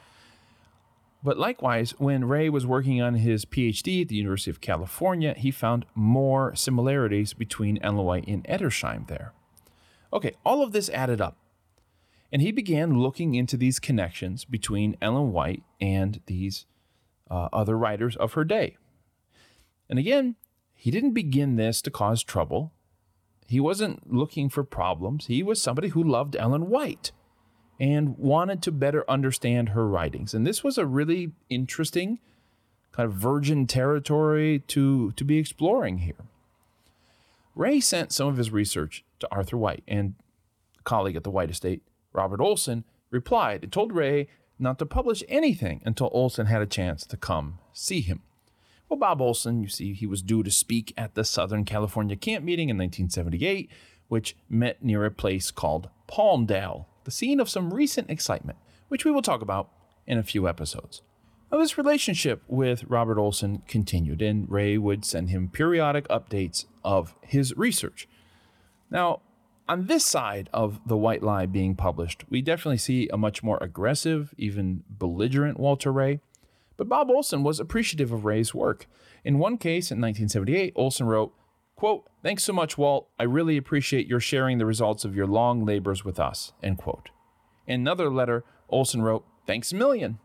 But 1.24 1.38
likewise, 1.38 1.92
when 1.98 2.26
Rea 2.26 2.50
was 2.50 2.66
working 2.66 3.02
on 3.02 3.16
his 3.16 3.46
PhD 3.46 4.02
at 4.02 4.10
the 4.10 4.16
University 4.16 4.52
of 4.52 4.60
California, 4.60 5.34
he 5.38 5.52
found 5.52 5.86
more 5.96 6.54
similarities 6.56 7.34
between 7.34 7.80
Ellen 7.82 8.06
White 8.06 8.28
and 8.28 8.44
Edersheim 8.46 9.08
there. 9.08 9.34
Okay, 10.12 10.34
all 10.46 10.62
of 10.62 10.74
this 10.74 10.89
added 10.89 11.22
up. 11.22 11.38
And 12.32 12.42
he 12.42 12.52
began 12.52 13.00
looking 13.00 13.36
into 13.36 13.56
these 13.56 13.80
connections 13.80 14.44
between 14.44 14.98
Ellen 15.02 15.32
White 15.32 15.63
and 15.80 16.20
these 16.26 16.66
uh, 17.30 17.48
other 17.54 17.78
writers 17.78 18.16
of 18.18 18.34
her 18.34 18.44
day. 18.44 18.76
And 19.89 19.98
again, 19.98 20.36
he 20.74 20.92
didn't 20.92 21.13
begin 21.13 21.56
this 21.56 21.82
to 21.84 21.92
cause 21.92 22.24
trouble. 22.24 22.74
He 23.47 23.60
wasn't 23.60 24.12
looking 24.12 24.49
for 24.49 24.63
problems. 24.63 25.27
He 25.27 25.43
was 25.43 25.62
somebody 25.62 25.89
who 25.89 26.03
loved 26.03 26.36
Ellen 26.36 26.69
White 26.69 27.12
and 27.79 28.17
wanted 28.17 28.62
to 28.63 28.71
better 28.71 29.10
understand 29.10 29.69
her 29.69 29.88
writings. 29.88 30.34
And 30.34 30.45
this 30.45 30.63
was 30.63 30.77
a 30.77 30.86
really 30.86 31.32
interesting 31.49 32.19
kind 32.91 33.08
of 33.08 33.13
virgin 33.13 33.67
territory 33.67 34.60
to, 34.67 35.12
to 35.13 35.25
be 35.25 35.38
exploring 35.38 35.99
here. 35.99 36.27
Rea 37.56 37.79
sent 37.79 38.12
some 38.12 38.27
of 38.27 38.38
his 38.38 38.51
research 38.51 39.03
to 39.19 39.27
Arthur 39.32 39.58
White, 39.58 39.84
and 39.88 40.15
a 40.79 40.84
colleague 40.84 41.15
at 41.15 41.23
the 41.23 41.32
White 41.32 41.51
Estate, 41.51 41.82
Robert 42.12 42.39
Olson, 42.41 42.84
replied 43.12 43.63
and 43.63 43.71
told 43.71 43.93
Rea 43.93 44.27
not 44.58 44.79
to 44.79 44.86
publish 44.86 45.23
anything 45.27 45.82
until 45.86 46.10
Olson 46.13 46.47
had 46.47 46.62
a 46.62 46.67
chance 46.67 47.06
to 47.06 47.17
come 47.17 47.60
see 47.71 48.01
him. 48.01 48.21
Well, 48.89 49.00
Bob 49.00 49.22
Olson, 49.22 49.62
you 49.62 49.69
see, 49.69 49.93
he 49.93 50.06
was 50.06 50.22
due 50.22 50.43
to 50.43 50.52
speak 50.52 50.93
at 50.98 51.15
the 51.15 51.24
Southern 51.24 51.65
California 51.65 52.15
Camp 52.15 52.46
Meeting 52.46 52.69
in 52.69 52.78
1978, 52.78 53.69
which 54.08 54.36
met 54.50 54.84
near 54.84 55.06
a 55.06 55.12
place 55.12 55.50
called 55.52 55.89
Palmdale, 56.08 56.86
the 57.04 57.12
scene 57.12 57.39
of 57.39 57.50
some 57.50 57.74
recent 57.74 58.10
excitement, 58.10 58.58
which 58.89 59.06
we 59.06 59.12
will 59.12 59.22
talk 59.22 59.41
about 59.41 59.69
in 60.06 60.17
a 60.17 60.24
few 60.24 60.48
episodes. 60.48 61.02
Now, 61.52 61.60
this 61.60 61.78
relationship 61.78 62.43
with 62.48 62.84
Robert 62.86 63.19
Olson 63.19 63.62
continued, 63.67 64.22
and 64.22 64.50
Rea 64.50 64.78
would 64.78 65.06
send 65.06 65.30
him 65.30 65.50
periodic 65.50 66.08
updates 66.08 66.65
of 66.84 67.15
his 67.22 67.56
research. 67.56 68.08
Now, 68.89 69.22
on 69.67 69.86
this 69.86 70.04
side 70.04 70.50
of 70.54 70.80
the 70.86 70.98
white 70.98 71.24
lie 71.24 71.46
being 71.46 71.76
published, 71.76 72.26
we 72.30 72.41
definitely 72.41 72.80
see 72.80 73.08
a 73.10 73.17
much 73.17 73.43
more 73.43 73.58
aggressive, 73.62 74.34
even 74.38 74.84
belligerent 74.89 75.60
Walter 75.60 75.91
Rea. 75.91 76.19
But 76.84 76.89
Bob 76.89 77.12
Olson 77.12 77.43
was 77.43 77.62
appreciative 77.62 78.12
of 78.12 78.26
Rea's 78.26 78.54
work. 78.54 78.88
In 79.24 79.39
one 79.39 79.58
case 79.58 79.89
in 79.89 80.02
1978, 80.02 80.74
Olson 80.76 81.06
wrote, 81.06 81.34
quote, 81.78 82.10
Thanks 82.22 82.43
so 82.43 82.52
much, 82.52 82.78
Walt. 82.78 83.08
I 83.17 83.24
really 83.24 83.56
appreciate 83.56 84.06
your 84.06 84.19
sharing 84.19 84.58
the 84.58 84.65
results 84.65 85.06
of 85.06 85.15
your 85.15 85.26
long 85.26 85.63
labors 85.63 86.04
with 86.04 86.19
us. 86.19 86.52
End 86.62 86.78
quote. 86.78 87.10
In 87.65 87.80
another 87.80 88.10
letter, 88.10 88.43
Olson 88.67 89.02
wrote, 89.02 89.24
Thanks 89.48 89.72
a 89.72 89.78
million. 89.78 90.19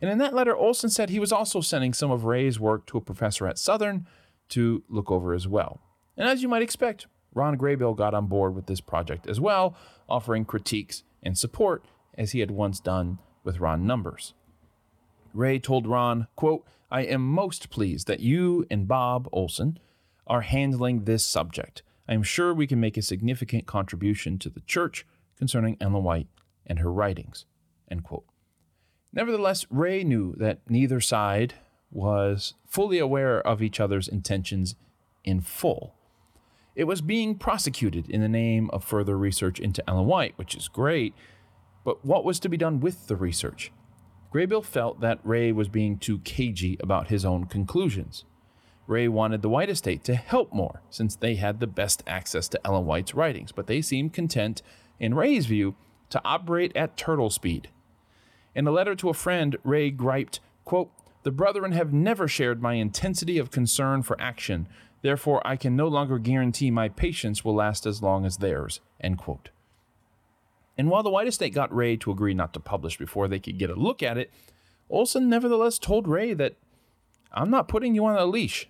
And 0.00 0.10
in 0.10 0.16
that 0.16 0.32
letter, 0.32 0.56
Olson 0.56 0.88
said 0.88 1.10
he 1.10 1.20
was 1.20 1.30
also 1.30 1.60
sending 1.60 1.92
some 1.92 2.10
of 2.10 2.24
Rea's 2.24 2.58
work 2.58 2.86
to 2.86 2.96
a 2.96 3.02
professor 3.02 3.46
at 3.46 3.58
Southern 3.58 4.06
to 4.48 4.82
look 4.88 5.10
over 5.10 5.34
as 5.34 5.46
well. 5.46 5.82
And 6.16 6.26
as 6.26 6.40
you 6.40 6.48
might 6.48 6.62
expect, 6.62 7.06
Ron 7.34 7.58
Graybill 7.58 7.98
got 7.98 8.14
on 8.14 8.28
board 8.28 8.54
with 8.54 8.64
this 8.64 8.80
project 8.80 9.28
as 9.28 9.42
well, 9.42 9.76
offering 10.08 10.46
critiques 10.46 11.02
and 11.22 11.36
support 11.36 11.84
as 12.16 12.32
he 12.32 12.40
had 12.40 12.50
once 12.50 12.80
done 12.80 13.18
with 13.44 13.60
Ron 13.60 13.86
Numbers. 13.86 14.32
Rea 15.34 15.58
told 15.58 15.86
Ron, 15.86 16.26
quote, 16.36 16.64
I 16.90 17.02
am 17.02 17.26
most 17.26 17.70
pleased 17.70 18.06
that 18.06 18.20
you 18.20 18.64
and 18.70 18.86
Bob 18.86 19.28
Olson 19.32 19.78
are 20.26 20.42
handling 20.42 21.04
this 21.04 21.24
subject. 21.24 21.82
I 22.08 22.14
am 22.14 22.22
sure 22.22 22.54
we 22.54 22.66
can 22.66 22.80
make 22.80 22.96
a 22.96 23.02
significant 23.02 23.66
contribution 23.66 24.38
to 24.38 24.48
the 24.48 24.60
church 24.60 25.06
concerning 25.36 25.76
Ellen 25.80 26.04
White 26.04 26.28
and 26.66 26.78
her 26.78 26.92
writings. 26.92 27.44
End 27.90 28.04
quote. 28.04 28.24
Nevertheless, 29.12 29.66
Rea 29.70 30.04
knew 30.04 30.34
that 30.36 30.60
neither 30.68 31.00
side 31.00 31.54
was 31.90 32.54
fully 32.66 32.98
aware 32.98 33.40
of 33.40 33.62
each 33.62 33.80
other's 33.80 34.08
intentions 34.08 34.74
in 35.24 35.40
full. 35.40 35.94
It 36.74 36.84
was 36.84 37.00
being 37.00 37.36
prosecuted 37.36 38.10
in 38.10 38.20
the 38.20 38.28
name 38.28 38.68
of 38.70 38.84
further 38.84 39.16
research 39.16 39.58
into 39.58 39.82
Ellen 39.88 40.06
White, 40.06 40.36
which 40.36 40.54
is 40.54 40.68
great, 40.68 41.14
but 41.84 42.04
what 42.04 42.24
was 42.24 42.38
to 42.40 42.48
be 42.48 42.56
done 42.56 42.80
with 42.80 43.06
the 43.06 43.16
research? 43.16 43.72
Graybill 44.32 44.64
felt 44.64 45.00
that 45.00 45.20
Rea 45.24 45.52
was 45.52 45.68
being 45.68 45.98
too 45.98 46.18
cagey 46.20 46.76
about 46.80 47.08
his 47.08 47.24
own 47.24 47.46
conclusions. 47.46 48.24
Rea 48.86 49.08
wanted 49.08 49.42
the 49.42 49.48
White 49.48 49.70
estate 49.70 50.04
to 50.04 50.14
help 50.14 50.52
more, 50.52 50.82
since 50.90 51.16
they 51.16 51.36
had 51.36 51.58
the 51.58 51.66
best 51.66 52.02
access 52.06 52.48
to 52.48 52.66
Ellen 52.66 52.86
White's 52.86 53.14
writings, 53.14 53.52
but 53.52 53.66
they 53.66 53.82
seemed 53.82 54.12
content, 54.12 54.62
in 55.00 55.14
Rea's 55.14 55.46
view, 55.46 55.74
to 56.10 56.20
operate 56.24 56.76
at 56.76 56.96
turtle 56.96 57.30
speed. 57.30 57.68
In 58.54 58.66
a 58.66 58.70
letter 58.70 58.94
to 58.94 59.08
a 59.08 59.14
friend, 59.14 59.56
Rea 59.64 59.90
griped, 59.90 60.40
quote, 60.64 60.90
The 61.24 61.32
brethren 61.32 61.72
have 61.72 61.92
never 61.92 62.28
shared 62.28 62.62
my 62.62 62.74
intensity 62.74 63.38
of 63.38 63.50
concern 63.50 64.02
for 64.02 64.20
action, 64.20 64.68
Therefore, 65.06 65.40
I 65.46 65.54
can 65.54 65.76
no 65.76 65.86
longer 65.86 66.18
guarantee 66.18 66.70
my 66.72 66.88
patience 66.88 67.44
will 67.44 67.54
last 67.54 67.86
as 67.86 68.02
long 68.02 68.24
as 68.24 68.38
theirs. 68.38 68.80
End 69.00 69.18
quote. 69.18 69.50
And 70.78 70.90
while 70.90 71.02
the 71.02 71.10
White 71.10 71.26
Estate 71.26 71.54
got 71.54 71.74
Rea 71.74 71.96
to 71.98 72.10
agree 72.10 72.34
not 72.34 72.52
to 72.52 72.60
publish 72.60 72.98
before 72.98 73.28
they 73.28 73.38
could 73.38 73.58
get 73.58 73.70
a 73.70 73.74
look 73.74 74.02
at 74.02 74.18
it, 74.18 74.30
Olson 74.90 75.28
nevertheless 75.28 75.78
told 75.78 76.06
Rea 76.06 76.34
that 76.34 76.56
I'm 77.32 77.50
not 77.50 77.68
putting 77.68 77.94
you 77.94 78.04
on 78.06 78.16
a 78.16 78.26
leash. 78.26 78.68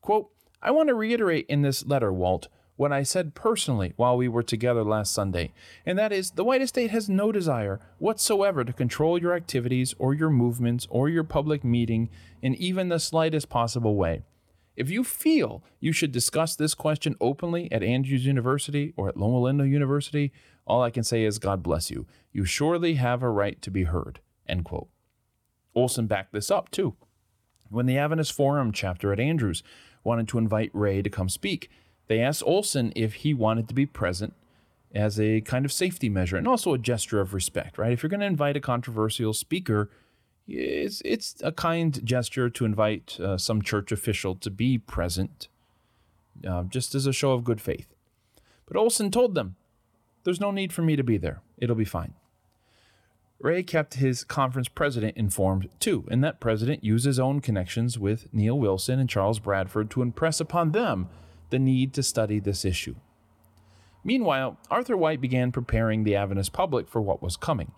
Quote, 0.00 0.30
I 0.60 0.70
want 0.70 0.88
to 0.88 0.94
reiterate 0.94 1.46
in 1.48 1.62
this 1.62 1.86
letter, 1.86 2.12
Walt, 2.12 2.48
what 2.76 2.92
I 2.92 3.02
said 3.02 3.34
personally 3.34 3.92
while 3.96 4.16
we 4.16 4.28
were 4.28 4.42
together 4.42 4.82
last 4.82 5.12
Sunday, 5.12 5.52
and 5.86 5.98
that 5.98 6.12
is 6.12 6.32
the 6.32 6.44
White 6.44 6.62
Estate 6.62 6.90
has 6.90 7.08
no 7.08 7.30
desire 7.30 7.80
whatsoever 7.98 8.64
to 8.64 8.72
control 8.72 9.20
your 9.20 9.34
activities 9.34 9.94
or 9.98 10.14
your 10.14 10.30
movements 10.30 10.86
or 10.90 11.08
your 11.08 11.24
public 11.24 11.62
meeting 11.62 12.10
in 12.40 12.54
even 12.54 12.88
the 12.88 12.98
slightest 12.98 13.48
possible 13.48 13.94
way. 13.94 14.22
If 14.74 14.90
you 14.90 15.04
feel 15.04 15.62
you 15.80 15.92
should 15.92 16.12
discuss 16.12 16.56
this 16.56 16.74
question 16.74 17.14
openly 17.20 17.70
at 17.70 17.82
Andrews 17.82 18.24
University 18.24 18.94
or 18.96 19.08
at 19.08 19.16
Loma 19.16 19.40
Linda 19.40 19.68
University, 19.68 20.32
all 20.66 20.82
I 20.82 20.90
can 20.90 21.04
say 21.04 21.24
is 21.24 21.38
God 21.38 21.62
bless 21.62 21.90
you. 21.90 22.06
You 22.32 22.44
surely 22.44 22.94
have 22.94 23.22
a 23.22 23.30
right 23.30 23.60
to 23.62 23.70
be 23.70 23.84
heard. 23.84 24.20
End 24.48 24.64
quote. 24.64 24.88
Olson 25.74 26.06
backed 26.06 26.32
this 26.32 26.50
up 26.50 26.70
too. 26.70 26.94
When 27.68 27.86
the 27.86 27.98
Adventist 27.98 28.32
Forum 28.32 28.72
chapter 28.72 29.12
at 29.12 29.20
Andrews 29.20 29.62
wanted 30.04 30.28
to 30.28 30.38
invite 30.38 30.70
Rea 30.74 31.02
to 31.02 31.10
come 31.10 31.28
speak, 31.28 31.70
they 32.06 32.20
asked 32.20 32.42
Olson 32.44 32.92
if 32.94 33.14
he 33.14 33.32
wanted 33.32 33.68
to 33.68 33.74
be 33.74 33.86
present 33.86 34.34
as 34.94 35.18
a 35.18 35.40
kind 35.40 35.64
of 35.64 35.72
safety 35.72 36.08
measure 36.08 36.36
and 36.36 36.46
also 36.46 36.74
a 36.74 36.78
gesture 36.78 37.20
of 37.20 37.32
respect, 37.32 37.78
right? 37.78 37.92
If 37.92 38.02
you're 38.02 38.10
going 38.10 38.20
to 38.20 38.26
invite 38.26 38.56
a 38.56 38.60
controversial 38.60 39.32
speaker, 39.32 39.90
it's, 40.46 41.00
it's 41.04 41.36
a 41.42 41.52
kind 41.52 42.04
gesture 42.04 42.50
to 42.50 42.64
invite 42.64 43.18
uh, 43.18 43.38
some 43.38 43.62
church 43.62 43.90
official 43.90 44.34
to 44.36 44.50
be 44.50 44.76
present, 44.76 45.48
uh, 46.46 46.64
just 46.64 46.94
as 46.94 47.06
a 47.06 47.12
show 47.12 47.32
of 47.32 47.44
good 47.44 47.60
faith. 47.60 47.94
But 48.66 48.76
Olson 48.76 49.10
told 49.10 49.34
them, 49.34 49.56
There's 50.24 50.40
no 50.40 50.50
need 50.50 50.72
for 50.72 50.82
me 50.82 50.96
to 50.96 51.04
be 51.04 51.16
there. 51.16 51.42
It'll 51.58 51.76
be 51.76 51.84
fine. 51.84 52.14
Rea 53.40 53.64
kept 53.64 53.94
his 53.94 54.22
conference 54.22 54.68
president 54.68 55.16
informed 55.16 55.68
too, 55.80 56.06
and 56.10 56.22
that 56.22 56.38
president 56.38 56.84
used 56.84 57.04
his 57.04 57.18
own 57.18 57.40
connections 57.40 57.98
with 57.98 58.32
Neal 58.32 58.56
Wilson 58.56 59.00
and 59.00 59.10
Charles 59.10 59.40
Bradford 59.40 59.90
to 59.90 60.02
impress 60.02 60.38
upon 60.38 60.70
them 60.70 61.08
the 61.50 61.58
need 61.58 61.92
to 61.94 62.04
study 62.04 62.38
this 62.38 62.64
issue. 62.64 62.94
Meanwhile, 64.04 64.58
Arthur 64.70 64.96
White 64.96 65.20
began 65.20 65.50
preparing 65.50 66.04
the 66.04 66.14
Adventist 66.14 66.52
public 66.52 66.88
for 66.88 67.00
what 67.00 67.22
was 67.22 67.36
coming. 67.36 67.72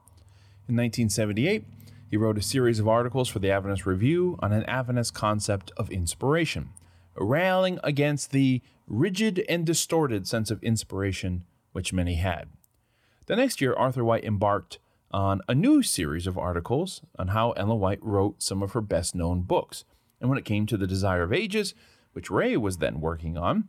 In 0.69 0.77
1978, 0.77 1.65
he 2.11 2.17
wrote 2.19 2.39
a 2.39 2.43
series 2.43 2.79
of 2.79 2.87
articles 2.87 3.29
for 3.29 3.39
the 3.39 3.51
Adventist 3.51 3.87
Review 3.87 4.39
on 4.41 4.53
an 4.53 4.65
Adventist 4.65 5.15
concept 5.15 5.73
of 5.79 5.91
inspiration, 5.91 6.71
railing 7.17 7.79
against 7.83 8.33
the 8.33 8.61
rigid 8.87 9.45
and 9.49 9.65
distorted 9.65 10.27
sense 10.27 10.51
of 10.51 10.63
inspiration 10.63 11.45
which 11.75 11.93
many 11.93 12.15
had. 12.15 12.49
The 13.27 13.37
next 13.37 13.61
year, 13.61 13.75
Arthur 13.75 14.05
White 14.05 14.25
embarked 14.25 14.79
on 15.11 15.41
a 15.49 15.55
new 15.55 15.83
series 15.83 16.27
of 16.27 16.39
articles 16.39 17.03
on 17.19 17.29
how 17.29 17.51
Ellen 17.53 17.81
White 17.81 18.03
wrote 18.03 18.43
some 18.43 18.63
of 18.63 18.73
her 18.73 18.81
best 18.81 19.15
known 19.15 19.43
books. 19.43 19.85
And 20.21 20.31
when 20.31 20.39
it 20.39 20.45
came 20.45 20.67
to 20.67 20.77
The 20.77 20.87
Desire 20.87 21.25
of 21.25 21.33
Ages, 21.33 21.75
which 22.13 22.31
Rea 22.31 22.57
was 22.57 22.79
then 22.79 23.01
working 23.01 23.37
on, 23.37 23.69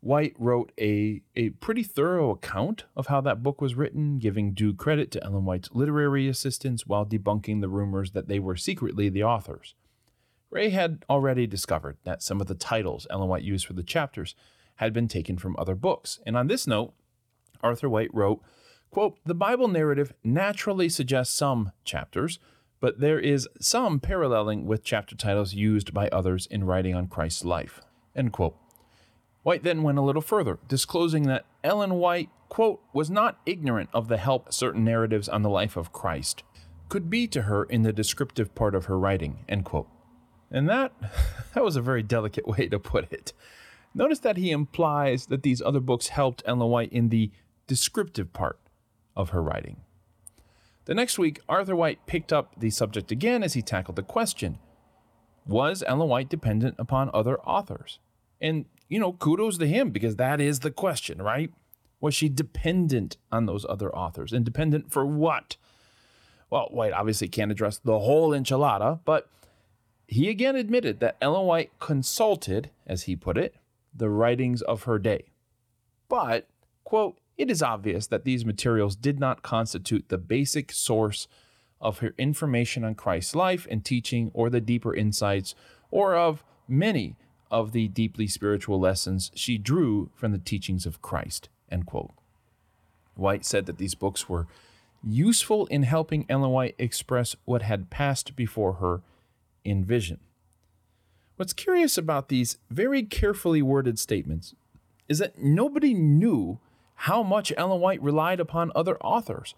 White 0.00 0.34
wrote 0.38 0.72
a, 0.78 1.22
a 1.34 1.50
pretty 1.50 1.82
thorough 1.82 2.30
account 2.30 2.84
of 2.96 3.06
how 3.06 3.20
that 3.20 3.42
book 3.42 3.60
was 3.60 3.74
written, 3.76 4.18
giving 4.18 4.52
due 4.52 4.74
credit 4.74 5.10
to 5.12 5.24
Ellen 5.24 5.44
White's 5.44 5.70
literary 5.72 6.28
assistants 6.28 6.86
while 6.86 7.06
debunking 7.06 7.60
the 7.60 7.68
rumors 7.68 8.10
that 8.12 8.28
they 8.28 8.38
were 8.38 8.56
secretly 8.56 9.08
the 9.08 9.24
authors. 9.24 9.74
Rea 10.50 10.70
had 10.70 11.04
already 11.08 11.46
discovered 11.46 11.96
that 12.04 12.22
some 12.22 12.40
of 12.40 12.46
the 12.48 12.54
titles 12.54 13.06
Ellen 13.08 13.28
White 13.28 13.42
used 13.42 13.66
for 13.66 13.72
the 13.72 13.82
chapters 13.82 14.34
had 14.76 14.92
been 14.92 15.08
taken 15.08 15.38
from 15.38 15.56
other 15.58 15.74
books. 15.74 16.20
And 16.24 16.36
on 16.36 16.46
this 16.46 16.66
note, 16.66 16.92
Arthur 17.62 17.88
White 17.88 18.12
wrote, 18.12 18.42
quote, 18.90 19.18
The 19.24 19.34
Bible 19.34 19.68
narrative 19.68 20.12
naturally 20.24 20.88
suggests 20.88 21.36
some 21.36 21.72
chapters, 21.84 22.38
but 22.80 23.00
there 23.00 23.18
is 23.18 23.48
some 23.60 24.00
paralleling 24.00 24.66
with 24.66 24.84
chapter 24.84 25.16
titles 25.16 25.54
used 25.54 25.94
by 25.94 26.08
others 26.08 26.46
in 26.46 26.64
writing 26.64 26.94
on 26.94 27.08
Christ's 27.08 27.44
life, 27.44 27.80
end 28.14 28.32
quote. 28.32 28.56
White 29.42 29.62
then 29.62 29.82
went 29.82 29.98
a 29.98 30.02
little 30.02 30.22
further, 30.22 30.58
disclosing 30.66 31.24
that 31.24 31.46
Ellen 31.62 31.94
White, 31.94 32.30
quote, 32.48 32.82
was 32.92 33.08
not 33.10 33.38
ignorant 33.46 33.90
of 33.92 34.08
the 34.08 34.16
help 34.16 34.52
certain 34.52 34.84
narratives 34.84 35.28
on 35.28 35.42
the 35.42 35.50
life 35.50 35.76
of 35.76 35.92
Christ 35.92 36.42
could 36.88 37.10
be 37.10 37.26
to 37.28 37.42
her 37.42 37.64
in 37.64 37.82
the 37.82 37.92
descriptive 37.92 38.54
part 38.54 38.74
of 38.74 38.86
her 38.86 38.98
writing, 38.98 39.44
end 39.48 39.64
quote. 39.64 39.88
And 40.50 40.68
that 40.68 40.92
that 41.54 41.64
was 41.64 41.76
a 41.76 41.82
very 41.82 42.02
delicate 42.02 42.46
way 42.46 42.68
to 42.68 42.78
put 42.78 43.12
it. 43.12 43.32
Notice 43.94 44.20
that 44.20 44.36
he 44.36 44.50
implies 44.50 45.26
that 45.26 45.42
these 45.42 45.62
other 45.62 45.80
books 45.80 46.08
helped 46.08 46.42
Ellen 46.46 46.68
White 46.68 46.92
in 46.92 47.08
the 47.08 47.30
descriptive 47.66 48.32
part 48.32 48.58
of 49.16 49.30
her 49.30 49.42
writing. 49.42 49.78
The 50.86 50.94
next 50.94 51.18
week, 51.18 51.40
Arthur 51.48 51.74
White 51.74 52.06
picked 52.06 52.32
up 52.32 52.58
the 52.58 52.70
subject 52.70 53.10
again 53.10 53.42
as 53.42 53.54
he 53.54 53.62
tackled 53.62 53.96
the 53.96 54.02
question 54.02 54.58
Was 55.46 55.82
Ellen 55.86 56.08
White 56.08 56.28
dependent 56.28 56.76
upon 56.78 57.10
other 57.12 57.38
authors? 57.40 57.98
And, 58.40 58.66
you 58.88 59.00
know, 59.00 59.12
kudos 59.12 59.58
to 59.58 59.66
him 59.66 59.90
because 59.90 60.16
that 60.16 60.40
is 60.40 60.60
the 60.60 60.70
question, 60.70 61.20
right? 61.20 61.52
Was 62.00 62.14
she 62.14 62.28
dependent 62.28 63.16
on 63.32 63.46
those 63.46 63.66
other 63.68 63.94
authors? 63.94 64.32
And 64.32 64.44
dependent 64.44 64.92
for 64.92 65.04
what? 65.04 65.56
Well, 66.50 66.68
White 66.70 66.92
obviously 66.92 67.28
can't 67.28 67.50
address 67.50 67.78
the 67.78 67.98
whole 67.98 68.30
enchilada, 68.30 69.00
but 69.04 69.28
he 70.06 70.28
again 70.28 70.54
admitted 70.54 71.00
that 71.00 71.16
Ellen 71.20 71.46
White 71.46 71.72
consulted, 71.80 72.70
as 72.86 73.04
he 73.04 73.16
put 73.16 73.36
it, 73.36 73.56
the 73.92 74.08
writings 74.08 74.62
of 74.62 74.84
her 74.84 74.98
day. 74.98 75.24
But, 76.08 76.46
quote, 76.84 77.18
it 77.36 77.50
is 77.50 77.62
obvious 77.62 78.06
that 78.06 78.24
these 78.24 78.44
materials 78.44 78.96
did 78.96 79.20
not 79.20 79.42
constitute 79.42 80.08
the 80.08 80.18
basic 80.18 80.72
source 80.72 81.28
of 81.80 81.98
her 81.98 82.14
information 82.16 82.84
on 82.84 82.94
Christ's 82.94 83.34
life 83.34 83.66
and 83.70 83.84
teaching 83.84 84.30
or 84.32 84.48
the 84.48 84.60
deeper 84.60 84.94
insights 84.94 85.54
or 85.90 86.14
of 86.16 86.42
many 86.66 87.16
of 87.50 87.72
the 87.72 87.88
deeply 87.88 88.26
spiritual 88.26 88.80
lessons 88.80 89.30
she 89.34 89.58
drew 89.58 90.10
from 90.14 90.32
the 90.32 90.38
teachings 90.38 90.86
of 90.86 91.02
Christ. 91.02 91.48
End 91.70 91.86
quote. 91.86 92.12
White 93.14 93.44
said 93.44 93.66
that 93.66 93.78
these 93.78 93.94
books 93.94 94.28
were 94.28 94.46
useful 95.02 95.66
in 95.66 95.84
helping 95.84 96.26
Ellen 96.28 96.50
White 96.50 96.74
express 96.78 97.36
what 97.44 97.62
had 97.62 97.90
passed 97.90 98.34
before 98.34 98.74
her 98.74 99.02
in 99.64 99.84
vision. 99.84 100.20
What's 101.36 101.52
curious 101.52 101.98
about 101.98 102.28
these 102.28 102.58
very 102.70 103.02
carefully 103.02 103.62
worded 103.62 103.98
statements 103.98 104.54
is 105.08 105.18
that 105.18 105.38
nobody 105.38 105.94
knew 105.94 106.58
how 106.96 107.22
much 107.22 107.52
Ellen 107.56 107.80
White 107.80 108.02
relied 108.02 108.40
upon 108.40 108.72
other 108.74 108.96
authors. 108.98 109.54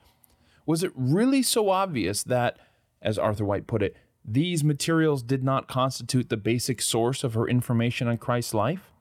Was 0.67 0.83
it 0.83 0.93
really 0.95 1.43
so 1.43 1.71
obvious 1.71 2.23
that, 2.25 2.59
as 3.01 3.19
Arthur 3.19 3.45
White 3.45 3.67
put 3.67 3.83
it, 3.83 3.97
these 4.25 4.63
materials 4.63 5.23
did 5.23 5.43
not 5.43 5.69
constitute 5.69 6.29
the 6.29 6.37
basic 6.37 6.83
source 6.83 7.25
of 7.25 7.35
her 7.35 7.49
information 7.49 8.09
on 8.09 8.19
Christ's 8.19 8.55
life? 8.55 8.93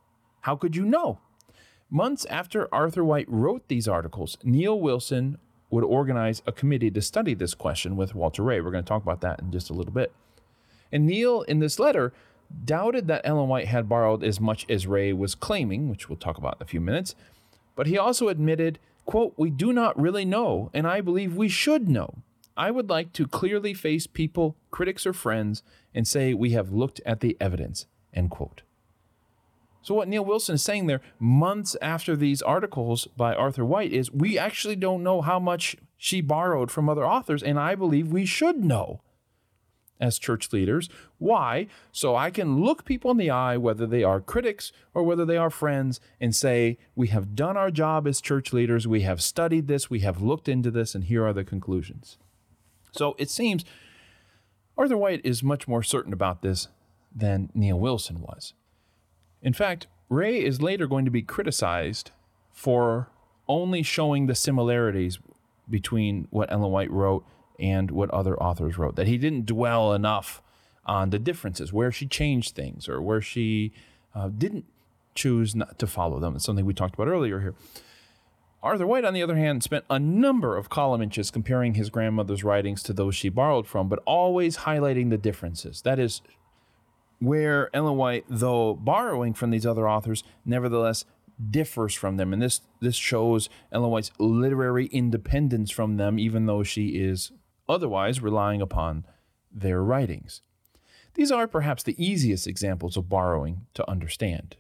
How 0.42 0.56
could 0.56 0.76
you 0.76 0.86
know? 0.86 1.20
Months 1.90 2.26
after 2.26 2.74
Arthur 2.74 3.04
White 3.04 3.30
wrote 3.30 3.68
these 3.68 3.88
articles, 3.88 4.38
Neal 4.44 4.80
Wilson 4.80 5.38
would 5.70 5.84
organize 5.84 6.42
a 6.46 6.52
committee 6.52 6.92
to 6.92 7.02
study 7.02 7.34
this 7.34 7.54
question 7.54 7.98
with 7.98 8.16
Walter 8.16 8.44
Rea. 8.44 8.62
We're 8.62 8.72
going 8.72 8.84
to 8.84 8.88
talk 8.88 9.04
about 9.04 9.22
that 9.22 9.42
in 9.42 9.52
just 9.52 9.70
a 9.70 9.74
little 9.74 9.92
bit. 9.92 10.14
And 10.92 11.06
Neal, 11.06 11.42
in 11.42 11.60
this 11.60 11.80
letter, 11.80 12.14
doubted 12.64 13.08
that 13.08 13.22
Ellen 13.26 13.50
White 13.50 13.68
had 13.68 13.90
borrowed 13.90 14.24
as 14.24 14.40
much 14.40 14.66
as 14.70 14.88
Rea 14.88 15.12
was 15.12 15.36
claiming, 15.36 15.90
which 15.90 16.08
we'll 16.08 16.18
talk 16.18 16.38
about 16.38 16.58
in 16.58 16.64
a 16.64 16.68
few 16.68 16.80
minutes. 16.80 17.16
But 17.78 17.88
he 17.88 17.98
also 17.98 18.28
admitted, 18.28 18.80
quote, 19.06 19.36
We 19.38 19.52
do 19.52 19.72
not 19.72 19.98
really 19.98 20.26
know, 20.26 20.70
and 20.74 20.86
I 20.86 21.00
believe 21.00 21.38
we 21.38 21.48
should 21.48 21.88
know. 21.88 22.16
I 22.58 22.72
would 22.72 22.90
like 22.90 23.14
to 23.14 23.28
clearly 23.28 23.76
face 23.76 24.08
people, 24.08 24.58
critics 24.72 25.06
or 25.06 25.14
friends, 25.14 25.62
and 25.94 26.08
say 26.08 26.34
we 26.34 26.50
have 26.52 26.74
looked 26.74 27.00
at 27.06 27.20
the 27.20 27.38
evidence, 27.40 27.86
end 28.12 28.32
quote. 28.32 28.64
So, 29.84 29.94
what 29.94 30.08
Neal 30.08 30.26
Wilson 30.26 30.56
is 30.56 30.64
saying 30.64 30.88
there, 30.88 31.02
months 31.20 31.78
after 31.80 32.16
these 32.16 32.42
articles 32.42 33.08
by 33.16 33.36
Arthur 33.36 33.64
White, 33.64 33.94
is 33.94 34.12
we 34.12 34.40
actually 34.40 34.76
don't 34.76 35.04
know 35.04 35.22
how 35.22 35.40
much 35.40 35.78
she 35.98 36.20
borrowed 36.20 36.72
from 36.72 36.90
other 36.90 37.06
authors, 37.06 37.44
and 37.44 37.60
I 37.60 37.76
believe 37.76 38.08
we 38.08 38.26
should 38.26 38.66
know 38.66 39.02
as 40.00 40.20
church 40.20 40.52
leaders. 40.54 40.90
Why? 41.18 41.68
So 41.92 42.16
I 42.16 42.30
can 42.30 42.62
look 42.62 42.86
people 42.86 43.12
in 43.12 43.18
the 43.18 43.30
eye, 43.30 43.58
whether 43.58 43.86
they 43.86 44.04
are 44.04 44.22
critics 44.22 44.72
or 44.94 45.04
whether 45.04 45.26
they 45.26 45.38
are 45.38 45.50
friends, 45.50 46.00
and 46.20 46.36
say, 46.36 46.78
We 46.96 47.08
have 47.08 47.36
done 47.36 47.58
our 47.58 47.72
job 47.72 48.08
as 48.08 48.22
church 48.22 48.54
leaders. 48.54 48.88
We 48.88 49.02
have 49.02 49.22
studied 49.22 49.68
this. 49.68 49.90
We 49.90 50.00
have 50.02 50.22
looked 50.22 50.48
into 50.48 50.72
this, 50.72 50.96
and 50.96 51.04
here 51.04 51.26
are 51.26 51.34
the 51.34 51.44
conclusions. 51.44 52.18
So 52.92 53.16
it 53.18 53.30
seems 53.30 53.66
Arthur 54.78 54.98
White 54.98 55.22
is 55.24 55.44
much 55.44 55.68
more 55.68 55.84
certain 55.84 56.14
about 56.14 56.42
this 56.42 56.68
than 57.16 57.50
Neal 57.54 57.80
Wilson 57.80 58.22
was. 58.22 58.54
In 59.42 59.54
fact, 59.54 59.88
Rea 60.10 60.44
is 60.44 60.62
later 60.62 60.88
going 60.88 61.06
to 61.06 61.12
be 61.12 61.22
criticized 61.22 62.12
for 62.52 63.10
only 63.48 63.84
showing 63.84 64.28
the 64.28 64.36
similarities 64.36 65.20
between 65.70 66.28
what 66.30 66.52
Ellen 66.52 66.72
White 66.72 66.92
wrote 66.92 67.26
and 67.60 67.92
what 67.92 68.10
other 68.12 68.38
authors 68.42 68.78
wrote, 68.78 68.96
that 68.96 69.08
he 69.08 69.18
didn't 69.18 69.46
dwell 69.46 69.94
enough 69.94 70.42
on 70.86 71.10
the 71.10 71.20
differences, 71.20 71.74
where 71.74 71.92
she 71.92 72.06
changed 72.06 72.56
things 72.56 72.88
or 72.88 73.02
where 73.02 73.22
she 73.22 73.74
uh, 74.16 74.30
didn't 74.30 74.66
choose 75.16 75.56
not 75.56 75.78
to 75.80 75.88
follow 75.88 76.20
them. 76.20 76.36
It's 76.36 76.46
something 76.46 76.66
we 76.66 76.74
talked 76.74 76.94
about 76.94 77.08
earlier 77.08 77.40
here. 77.42 77.56
Arthur 78.64 78.88
White, 78.88 79.06
on 79.06 79.14
the 79.14 79.22
other 79.22 79.36
hand, 79.36 79.64
spent 79.64 79.86
a 79.90 80.00
number 80.00 80.58
of 80.58 80.70
column 80.70 81.02
inches 81.02 81.30
comparing 81.30 81.76
his 81.76 81.90
grandmother's 81.90 82.44
writings 82.44 82.82
to 82.84 82.94
those 82.94 83.16
she 83.16 83.30
borrowed 83.30 83.68
from, 83.68 83.88
but 83.88 84.00
always 84.06 84.58
highlighting 84.58 85.10
the 85.10 85.18
differences. 85.18 85.82
That 85.82 86.00
is, 86.00 86.22
where 87.20 87.70
Ellen 87.76 87.98
White, 87.98 88.26
though 88.28 88.74
borrowing 88.76 89.34
from 89.34 89.52
these 89.52 89.66
other 89.66 89.88
authors, 89.88 90.24
nevertheless 90.46 91.06
differs 91.52 91.94
from 91.94 92.18
them. 92.18 92.34
And 92.34 92.42
this, 92.42 92.62
this 92.80 92.96
shows 92.96 93.48
Ellen 93.72 93.92
White's 93.92 94.12
literary 94.18 94.88
independence 94.88 95.70
from 95.70 95.98
them, 95.98 96.18
even 96.18 96.48
though 96.48 96.64
she 96.64 96.90
is 96.90 97.32
otherwise 97.68 98.22
relying 98.22 98.62
upon 98.62 99.06
their 99.52 99.84
writings. 99.84 100.42
These 101.14 101.32
are 101.32 101.48
perhaps 101.48 101.84
the 101.84 102.02
easiest 102.04 102.48
examples 102.48 102.96
of 102.96 103.10
borrowing 103.10 103.66
to 103.74 103.90
understand. 103.90 104.56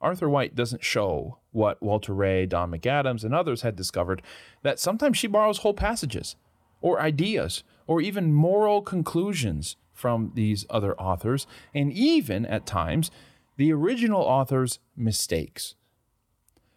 Arthur 0.00 0.28
White 0.28 0.54
doesn't 0.54 0.84
show 0.84 1.38
what 1.50 1.82
Walter 1.82 2.14
Rea, 2.14 2.46
Don 2.46 2.70
McAdams, 2.70 3.24
and 3.24 3.34
others 3.34 3.62
had 3.62 3.76
discovered 3.76 4.22
that 4.62 4.78
sometimes 4.78 5.16
she 5.16 5.26
borrows 5.26 5.58
whole 5.58 5.74
passages, 5.74 6.36
or 6.80 7.00
ideas, 7.00 7.64
or 7.86 8.00
even 8.00 8.32
moral 8.32 8.82
conclusions 8.82 9.76
from 9.92 10.32
these 10.34 10.66
other 10.68 10.94
authors, 11.00 11.46
and 11.74 11.92
even, 11.92 12.44
at 12.44 12.66
times, 12.66 13.10
the 13.56 13.72
original 13.72 14.20
author's 14.20 14.78
mistakes. 14.96 15.74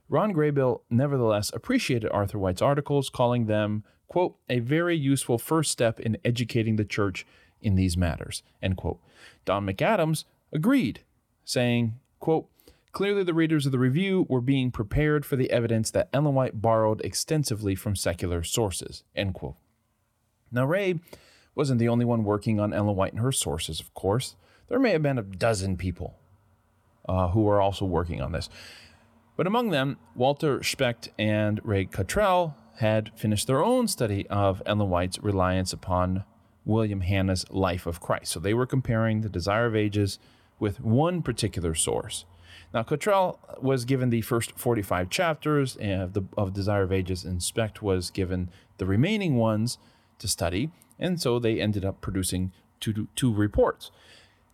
Ron 0.09 0.33
Graybill 0.33 0.81
nevertheless 0.89 1.51
appreciated 1.53 2.09
Arthur 2.11 2.39
White's 2.39 2.61
articles, 2.61 3.09
calling 3.09 3.47
them 3.47 3.83
quote, 4.07 4.35
a 4.49 4.59
very 4.59 4.95
useful 4.95 5.37
first 5.37 5.71
step 5.71 5.99
in 5.99 6.17
educating 6.23 6.75
the 6.75 6.85
church 6.85 7.25
in 7.61 7.75
these 7.75 7.97
matters, 7.97 8.43
end 8.61 8.77
quote. 8.77 8.99
Don 9.45 9.65
McAdams 9.65 10.25
agreed, 10.51 11.01
saying, 11.43 11.99
quote, 12.19 12.47
Clearly, 12.93 13.23
the 13.23 13.33
readers 13.33 13.67
of 13.67 13.71
the 13.71 13.77
review 13.77 14.25
were 14.27 14.41
being 14.41 14.71
prepared 14.71 15.23
for 15.23 15.35
the 15.35 15.51
evidence 15.51 15.91
that 15.91 16.09
Ellen 16.11 16.33
White 16.33 16.63
borrowed 16.63 16.99
extensively 17.01 17.75
from 17.75 17.95
secular 17.95 18.41
sources. 18.41 19.03
End 19.15 19.35
quote. 19.35 19.55
Now, 20.51 20.65
Rea 20.65 20.99
wasn't 21.53 21.77
the 21.79 21.89
only 21.89 22.05
one 22.05 22.23
working 22.23 22.59
on 22.59 22.73
Ellen 22.73 22.95
White 22.95 23.13
and 23.13 23.21
her 23.21 23.31
sources, 23.31 23.79
of 23.79 23.93
course. 23.93 24.35
There 24.67 24.79
may 24.79 24.91
have 24.91 25.03
been 25.03 25.19
a 25.19 25.23
dozen 25.23 25.77
people 25.77 26.15
uh, 27.07 27.27
who 27.29 27.41
were 27.41 27.61
also 27.61 27.85
working 27.85 28.19
on 28.19 28.31
this. 28.31 28.49
But 29.35 29.45
among 29.45 29.69
them, 29.69 29.97
Walter 30.15 30.63
Specht 30.63 31.09
and 31.19 31.61
Ray 31.63 31.85
Cottrell 31.85 32.55
had 32.77 33.11
finished 33.15 33.47
their 33.47 33.63
own 33.63 33.87
study 33.87 34.27
of 34.27 34.61
Ellen 34.65 34.89
White's 34.89 35.19
reliance 35.19 35.73
upon 35.73 36.23
William 36.63 37.01
Hanna's 37.01 37.45
Life 37.49 37.87
of 37.87 37.99
Christ. 37.99 38.31
So 38.31 38.39
they 38.39 38.53
were 38.53 38.67
comparing 38.67 39.21
the 39.21 39.29
Desire 39.29 39.65
of 39.65 39.75
Ages 39.75 40.19
with 40.59 40.79
one 40.81 41.21
particular 41.21 41.73
source. 41.73 42.25
Now, 42.73 42.83
Cottrell 42.83 43.39
was 43.61 43.85
given 43.85 44.09
the 44.09 44.21
first 44.21 44.51
45 44.57 45.09
chapters 45.09 45.77
eh, 45.79 45.93
of, 45.93 46.13
the, 46.13 46.23
of 46.37 46.53
Desire 46.53 46.83
of 46.83 46.91
Ages, 46.91 47.23
and 47.23 47.41
Specht 47.41 47.81
was 47.81 48.11
given 48.11 48.49
the 48.77 48.85
remaining 48.85 49.35
ones 49.35 49.77
to 50.19 50.27
study, 50.27 50.69
and 50.99 51.19
so 51.19 51.39
they 51.39 51.59
ended 51.59 51.85
up 51.85 52.01
producing 52.01 52.51
two, 52.79 53.07
two 53.15 53.33
reports. 53.33 53.89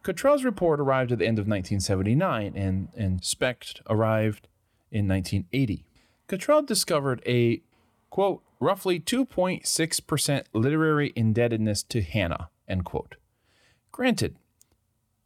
Cottrell's 0.04 0.44
report 0.44 0.80
arrived 0.80 1.12
at 1.12 1.20
the 1.20 1.26
end 1.26 1.40
of 1.40 1.48
1979, 1.48 2.54
and, 2.56 2.90
and 2.96 3.24
Specht 3.24 3.82
arrived 3.90 4.48
in 4.92 5.08
1980. 5.08 5.86
Cottrell 6.28 6.62
discovered 6.62 7.22
a 7.26 7.62
quote, 8.14 8.44
roughly 8.60 9.00
2.6% 9.00 10.44
literary 10.54 11.12
indebtedness 11.16 11.82
to 11.82 12.00
Hanna, 12.04 12.50
end 12.68 12.86
quote. 12.86 13.16
Granted, 13.92 14.36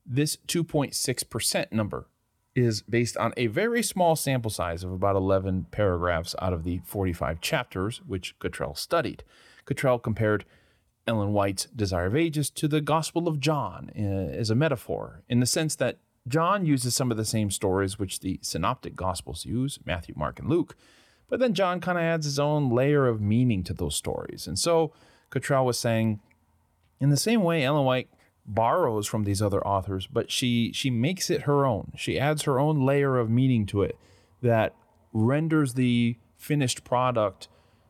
This 0.05 0.37
2.6% 0.47 1.73
number 1.73 2.07
is 2.55 2.83
based 2.83 3.17
on 3.17 3.33
a 3.35 3.47
very 3.47 3.83
small 3.83 4.15
sample 4.15 4.49
size 4.49 4.85
of 4.85 4.93
about 4.93 5.17
11 5.17 5.65
paragraphs 5.69 6.33
out 6.41 6.53
of 6.53 6.63
the 6.63 6.79
45 6.85 7.41
chapters 7.41 8.01
which 8.07 8.39
Cottrell 8.39 8.73
studied. 8.73 9.25
Cottrell 9.65 9.99
compared 9.99 10.45
Ellen 11.05 11.33
White's 11.33 11.65
Desire 11.65 12.05
of 12.05 12.15
Ages 12.15 12.49
to 12.51 12.69
the 12.69 12.79
Gospel 12.79 13.27
of 13.27 13.41
John 13.41 13.91
uh, 13.99 14.01
as 14.01 14.49
a 14.49 14.55
metaphor, 14.55 15.23
in 15.27 15.41
the 15.41 15.45
sense 15.45 15.75
that 15.75 15.97
John 16.25 16.65
uses 16.65 16.95
some 16.95 17.11
of 17.11 17.17
the 17.17 17.25
same 17.25 17.51
stories 17.51 17.99
which 17.99 18.21
the 18.21 18.39
synoptic 18.41 18.95
Gospels 18.95 19.45
use 19.45 19.77
Matthew, 19.83 20.15
Mark, 20.17 20.39
and 20.39 20.47
Luke. 20.47 20.77
But 21.29 21.39
then 21.39 21.53
John 21.53 21.81
kind 21.81 21.97
of 21.97 22.03
adds 22.03 22.25
his 22.25 22.39
own 22.39 22.69
layer 22.69 23.07
of 23.07 23.21
meaning 23.21 23.63
to 23.63 23.73
those 23.73 23.95
stories. 23.95 24.47
And 24.47 24.57
so 24.57 24.93
Cottrell 25.29 25.65
was 25.65 25.77
saying, 25.77 26.21
in 26.99 27.09
the 27.09 27.17
same 27.17 27.43
way, 27.43 27.63
Ellen 27.63 27.85
White 27.85 28.09
borrows 28.45 29.07
from 29.07 29.25
these 29.25 29.41
other 29.41 29.65
authors, 29.67 30.07
but 30.07 30.31
she 30.31 30.71
she 30.73 30.89
makes 30.89 31.29
it 31.29 31.41
her 31.41 31.65
own. 31.65 31.91
She 31.97 32.17
adds 32.17 32.43
her 32.43 32.59
own 32.59 32.85
layer 32.85 33.17
of 33.17 33.29
meaning 33.29 33.65
to 33.67 33.83
it 33.83 33.97
that 34.41 34.73
renders 35.11 35.73
the 35.73 36.17
finished 36.37 36.83
product 36.83 37.49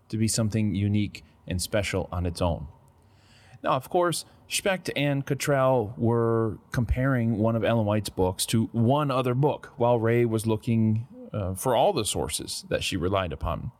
to 0.09 0.17
be 0.17 0.27
something 0.27 0.73
unique 0.73 1.23
and 1.47 1.61
special 1.61 2.09
on 2.11 2.25
its 2.25 2.41
own. 2.41 2.67
Now, 3.63 3.71
of 3.71 3.89
course, 3.89 4.25
Specht 4.47 4.89
and 4.95 5.25
Cottrell 5.25 5.93
were 5.97 6.57
comparing 6.71 7.37
one 7.37 7.55
of 7.55 7.63
Ellen 7.63 7.85
White's 7.85 8.09
books 8.09 8.45
to 8.47 8.65
one 8.71 9.11
other 9.11 9.33
book, 9.33 9.73
while 9.77 9.99
Rea 9.99 10.25
was 10.25 10.47
looking 10.47 11.05
uh, 11.33 11.53
for 11.53 11.75
all 11.75 11.93
the 11.93 12.05
sources 12.05 12.65
that 12.69 12.83
she 12.83 12.97
relied 12.97 13.33
upon. 13.33 13.71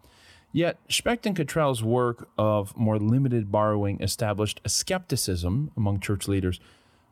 Yet, 0.52 0.80
Specht 0.90 1.26
and 1.26 1.36
Cottrell's 1.36 1.84
work 1.84 2.30
of 2.38 2.76
more 2.78 2.98
limited 2.98 3.52
borrowing 3.52 4.02
established 4.02 4.62
a 4.64 4.70
skepticism 4.70 5.72
among 5.76 6.00
church 6.00 6.28
leaders 6.28 6.60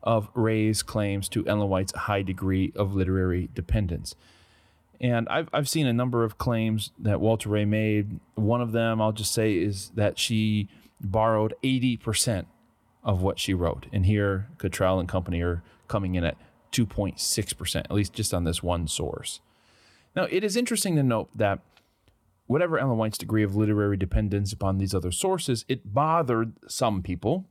of 0.02 0.30
Rea's 0.34 0.82
claims 0.82 1.28
to 1.30 1.46
Ellen 1.46 1.68
White's 1.68 1.92
high 1.92 2.22
degree 2.22 2.72
of 2.74 2.94
literary 2.94 3.50
dependence. 3.54 4.14
And 5.00 5.28
I've, 5.28 5.48
I've 5.52 5.68
seen 5.68 5.86
a 5.86 5.92
number 5.92 6.24
of 6.24 6.38
claims 6.38 6.92
that 6.98 7.20
Walter 7.20 7.50
Rea 7.50 7.64
made. 7.64 8.20
One 8.34 8.62
of 8.62 8.72
them, 8.72 9.02
I'll 9.02 9.12
just 9.12 9.32
say, 9.32 9.56
is 9.56 9.90
that 9.94 10.18
she 10.18 10.68
borrowed 11.00 11.54
80% 11.62 12.46
of 13.04 13.20
what 13.20 13.38
she 13.38 13.52
wrote. 13.52 13.86
And 13.92 14.06
here, 14.06 14.48
Cottrell 14.58 14.98
and 14.98 15.08
company 15.08 15.42
are 15.42 15.62
coming 15.88 16.14
in 16.14 16.24
at 16.24 16.36
2.6%, 16.72 17.76
at 17.76 17.90
least 17.90 18.12
just 18.12 18.32
on 18.32 18.44
this 18.44 18.62
one 18.62 18.88
source. 18.88 19.40
Now, 20.16 20.26
it 20.30 20.42
is 20.42 20.56
interesting 20.56 20.96
to 20.96 21.02
note 21.02 21.28
that 21.36 21.60
whatever 22.46 22.78
Ellen 22.78 22.96
White's 22.96 23.18
degree 23.18 23.42
of 23.42 23.54
literary 23.54 23.98
dependence 23.98 24.52
upon 24.52 24.78
these 24.78 24.94
other 24.94 25.12
sources, 25.12 25.66
it 25.68 25.92
bothered 25.92 26.54
some 26.66 27.02
people 27.02 27.44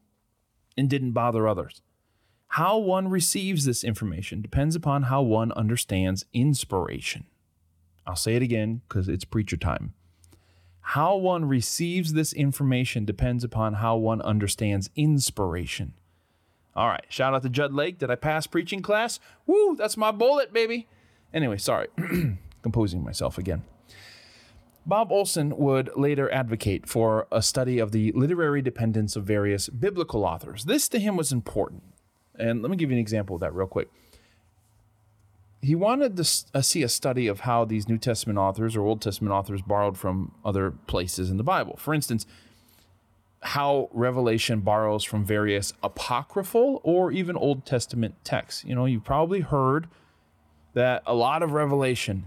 and 0.75 0.89
didn't 0.89 1.11
bother 1.11 1.47
others. 1.47 1.81
How 2.49 2.77
one 2.77 3.09
receives 3.09 3.65
this 3.65 3.83
information 3.83 4.41
depends 4.41 4.75
upon 4.75 5.03
how 5.03 5.21
one 5.21 5.51
understands 5.51 6.25
inspiration. 6.33 7.25
I'll 8.07 8.15
say 8.15 8.35
it 8.35 8.41
again 8.41 8.81
because 8.87 9.07
it's 9.07 9.25
preacher 9.25 9.57
time. 9.57 9.93
How 10.89 11.15
one 11.15 11.45
receives 11.45 12.13
this 12.13 12.33
information 12.33 13.05
depends 13.05 13.43
upon 13.43 13.75
how 13.75 13.97
one 13.97 14.21
understands 14.21 14.89
inspiration. 14.95 15.93
All 16.75 16.87
right, 16.87 17.05
shout 17.09 17.33
out 17.33 17.41
to 17.43 17.49
Jud 17.49 17.73
Lake. 17.73 17.97
Did 17.97 18.11
I 18.11 18.15
pass 18.15 18.47
preaching 18.47 18.81
class? 18.81 19.19
Woo, 19.47 19.75
that's 19.75 19.97
my 19.97 20.11
bullet, 20.11 20.53
baby. 20.53 20.87
Anyway, 21.33 21.57
sorry, 21.57 21.87
composing 22.65 23.03
myself 23.03 23.37
again. 23.37 23.61
Bob 24.87 25.11
Olson 25.11 25.55
would 25.55 25.91
later 25.95 26.31
advocate 26.31 26.89
for 26.89 27.27
a 27.31 27.43
study 27.43 27.77
of 27.77 27.91
the 27.91 28.11
literary 28.13 28.63
dependence 28.63 29.15
of 29.15 29.23
various 29.23 29.69
biblical 29.69 30.25
authors. 30.25 30.65
This 30.65 30.89
to 30.89 30.99
him 30.99 31.15
was 31.15 31.31
important. 31.31 31.83
And 32.39 32.63
let 32.63 32.71
me 32.71 32.75
give 32.75 32.89
you 32.89 32.95
an 32.95 33.01
example 33.01 33.35
of 33.35 33.41
that 33.41 33.53
real 33.53 33.67
quick. 33.67 33.89
He 35.61 35.75
wanted 35.75 36.17
to 36.17 36.27
uh, 36.55 36.61
see 36.61 36.81
a 36.81 36.89
study 36.89 37.27
of 37.27 37.41
how 37.41 37.65
these 37.65 37.87
New 37.87 37.99
Testament 37.99 38.39
authors 38.39 38.75
or 38.75 38.81
Old 38.81 38.99
Testament 38.99 39.31
authors 39.31 39.61
borrowed 39.61 39.95
from 39.95 40.31
other 40.43 40.71
places 40.71 41.29
in 41.29 41.37
the 41.37 41.43
Bible. 41.43 41.77
For 41.77 41.93
instance, 41.93 42.25
how 43.41 43.89
Revelation 43.93 44.61
borrows 44.61 45.03
from 45.03 45.23
various 45.23 45.71
apocryphal 45.83 46.81
or 46.83 47.11
even 47.11 47.35
Old 47.35 47.63
Testament 47.63 48.15
texts. 48.23 48.65
You 48.65 48.73
know, 48.73 48.85
you've 48.85 49.03
probably 49.03 49.41
heard 49.41 49.87
that 50.73 51.03
a 51.05 51.13
lot 51.13 51.43
of 51.43 51.51
Revelation 51.51 52.25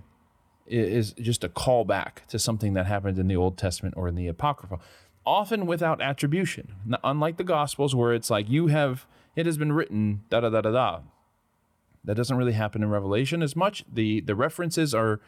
is 0.70 1.12
just 1.14 1.44
a 1.44 1.48
callback 1.48 2.26
to 2.28 2.38
something 2.38 2.74
that 2.74 2.86
happened 2.86 3.18
in 3.18 3.28
the 3.28 3.36
Old 3.36 3.56
Testament 3.58 3.94
or 3.96 4.08
in 4.08 4.14
the 4.14 4.28
Apocrypha, 4.28 4.78
often 5.24 5.66
without 5.66 6.00
attribution. 6.00 6.74
Unlike 7.04 7.36
the 7.36 7.44
Gospels, 7.44 7.94
where 7.94 8.12
it's 8.12 8.30
like 8.30 8.48
you 8.48 8.68
have, 8.68 9.06
it 9.36 9.46
has 9.46 9.58
been 9.58 9.72
written, 9.72 10.24
da 10.30 10.40
da 10.40 10.50
da 10.50 10.60
da 10.60 10.70
da. 10.70 11.00
That 12.04 12.16
doesn't 12.16 12.36
really 12.36 12.52
happen 12.52 12.82
in 12.82 12.90
Revelation 12.90 13.42
as 13.42 13.54
much. 13.54 13.84
The 13.92 14.20
the 14.20 14.34
references 14.34 14.94
are, 14.94 15.20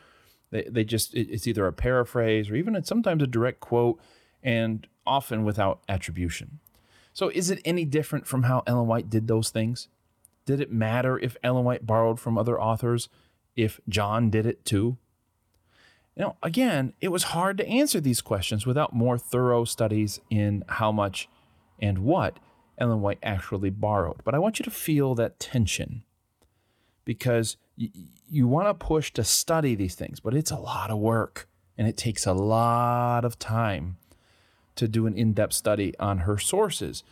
they, 0.50 0.62
they 0.62 0.84
just 0.84 1.14
it's 1.14 1.46
either 1.46 1.66
a 1.66 1.72
paraphrase 1.72 2.50
or 2.50 2.56
even 2.56 2.82
sometimes 2.84 3.22
a 3.22 3.26
direct 3.26 3.60
quote, 3.60 4.00
and 4.42 4.86
often 5.06 5.44
without 5.44 5.80
attribution. 5.88 6.60
So 7.12 7.28
is 7.28 7.50
it 7.50 7.60
any 7.64 7.84
different 7.84 8.26
from 8.26 8.44
how 8.44 8.62
Ellen 8.66 8.86
White 8.86 9.10
did 9.10 9.28
those 9.28 9.50
things? 9.50 9.88
Did 10.46 10.60
it 10.60 10.72
matter 10.72 11.18
if 11.18 11.36
Ellen 11.42 11.64
White 11.64 11.86
borrowed 11.86 12.18
from 12.18 12.38
other 12.38 12.60
authors? 12.60 13.08
If 13.56 13.80
John 13.88 14.30
did 14.30 14.46
it 14.46 14.64
too? 14.64 14.96
Now, 16.16 16.36
again, 16.42 16.92
it 17.00 17.08
was 17.08 17.24
hard 17.24 17.56
to 17.58 17.68
answer 17.68 18.00
these 18.00 18.20
questions 18.20 18.66
without 18.66 18.92
more 18.92 19.16
thorough 19.16 19.64
studies 19.64 20.20
in 20.28 20.64
how 20.68 20.92
much 20.92 21.28
and 21.78 21.98
what 21.98 22.38
Ellen 22.78 23.00
White 23.00 23.18
actually 23.22 23.70
borrowed. 23.70 24.22
But 24.24 24.34
I 24.34 24.38
want 24.38 24.58
you 24.58 24.64
to 24.64 24.70
feel 24.70 25.14
that 25.14 25.38
tension 25.38 26.02
because 27.04 27.56
y- 27.78 27.90
you 28.28 28.46
want 28.46 28.68
to 28.68 28.74
push 28.74 29.12
to 29.12 29.24
study 29.24 29.74
these 29.74 29.94
things, 29.94 30.20
but 30.20 30.34
it's 30.34 30.50
a 30.50 30.56
lot 30.58 30.90
of 30.90 30.98
work 30.98 31.48
and 31.78 31.88
it 31.88 31.96
takes 31.96 32.26
a 32.26 32.32
lot 32.32 33.24
of 33.24 33.38
time 33.38 33.96
to 34.76 34.88
do 34.88 35.06
an 35.06 35.16
in-depth 35.16 35.52
study 35.52 35.94
on 35.98 36.18
her 36.18 36.38
sources. 36.38 37.02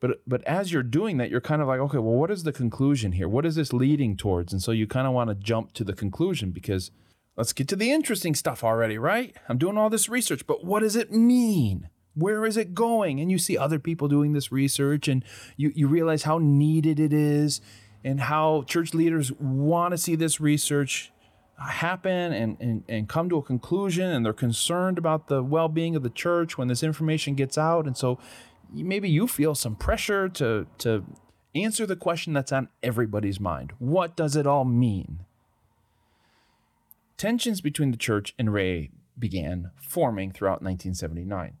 But 0.00 0.20
but 0.26 0.44
as 0.44 0.72
you're 0.72 0.82
doing 0.82 1.16
that, 1.16 1.30
you're 1.30 1.40
kind 1.40 1.60
of 1.60 1.68
like, 1.68 1.80
okay, 1.80 1.98
well, 1.98 2.14
what 2.14 2.30
is 2.30 2.44
the 2.44 2.52
conclusion 2.52 3.12
here? 3.12 3.28
What 3.28 3.44
is 3.44 3.56
this 3.56 3.72
leading 3.72 4.16
towards? 4.16 4.52
And 4.52 4.62
so 4.62 4.70
you 4.70 4.86
kind 4.86 5.06
of 5.06 5.12
want 5.12 5.30
to 5.30 5.34
jump 5.34 5.72
to 5.74 5.84
the 5.84 5.92
conclusion 5.92 6.50
because 6.50 6.90
Let's 7.38 7.52
get 7.52 7.68
to 7.68 7.76
the 7.76 7.92
interesting 7.92 8.34
stuff 8.34 8.64
already, 8.64 8.98
right? 8.98 9.32
I'm 9.48 9.58
doing 9.58 9.78
all 9.78 9.88
this 9.88 10.08
research, 10.08 10.44
but 10.44 10.64
what 10.64 10.80
does 10.80 10.96
it 10.96 11.12
mean? 11.12 11.88
Where 12.14 12.44
is 12.44 12.56
it 12.56 12.74
going? 12.74 13.20
And 13.20 13.30
you 13.30 13.38
see 13.38 13.56
other 13.56 13.78
people 13.78 14.08
doing 14.08 14.32
this 14.32 14.50
research 14.50 15.06
and 15.06 15.24
you, 15.56 15.70
you 15.72 15.86
realize 15.86 16.24
how 16.24 16.38
needed 16.38 16.98
it 16.98 17.12
is 17.12 17.60
and 18.02 18.22
how 18.22 18.64
church 18.66 18.92
leaders 18.92 19.30
want 19.30 19.92
to 19.92 19.98
see 19.98 20.16
this 20.16 20.40
research 20.40 21.12
uh, 21.60 21.66
happen 21.66 22.32
and, 22.32 22.56
and, 22.58 22.82
and 22.88 23.08
come 23.08 23.28
to 23.28 23.36
a 23.36 23.42
conclusion 23.42 24.10
and 24.10 24.26
they're 24.26 24.32
concerned 24.32 24.98
about 24.98 25.28
the 25.28 25.40
well-being 25.40 25.94
of 25.94 26.02
the 26.02 26.10
church 26.10 26.58
when 26.58 26.66
this 26.66 26.82
information 26.82 27.36
gets 27.36 27.56
out. 27.56 27.86
And 27.86 27.96
so 27.96 28.18
maybe 28.72 29.08
you 29.08 29.28
feel 29.28 29.54
some 29.54 29.76
pressure 29.76 30.28
to, 30.30 30.66
to 30.78 31.04
answer 31.54 31.86
the 31.86 31.94
question 31.94 32.32
that's 32.32 32.50
on 32.50 32.68
everybody's 32.82 33.38
mind. 33.38 33.74
What 33.78 34.16
does 34.16 34.34
it 34.34 34.44
all 34.44 34.64
mean? 34.64 35.20
Tensions 37.18 37.60
between 37.60 37.90
the 37.90 37.96
church 37.96 38.32
and 38.38 38.52
Rea 38.52 38.90
began 39.18 39.72
forming 39.74 40.30
throughout 40.30 40.62
1979. 40.62 41.54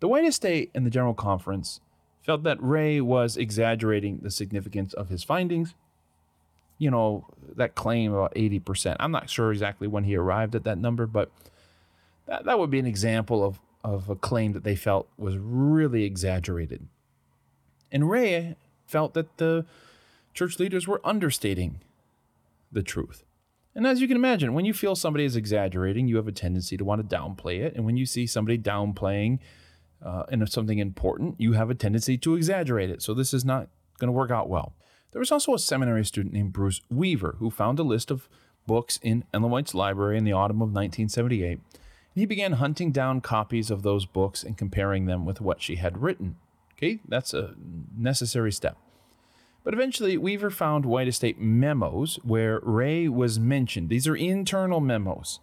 The 0.00 0.08
White 0.08 0.24
Estate 0.24 0.72
and 0.74 0.84
the 0.84 0.90
General 0.90 1.14
Conference 1.14 1.80
felt 2.22 2.42
that 2.42 2.60
Rea 2.60 3.00
was 3.00 3.36
exaggerating 3.36 4.18
the 4.18 4.30
significance 4.30 4.92
of 4.92 5.08
his 5.08 5.22
findings. 5.22 5.74
You 6.78 6.90
know, 6.90 7.26
that 7.54 7.76
claim 7.76 8.12
about 8.12 8.34
80%. 8.34 8.96
I'm 8.98 9.12
not 9.12 9.30
sure 9.30 9.52
exactly 9.52 9.86
when 9.86 10.02
he 10.02 10.16
arrived 10.16 10.56
at 10.56 10.64
that 10.64 10.78
number, 10.78 11.06
but 11.06 11.30
that, 12.26 12.44
that 12.44 12.58
would 12.58 12.70
be 12.70 12.80
an 12.80 12.86
example 12.86 13.44
of, 13.44 13.60
of 13.84 14.08
a 14.08 14.16
claim 14.16 14.52
that 14.52 14.64
they 14.64 14.76
felt 14.76 15.08
was 15.16 15.38
really 15.38 16.02
exaggerated. 16.02 16.88
And 17.92 18.10
Rea 18.10 18.56
felt 18.86 19.14
that 19.14 19.38
the 19.38 19.64
church 20.34 20.58
leaders 20.58 20.88
were 20.88 21.00
understating 21.04 21.80
the 22.72 22.82
truth. 22.82 23.22
And 23.78 23.86
as 23.86 24.00
you 24.00 24.08
can 24.08 24.16
imagine, 24.16 24.54
when 24.54 24.64
you 24.64 24.74
feel 24.74 24.96
somebody 24.96 25.24
is 25.24 25.36
exaggerating, 25.36 26.08
you 26.08 26.16
have 26.16 26.26
a 26.26 26.32
tendency 26.32 26.76
to 26.76 26.84
want 26.84 27.08
to 27.08 27.16
downplay 27.16 27.60
it. 27.60 27.76
And 27.76 27.86
when 27.86 27.96
you 27.96 28.06
see 28.06 28.26
somebody 28.26 28.58
downplaying 28.58 29.38
uh, 30.04 30.24
in 30.32 30.44
something 30.48 30.80
important, 30.80 31.36
you 31.38 31.52
have 31.52 31.70
a 31.70 31.76
tendency 31.76 32.18
to 32.18 32.34
exaggerate 32.34 32.90
it. 32.90 33.02
So 33.02 33.14
this 33.14 33.32
is 33.32 33.44
not 33.44 33.68
going 34.00 34.08
to 34.08 34.12
work 34.12 34.32
out 34.32 34.48
well. 34.48 34.72
There 35.12 35.20
was 35.20 35.30
also 35.30 35.54
a 35.54 35.60
seminary 35.60 36.04
student 36.04 36.34
named 36.34 36.52
Bruce 36.52 36.80
Weaver 36.90 37.36
who 37.38 37.50
found 37.50 37.78
a 37.78 37.84
list 37.84 38.10
of 38.10 38.28
books 38.66 38.98
in 39.00 39.22
Ellen 39.32 39.48
White's 39.48 39.74
library 39.74 40.18
in 40.18 40.24
the 40.24 40.32
autumn 40.32 40.56
of 40.56 40.70
1978. 40.70 41.52
And 41.52 41.60
he 42.16 42.26
began 42.26 42.54
hunting 42.54 42.90
down 42.90 43.20
copies 43.20 43.70
of 43.70 43.84
those 43.84 44.06
books 44.06 44.42
and 44.42 44.58
comparing 44.58 45.06
them 45.06 45.24
with 45.24 45.40
what 45.40 45.62
she 45.62 45.76
had 45.76 46.02
written. 46.02 46.34
Okay, 46.72 46.98
that's 47.06 47.32
a 47.32 47.54
necessary 47.96 48.50
step. 48.50 48.76
But 49.68 49.74
eventually, 49.74 50.16
Weaver 50.16 50.48
found 50.48 50.86
White 50.86 51.08
Estate 51.08 51.38
memos 51.38 52.18
where 52.22 52.58
Rea 52.62 53.06
was 53.06 53.38
mentioned. 53.38 53.90
These 53.90 54.08
are 54.08 54.16
internal 54.16 54.80
memos. 54.80 55.40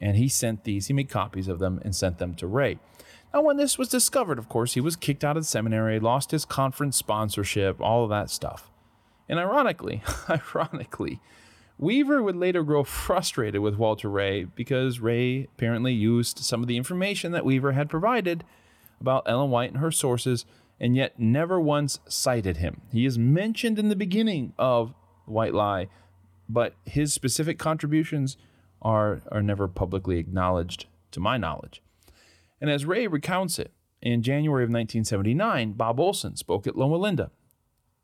And 0.00 0.16
he 0.16 0.30
sent 0.30 0.64
these, 0.64 0.86
he 0.86 0.94
made 0.94 1.10
copies 1.10 1.46
of 1.46 1.58
them 1.58 1.78
and 1.84 1.94
sent 1.94 2.16
them 2.16 2.34
to 2.36 2.46
Rea. 2.46 2.78
Now, 3.34 3.42
when 3.42 3.58
this 3.58 3.76
was 3.76 3.90
discovered, 3.90 4.38
of 4.38 4.48
course, 4.48 4.72
he 4.72 4.80
was 4.80 4.96
kicked 4.96 5.24
out 5.24 5.36
of 5.36 5.42
the 5.42 5.46
seminary, 5.46 6.00
lost 6.00 6.30
his 6.30 6.46
conference 6.46 6.96
sponsorship, 6.96 7.78
all 7.82 8.02
of 8.02 8.08
that 8.08 8.30
stuff. 8.30 8.70
And 9.28 9.38
ironically, 9.38 10.02
ironically, 10.30 11.20
Weaver 11.76 12.22
would 12.22 12.34
later 12.34 12.62
grow 12.62 12.82
frustrated 12.82 13.60
with 13.60 13.76
Walter 13.76 14.08
Rea 14.08 14.44
because 14.44 15.00
Rea 15.00 15.48
apparently 15.54 15.92
used 15.92 16.38
some 16.38 16.62
of 16.62 16.66
the 16.66 16.78
information 16.78 17.32
that 17.32 17.44
Weaver 17.44 17.72
had 17.72 17.90
provided 17.90 18.42
about 19.02 19.24
Ellen 19.28 19.50
White 19.50 19.72
and 19.72 19.80
her 19.80 19.90
sources 19.90 20.46
and 20.80 20.96
yet 20.96 21.18
never 21.18 21.60
once 21.60 21.98
cited 22.08 22.58
him. 22.58 22.82
He 22.92 23.04
is 23.04 23.18
mentioned 23.18 23.78
in 23.78 23.88
the 23.88 23.96
beginning 23.96 24.52
of 24.58 24.94
White 25.26 25.54
Lie, 25.54 25.88
but 26.48 26.74
his 26.84 27.12
specific 27.12 27.58
contributions 27.58 28.36
are, 28.80 29.22
are 29.30 29.42
never 29.42 29.68
publicly 29.68 30.18
acknowledged 30.18 30.86
to 31.10 31.20
my 31.20 31.36
knowledge. 31.36 31.82
And 32.60 32.70
as 32.70 32.86
Rea 32.86 33.06
recounts 33.06 33.58
it, 33.58 33.72
in 34.00 34.22
January 34.22 34.62
of 34.62 34.68
1979, 34.68 35.72
Bob 35.72 35.98
Olson 35.98 36.36
spoke 36.36 36.66
at 36.66 36.76
Loma 36.76 36.96
Linda. 36.96 37.30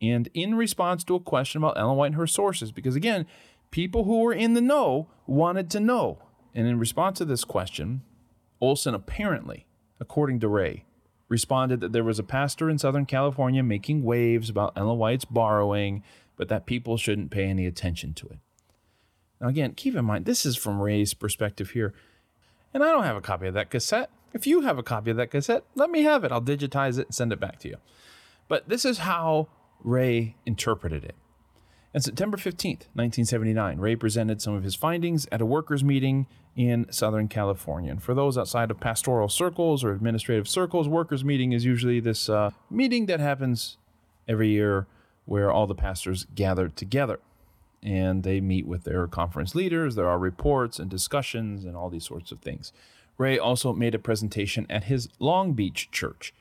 And 0.03 0.29
in 0.35 0.57
response 0.57 1.05
to 1.05 1.15
a 1.15 1.21
question 1.21 1.63
about 1.63 1.79
Ellen 1.79 1.97
White 1.97 2.07
and 2.09 2.15
her 2.17 2.27
sources, 2.27 2.73
because 2.73 2.97
again, 2.97 3.27
people 3.71 4.05
who 4.05 4.21
were 4.21 4.33
in 4.33 4.55
the 4.55 4.61
know 4.61 5.09
wanted 5.27 5.71
to 5.71 5.81
know. 5.81 6.19
And 6.55 6.67
in 6.67 6.79
response 6.79 7.19
to 7.19 7.25
this 7.25 7.45
question, 7.45 8.03
Olson 8.61 8.95
apparently, 8.95 9.67
according 10.01 10.41
to 10.41 10.49
Rea, 10.49 10.85
responded 11.35 11.81
that 11.81 11.93
there 11.93 12.05
was 12.05 12.21
a 12.21 12.23
pastor 12.23 12.71
in 12.71 12.79
Southern 12.79 13.07
California 13.07 13.61
making 13.61 14.05
waves 14.05 14.49
about 14.49 14.73
Ellen 14.77 14.99
White's 14.99 15.25
borrowing, 15.25 16.05
but 16.37 16.49
that 16.49 16.65
people 16.65 16.97
shouldn't 16.97 17.33
pay 17.33 17.47
any 17.47 17.67
attention 17.67 18.15
to 18.15 18.27
it. 18.29 18.39
Now, 19.41 19.49
again, 19.49 19.75
keep 19.75 19.97
in 19.97 20.05
mind, 20.05 20.27
this 20.27 20.47
is 20.47 20.57
from 20.57 20.81
Rea's 20.81 21.13
perspective 21.13 21.71
here. 21.71 21.93
And 22.73 22.85
I 22.85 22.93
don't 22.93 23.03
have 23.03 23.17
a 23.17 23.21
copy 23.21 23.49
of 23.49 23.55
that 23.55 23.69
cassette. 23.69 24.11
If 24.33 24.47
you 24.47 24.61
have 24.61 24.79
a 24.79 24.85
copy 24.85 25.11
of 25.11 25.17
that 25.17 25.33
cassette, 25.33 25.65
let 25.75 25.91
me 25.91 26.03
have 26.03 26.23
it. 26.23 26.31
I'll 26.31 26.41
digitize 26.41 27.01
it 27.01 27.07
and 27.07 27.15
send 27.15 27.33
it 27.33 27.41
back 27.41 27.59
to 27.61 27.69
you. 27.69 27.79
But 28.47 28.69
this 28.69 28.85
is 28.85 28.99
how 28.99 29.49
Rea 29.83 30.37
interpreted 30.47 31.03
it. 31.03 31.17
On 31.95 32.01
September 32.01 32.37
15, 32.37 32.71
1979, 32.95 33.79
Rea 33.79 33.95
presented 33.95 34.43
some 34.43 34.55
of 34.55 34.65
his 34.65 34.75
findings 34.75 35.29
at 35.31 35.41
a 35.41 35.47
workers' 35.47 35.85
meeting 35.85 36.27
in 36.57 36.91
Southern 36.91 37.29
California. 37.29 37.93
And 37.93 38.03
for 38.03 38.15
those 38.15 38.37
outside 38.37 38.73
of 38.73 38.81
pastoral 38.81 39.29
circles 39.29 39.85
or 39.85 39.93
administrative 39.93 40.49
circles, 40.49 40.89
workers' 40.89 41.25
meeting 41.25 41.53
is 41.53 41.65
usually 41.65 42.01
this 42.01 42.29
uh, 42.29 42.51
meeting 42.69 43.07
that 43.07 43.21
happens 43.21 43.77
every 44.27 44.49
year 44.49 44.89
where 45.25 45.53
all 45.53 45.69
the 45.69 45.75
pastors 45.77 46.27
gather 46.35 46.69
together 46.69 47.21
and 47.81 48.25
they 48.25 48.41
meet 48.41 48.67
with 48.67 48.83
their 48.83 49.07
conference 49.07 49.55
leaders. 49.55 49.95
There 49.95 50.09
are 50.09 50.19
reports 50.19 50.81
and 50.81 50.91
discussions 50.91 51.65
and 51.65 51.77
all 51.77 51.91
these 51.91 52.07
sorts 52.07 52.33
of 52.33 52.41
things. 52.41 52.73
Rea 53.19 53.39
also 53.39 53.73
made 53.73 53.95
a 53.95 54.01
presentation 54.01 54.67
at 54.69 54.85
his 54.85 55.09
Long 55.21 55.53
Beach 55.53 55.93
church. 55.93 56.35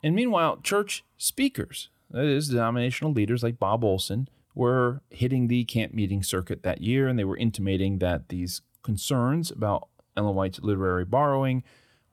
And 0.00 0.14
meanwhile, 0.14 0.58
church 0.58 1.02
speakers, 1.18 1.88
that 2.12 2.26
is, 2.26 2.50
denominational 2.50 3.12
leaders 3.12 3.42
like 3.42 3.58
Bob 3.58 3.82
Olson, 3.82 4.28
were 4.54 5.02
hitting 5.10 5.48
the 5.48 5.64
camp 5.64 5.92
meeting 5.92 6.22
circuit 6.22 6.62
that 6.62 6.80
year, 6.80 7.08
and 7.08 7.18
they 7.18 7.24
were 7.24 7.36
intimating 7.36 7.98
that 7.98 8.28
these 8.28 8.62
concerns 8.82 9.50
about 9.50 9.88
Ellen 10.16 10.34
White's 10.34 10.60
literary 10.60 11.04
borrowing 11.04 11.64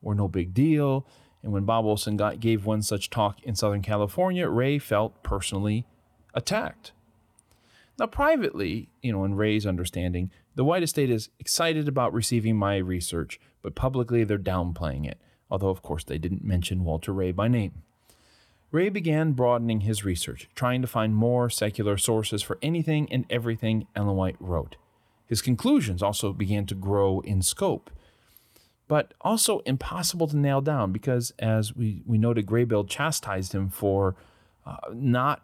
were 0.02 0.16
no 0.16 0.28
big 0.28 0.54
deal. 0.54 1.06
And 1.44 1.52
when 1.52 1.66
Bob 1.66 1.86
Olson 1.86 2.18
got, 2.18 2.40
gave 2.40 2.66
one 2.66 2.82
such 2.82 3.10
talk 3.10 3.42
in 3.44 3.56
Southern 3.56 3.82
California, 3.82 4.48
Rea 4.48 4.80
felt 4.80 5.22
personally 5.24 5.86
attacked. 6.34 6.94
Now, 8.00 8.08
privately, 8.08 8.90
you 9.02 9.12
know, 9.12 9.24
in 9.26 9.36
Rea's 9.36 9.68
understanding, 9.68 10.32
the 10.56 10.64
White 10.64 10.84
Estate 10.84 11.10
is 11.10 11.30
excited 11.40 11.88
about 11.88 12.14
receiving 12.14 12.56
my 12.56 12.78
research, 12.78 13.40
but 13.62 13.76
publicly 13.76 14.24
they're 14.24 14.40
downplaying 14.40 15.08
it, 15.08 15.20
although, 15.50 15.70
of 15.70 15.82
course, 15.82 16.04
they 16.04 16.18
didn't 16.18 16.44
mention 16.44 16.84
Walter 16.84 17.14
Rea 17.14 17.32
by 17.32 17.48
name. 17.48 17.84
Rea 18.72 18.90
began 18.90 19.34
broadening 19.34 19.82
his 19.82 20.06
research, 20.06 20.50
trying 20.56 20.82
to 20.82 20.88
find 20.88 21.14
more 21.14 21.50
secular 21.50 21.98
sources 21.98 22.42
for 22.42 22.58
anything 22.62 23.12
and 23.12 23.26
everything 23.30 23.88
Ellen 23.96 24.16
White 24.16 24.38
wrote. 24.40 24.78
His 25.26 25.42
conclusions 25.42 26.02
also 26.02 26.32
began 26.34 26.66
to 26.68 26.76
grow 26.76 27.20
in 27.22 27.42
scope, 27.42 27.90
but 28.88 29.14
also 29.22 29.60
impossible 29.60 30.28
to 30.28 30.38
nail 30.38 30.62
down 30.62 30.92
because, 30.92 31.34
as 31.40 31.76
we, 31.76 32.02
we 32.06 32.18
noted, 32.18 32.46
Graybill 32.46 32.88
chastised 32.90 33.54
him 33.54 33.70
for 33.70 34.16
uh, 34.66 34.78
not 34.94 35.44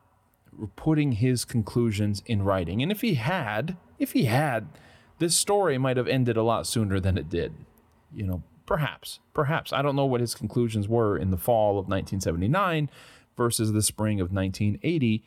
putting 0.76 1.14
his 1.14 1.46
conclusions 1.46 2.24
in 2.26 2.44
writing. 2.44 2.82
And 2.82 2.92
if 2.92 3.02
he 3.02 3.16
had, 3.16 3.78
if 4.00 4.14
he 4.14 4.26
had, 4.26 4.68
this 5.20 5.36
story 5.36 5.78
might 5.78 5.98
have 5.98 6.08
ended 6.08 6.38
a 6.38 6.44
lot 6.44 6.68
sooner 6.68 7.00
than 7.00 7.18
it 7.18 7.30
did. 7.30 7.54
You 8.14 8.26
know, 8.26 8.44
perhaps, 8.66 9.20
perhaps. 9.34 9.74
I 9.74 9.82
don't 9.82 9.96
know 9.96 10.06
what 10.06 10.22
his 10.22 10.36
conclusions 10.36 10.88
were 10.88 11.18
in 11.18 11.32
the 11.32 11.38
fall 11.38 11.72
of 11.72 11.88
1979 11.88 12.90
versus 13.38 13.72
the 13.72 13.82
spring 13.82 14.20
of 14.20 14.34
1980, 14.34 15.24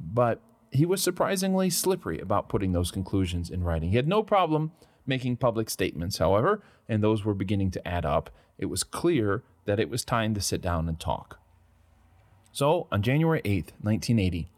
but 0.00 0.40
he 0.70 0.86
was 0.86 1.02
surprisingly 1.02 1.68
slippery 1.68 2.20
about 2.20 2.48
putting 2.48 2.72
those 2.72 2.90
conclusions 2.90 3.50
in 3.50 3.64
writing. 3.64 3.90
He 3.90 3.96
had 3.96 4.08
no 4.08 4.22
problem 4.22 4.72
making 5.06 5.36
public 5.36 5.68
statements, 5.70 6.18
however, 6.18 6.62
and 6.88 7.02
those 7.02 7.24
were 7.24 7.34
beginning 7.34 7.70
to 7.72 7.88
add 7.88 8.04
up. 8.04 8.30
It 8.58 8.66
was 8.66 8.84
clear 8.84 9.42
that 9.64 9.80
it 9.80 9.90
was 9.90 10.04
time 10.04 10.34
to 10.34 10.40
sit 10.40 10.60
down 10.60 10.88
and 10.88 11.00
talk. 11.00 11.40
So, 12.52 12.86
on 12.92 13.02
January 13.02 13.40
8, 13.44 13.72
1980, 13.80 14.50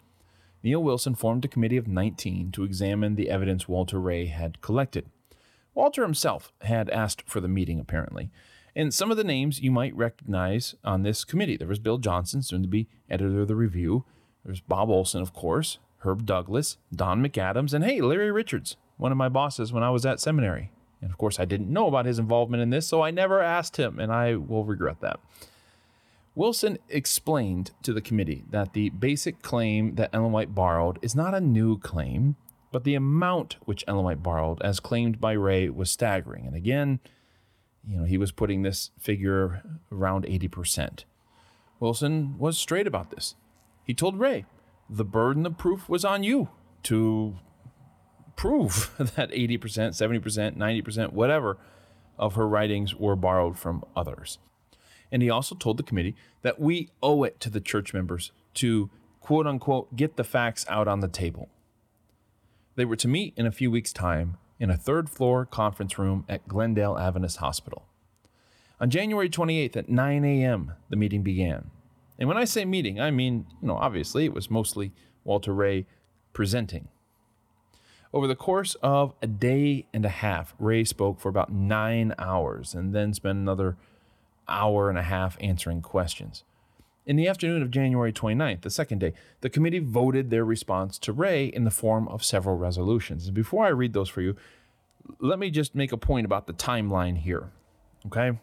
Neal 0.63 0.83
Wilson 0.83 1.15
formed 1.15 1.45
a 1.45 1.49
committee 1.49 1.77
of 1.77 1.89
19 1.89 2.53
to 2.53 2.65
examine 2.65 3.15
the 3.15 3.31
evidence 3.31 3.69
Walter 3.69 3.99
Rea 3.99 4.27
had 4.27 4.61
collected. 4.61 5.07
Walter 5.75 6.03
himself 6.03 6.53
had 6.63 6.91
asked 6.91 7.29
for 7.29 7.41
the 7.41 7.49
meeting, 7.49 7.81
apparently, 7.81 8.31
and 8.75 8.95
some 8.95 9.11
of 9.11 9.17
the 9.17 9.25
names 9.25 9.61
you 9.61 9.71
might 9.71 9.95
recognize 9.97 10.75
on 10.85 11.03
this 11.03 11.25
committee. 11.25 11.57
There 11.57 11.69
was 11.69 11.79
Bill 11.79 11.99
Johnson, 11.99 12.43
soon 12.43 12.63
to 12.63 12.69
be 12.69 12.89
editor 13.09 13.43
of 13.43 13.49
the 13.49 13.57
review. 13.57 14.05
There's 14.45 14.61
Bob 14.61 14.89
Olson, 14.89 15.21
of 15.21 15.33
course, 15.33 15.79
Herb 15.99 16.25
Douglas, 16.25 16.79
Don 16.95 17.23
McAdams, 17.23 17.75
and 17.75 17.85
hey, 17.85 18.01
Larry 18.01 18.31
Richards, 18.31 18.77
one 18.97 19.13
of 19.13 19.19
my 19.19 19.29
bosses 19.29 19.73
when 19.73 19.83
I 19.83 19.91
was 19.91 20.07
at 20.07 20.21
seminary. 20.21 20.71
And 21.03 21.11
of 21.11 21.19
course, 21.19 21.41
I 21.41 21.45
didn't 21.45 21.73
know 21.73 21.87
about 21.87 22.07
his 22.07 22.19
involvement 22.19 22.63
in 22.63 22.71
this, 22.71 22.87
so 22.87 23.03
I 23.03 23.11
never 23.11 23.41
asked 23.41 23.77
him, 23.77 23.99
and 23.99 24.13
I 24.13 24.37
will 24.37 24.65
regret 24.65 25.01
that. 25.01 25.21
Wilson 26.35 26.79
explained 26.89 27.73
to 27.83 27.93
the 27.93 28.01
committee 28.01 28.45
that 28.51 28.73
the 28.73 28.91
basic 28.91 29.43
claim 29.43 29.97
that 29.97 30.11
Ellen 30.13 30.33
White 30.33 30.55
borrowed 30.55 30.99
is 31.03 31.15
not 31.15 31.35
a 31.35 31.41
new 31.41 31.79
claim, 31.79 32.37
but 32.73 32.85
the 32.85 32.95
amount 32.95 33.57
which 33.65 33.85
Ellen 33.89 34.05
White 34.05 34.23
borrowed, 34.23 34.63
as 34.63 34.79
claimed 34.79 35.21
by 35.21 35.33
Rea, 35.33 35.71
was 35.71 35.91
staggering. 35.91 36.47
And 36.47 36.55
again, 36.55 37.01
you 37.87 37.97
know, 37.97 38.05
he 38.05 38.19
was 38.19 38.33
putting 38.33 38.63
this 38.63 38.91
figure 38.99 39.63
around 39.91 40.25
80%. 40.25 41.05
Wilson 41.79 42.39
was 42.39 42.59
straight 42.59 42.87
about 42.87 43.11
this. 43.11 43.35
He 43.85 43.95
told 43.95 44.19
Rea, 44.21 44.45
the 44.89 45.05
burden 45.05 45.47
of 45.47 45.57
proof 45.57 45.89
was 45.89 46.05
on 46.05 46.23
you 46.23 46.49
to 46.85 47.37
prove 48.37 48.93
that 48.99 49.31
80%, 49.31 49.59
70%, 49.59 50.57
90%, 50.57 51.13
whatever 51.13 51.59
of 52.19 52.35
her 52.35 52.47
writings 52.47 52.95
were 52.95 53.17
borrowed 53.17 53.59
from 53.59 53.85
others. 53.97 54.39
And 55.11 55.23
he 55.23 55.31
also 55.31 55.55
told 55.55 55.77
the 55.77 55.83
committee 55.83 56.15
that 56.43 56.61
we 56.61 56.91
owe 57.03 57.25
it 57.25 57.41
to 57.41 57.51
the 57.51 57.61
church 57.61 57.93
members 57.95 58.31
to 58.55 58.91
quote 59.21 59.47
unquote 59.47 59.97
get 59.97 60.17
the 60.17 60.25
facts 60.25 60.65
out 60.69 60.87
on 60.87 61.01
the 61.01 61.09
table. 61.09 61.49
They 62.77 62.85
were 62.85 62.97
to 62.97 63.09
meet 63.09 63.35
in 63.37 63.47
a 63.47 63.53
few 63.53 63.71
weeks' 63.71 63.93
time 63.93 64.37
in 64.61 64.71
a 64.71 64.77
third 64.77 65.09
floor 65.11 65.47
conference 65.47 65.99
room 65.99 66.25
at 66.29 66.47
Glendale 66.47 66.99
Adventist 66.99 67.39
Hospital. 67.39 67.87
On 68.79 68.91
January 68.91 69.29
28th 69.29 69.77
at 69.77 69.89
9 69.89 70.25
a.m., 70.25 70.73
the 70.91 70.97
meeting 70.97 71.23
began. 71.23 71.71
And 72.19 72.29
when 72.29 72.37
I 72.39 72.45
say 72.45 72.65
meeting, 72.65 73.01
I 73.01 73.11
mean, 73.11 73.47
you 73.61 73.69
know, 73.69 73.77
obviously 73.77 74.27
it 74.27 74.35
was 74.35 74.51
mostly 74.51 74.93
Walter 75.25 75.55
Rea 75.55 75.87
presenting. 76.35 76.89
Over 78.13 78.27
the 78.27 78.37
course 78.37 78.77
of 78.83 79.15
a 79.23 79.27
day 79.27 79.87
and 79.95 80.05
a 80.05 80.11
half, 80.11 80.55
Rea 80.59 80.85
spoke 80.85 81.21
for 81.21 81.29
about 81.29 81.51
nine 81.51 82.15
hours 82.19 82.75
and 82.75 82.95
then 82.95 83.15
spent 83.15 83.39
another 83.39 83.77
hour 84.49 84.91
and 84.91 84.99
a 84.99 85.03
half 85.03 85.39
answering 85.41 85.81
questions. 85.81 86.45
In 87.07 87.17
the 87.17 87.29
afternoon 87.29 87.63
of 87.63 87.71
January 87.71 88.13
29th, 88.13 88.61
the 88.61 88.71
second 88.71 88.99
day, 88.99 89.15
the 89.41 89.51
committee 89.51 89.79
voted 89.79 90.31
their 90.31 90.45
response 90.45 90.99
to 90.99 91.13
Rea 91.13 91.47
in 91.47 91.65
the 91.65 91.71
form 91.71 92.07
of 92.09 92.23
several 92.23 92.57
resolutions. 92.57 93.27
And 93.27 93.35
before 93.35 93.65
I 93.65 93.71
read 93.71 93.95
those 93.95 94.09
for 94.09 94.21
you, 94.21 94.37
let 95.19 95.39
me 95.39 95.51
just 95.51 95.75
make 95.75 95.93
a 95.93 95.97
point 95.97 96.27
about 96.27 96.47
the 96.47 96.53
timeline 96.53 97.17
here. 97.17 97.51
Okay? 98.07 98.39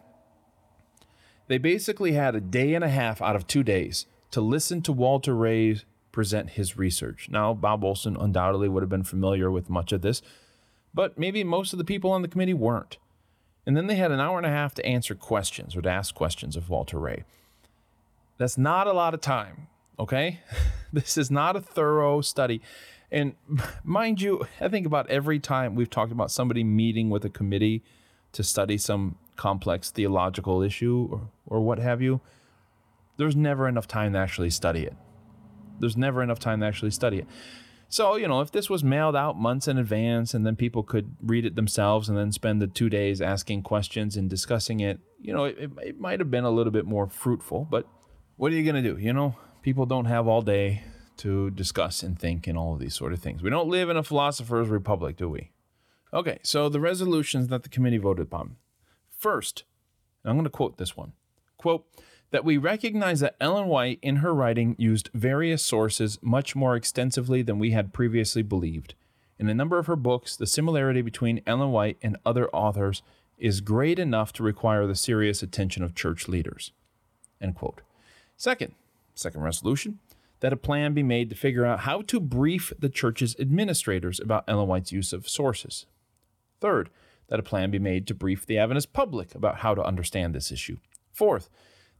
They 1.46 1.58
basically 1.58 2.12
had 2.12 2.34
a 2.34 2.40
day 2.40 2.74
and 2.74 2.84
a 2.84 2.88
half 2.88 3.22
out 3.22 3.36
of 3.36 3.46
two 3.46 3.62
days 3.62 4.06
to 4.32 4.40
listen 4.40 4.82
to 4.82 4.92
Walter 4.92 5.34
Rea 5.34 5.80
present 6.12 6.50
his 6.50 6.76
research. 6.76 7.28
Now, 7.30 7.54
Bob 7.54 7.84
Olson 7.84 8.16
undoubtedly 8.18 8.68
would 8.68 8.82
have 8.82 8.90
been 8.90 9.04
familiar 9.04 9.50
with 9.50 9.70
much 9.70 9.92
of 9.92 10.02
this, 10.02 10.20
but 10.92 11.16
maybe 11.16 11.44
most 11.44 11.72
of 11.72 11.78
the 11.78 11.84
people 11.84 12.10
on 12.10 12.22
the 12.22 12.28
committee 12.28 12.54
weren't. 12.54 12.98
And 13.64 13.76
then 13.76 13.86
they 13.86 13.96
had 13.96 14.10
an 14.10 14.20
hour 14.20 14.36
and 14.36 14.46
a 14.46 14.50
half 14.50 14.74
to 14.74 14.86
answer 14.86 15.14
questions 15.14 15.76
or 15.76 15.82
to 15.82 15.90
ask 15.90 16.14
questions 16.14 16.56
of 16.56 16.68
Walter 16.68 16.98
Rea. 16.98 17.24
That's 18.38 18.56
not 18.56 18.86
a 18.86 18.92
lot 18.92 19.14
of 19.14 19.20
time, 19.20 19.66
okay? 19.98 20.40
this 20.92 21.18
is 21.18 21.30
not 21.30 21.56
a 21.56 21.60
thorough 21.60 22.20
study. 22.20 22.62
And 23.10 23.34
mind 23.84 24.20
you, 24.20 24.46
I 24.60 24.68
think 24.68 24.86
about 24.86 25.10
every 25.10 25.38
time 25.38 25.74
we've 25.74 25.90
talked 25.90 26.12
about 26.12 26.30
somebody 26.30 26.64
meeting 26.64 27.10
with 27.10 27.24
a 27.24 27.30
committee 27.30 27.82
to 28.32 28.42
study 28.42 28.78
some 28.78 29.16
complex 29.36 29.90
theological 29.90 30.62
issue 30.62 31.08
or, 31.10 31.28
or 31.46 31.60
what 31.60 31.78
have 31.78 32.00
you, 32.00 32.20
there's 33.16 33.36
never 33.36 33.68
enough 33.68 33.88
time 33.88 34.12
to 34.12 34.18
actually 34.18 34.50
study 34.50 34.84
it. 34.84 34.94
there's 35.80 35.96
never 35.96 36.22
enough 36.22 36.38
time 36.38 36.60
to 36.60 36.66
actually 36.66 36.90
study 36.90 37.18
it. 37.18 37.26
So, 37.88 38.16
you 38.16 38.28
know, 38.28 38.40
if 38.42 38.52
this 38.52 38.68
was 38.68 38.84
mailed 38.84 39.16
out 39.16 39.38
months 39.38 39.66
in 39.66 39.78
advance 39.78 40.34
and 40.34 40.44
then 40.44 40.56
people 40.56 40.82
could 40.82 41.16
read 41.22 41.46
it 41.46 41.56
themselves 41.56 42.08
and 42.08 42.18
then 42.18 42.32
spend 42.32 42.60
the 42.60 42.66
two 42.66 42.90
days 42.90 43.20
asking 43.22 43.62
questions 43.62 44.16
and 44.16 44.28
discussing 44.28 44.80
it, 44.80 45.00
you 45.20 45.32
know, 45.32 45.44
it, 45.44 45.70
it 45.82 45.98
might 45.98 46.20
have 46.20 46.30
been 46.30 46.44
a 46.44 46.50
little 46.50 46.72
bit 46.72 46.84
more 46.84 47.08
fruitful. 47.08 47.66
But 47.70 47.88
what 48.38 48.52
are 48.52 48.54
you 48.54 48.62
going 48.62 48.82
to 48.82 48.94
do? 48.94 48.98
You 48.98 49.12
know, 49.12 49.36
people 49.62 49.84
don't 49.84 50.06
have 50.06 50.26
all 50.26 50.42
day 50.42 50.84
to 51.18 51.50
discuss 51.50 52.02
and 52.02 52.18
think 52.18 52.46
and 52.46 52.56
all 52.56 52.72
of 52.72 52.78
these 52.78 52.94
sort 52.94 53.12
of 53.12 53.20
things. 53.20 53.42
We 53.42 53.50
don't 53.50 53.68
live 53.68 53.90
in 53.90 53.96
a 53.96 54.02
philosopher's 54.02 54.68
republic, 54.68 55.16
do 55.16 55.28
we? 55.28 55.50
Okay, 56.14 56.38
so 56.42 56.68
the 56.68 56.80
resolutions 56.80 57.48
that 57.48 57.64
the 57.64 57.68
committee 57.68 57.98
voted 57.98 58.26
upon. 58.26 58.56
First, 59.10 59.64
I'm 60.24 60.36
going 60.36 60.44
to 60.44 60.50
quote 60.50 60.78
this 60.78 60.96
one. 60.96 61.12
Quote, 61.58 61.84
that 62.30 62.44
we 62.44 62.56
recognize 62.56 63.20
that 63.20 63.36
Ellen 63.40 63.66
White, 63.66 63.98
in 64.02 64.16
her 64.16 64.34
writing, 64.34 64.76
used 64.78 65.10
various 65.14 65.64
sources 65.64 66.18
much 66.22 66.54
more 66.54 66.76
extensively 66.76 67.42
than 67.42 67.58
we 67.58 67.72
had 67.72 67.92
previously 67.92 68.42
believed. 68.42 68.94
In 69.38 69.48
a 69.48 69.54
number 69.54 69.78
of 69.78 69.86
her 69.86 69.96
books, 69.96 70.36
the 70.36 70.46
similarity 70.46 71.00
between 71.00 71.42
Ellen 71.46 71.72
White 71.72 71.96
and 72.02 72.18
other 72.24 72.48
authors 72.50 73.02
is 73.38 73.60
great 73.60 73.98
enough 73.98 74.32
to 74.34 74.42
require 74.42 74.86
the 74.86 74.94
serious 74.94 75.42
attention 75.42 75.82
of 75.82 75.94
church 75.94 76.28
leaders. 76.28 76.72
End 77.40 77.54
quote. 77.54 77.80
Second, 78.38 78.74
second 79.16 79.42
resolution, 79.42 79.98
that 80.38 80.52
a 80.52 80.56
plan 80.56 80.94
be 80.94 81.02
made 81.02 81.28
to 81.28 81.34
figure 81.34 81.66
out 81.66 81.80
how 81.80 82.02
to 82.02 82.20
brief 82.20 82.72
the 82.78 82.88
church's 82.88 83.34
administrators 83.40 84.20
about 84.20 84.44
Ellen 84.46 84.68
White's 84.68 84.92
use 84.92 85.12
of 85.12 85.28
sources. 85.28 85.86
Third, 86.60 86.88
that 87.26 87.40
a 87.40 87.42
plan 87.42 87.72
be 87.72 87.80
made 87.80 88.06
to 88.06 88.14
brief 88.14 88.46
the 88.46 88.56
Adventist 88.56 88.92
public 88.92 89.34
about 89.34 89.58
how 89.58 89.74
to 89.74 89.82
understand 89.82 90.34
this 90.36 90.52
issue. 90.52 90.76
Fourth, 91.12 91.50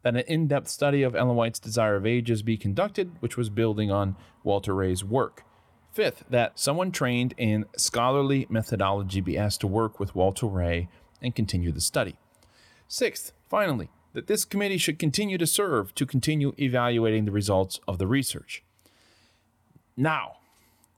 that 0.03 0.15
an 0.15 0.23
in 0.29 0.47
depth 0.47 0.69
study 0.69 1.03
of 1.03 1.17
Ellen 1.17 1.35
White's 1.35 1.59
Desire 1.59 1.97
of 1.97 2.07
Ages 2.07 2.43
be 2.43 2.57
conducted, 2.57 3.11
which 3.19 3.37
was 3.37 3.51
building 3.51 3.91
on 3.91 4.15
Walter 4.45 4.77
Rea's 4.77 5.03
work. 5.05 5.43
Fifth, 5.93 6.23
that 6.31 6.57
someone 6.57 6.93
trained 6.93 7.35
in 7.37 7.65
scholarly 7.77 8.47
methodology 8.49 9.21
be 9.21 9.37
asked 9.37 9.61
to 9.63 9.67
work 9.67 9.99
with 9.99 10.15
Walter 10.15 10.47
Rea 10.47 10.89
and 11.21 11.35
continue 11.35 11.73
the 11.73 11.81
study. 11.81 12.17
Sixth, 12.87 13.33
finally, 13.49 13.91
that 14.13 14.27
this 14.27 14.45
committee 14.45 14.79
should 14.79 14.99
continue 14.99 15.39
to 15.39 15.47
serve 15.47 15.95
to 15.95 16.07
continue 16.07 16.53
evaluating 16.59 17.25
the 17.25 17.33
results 17.33 17.81
of 17.87 17.99
the 17.99 18.07
research. 18.07 18.63
Now, 19.97 20.37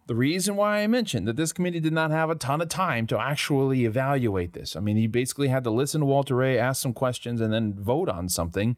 the 0.07 0.15
reason 0.15 0.57
why 0.57 0.79
I 0.79 0.87
mentioned 0.87 1.29
that 1.29 1.37
this 1.37 1.53
committee 1.53 1.81
did 1.81 1.93
not 1.93 2.11
have 2.11 2.31
a 2.31 2.35
ton 2.35 2.61
of 2.61 2.69
time 2.69 3.07
to 3.07 3.19
actually 3.21 3.85
evaluate 3.85 4.55
this. 4.55 4.75
I 4.75 4.81
mean, 4.81 4.97
he 4.97 5.07
basically 5.07 5.49
had 5.49 5.63
to 5.65 5.71
listen 5.71 6.01
to 6.01 6.07
Walter 6.07 6.35
Rea, 6.37 6.59
ask 6.59 6.83
some 6.83 6.93
questions, 6.93 7.41
and 7.41 7.53
then 7.53 7.75
vote 7.75 8.09
on 8.09 8.29
something. 8.29 8.77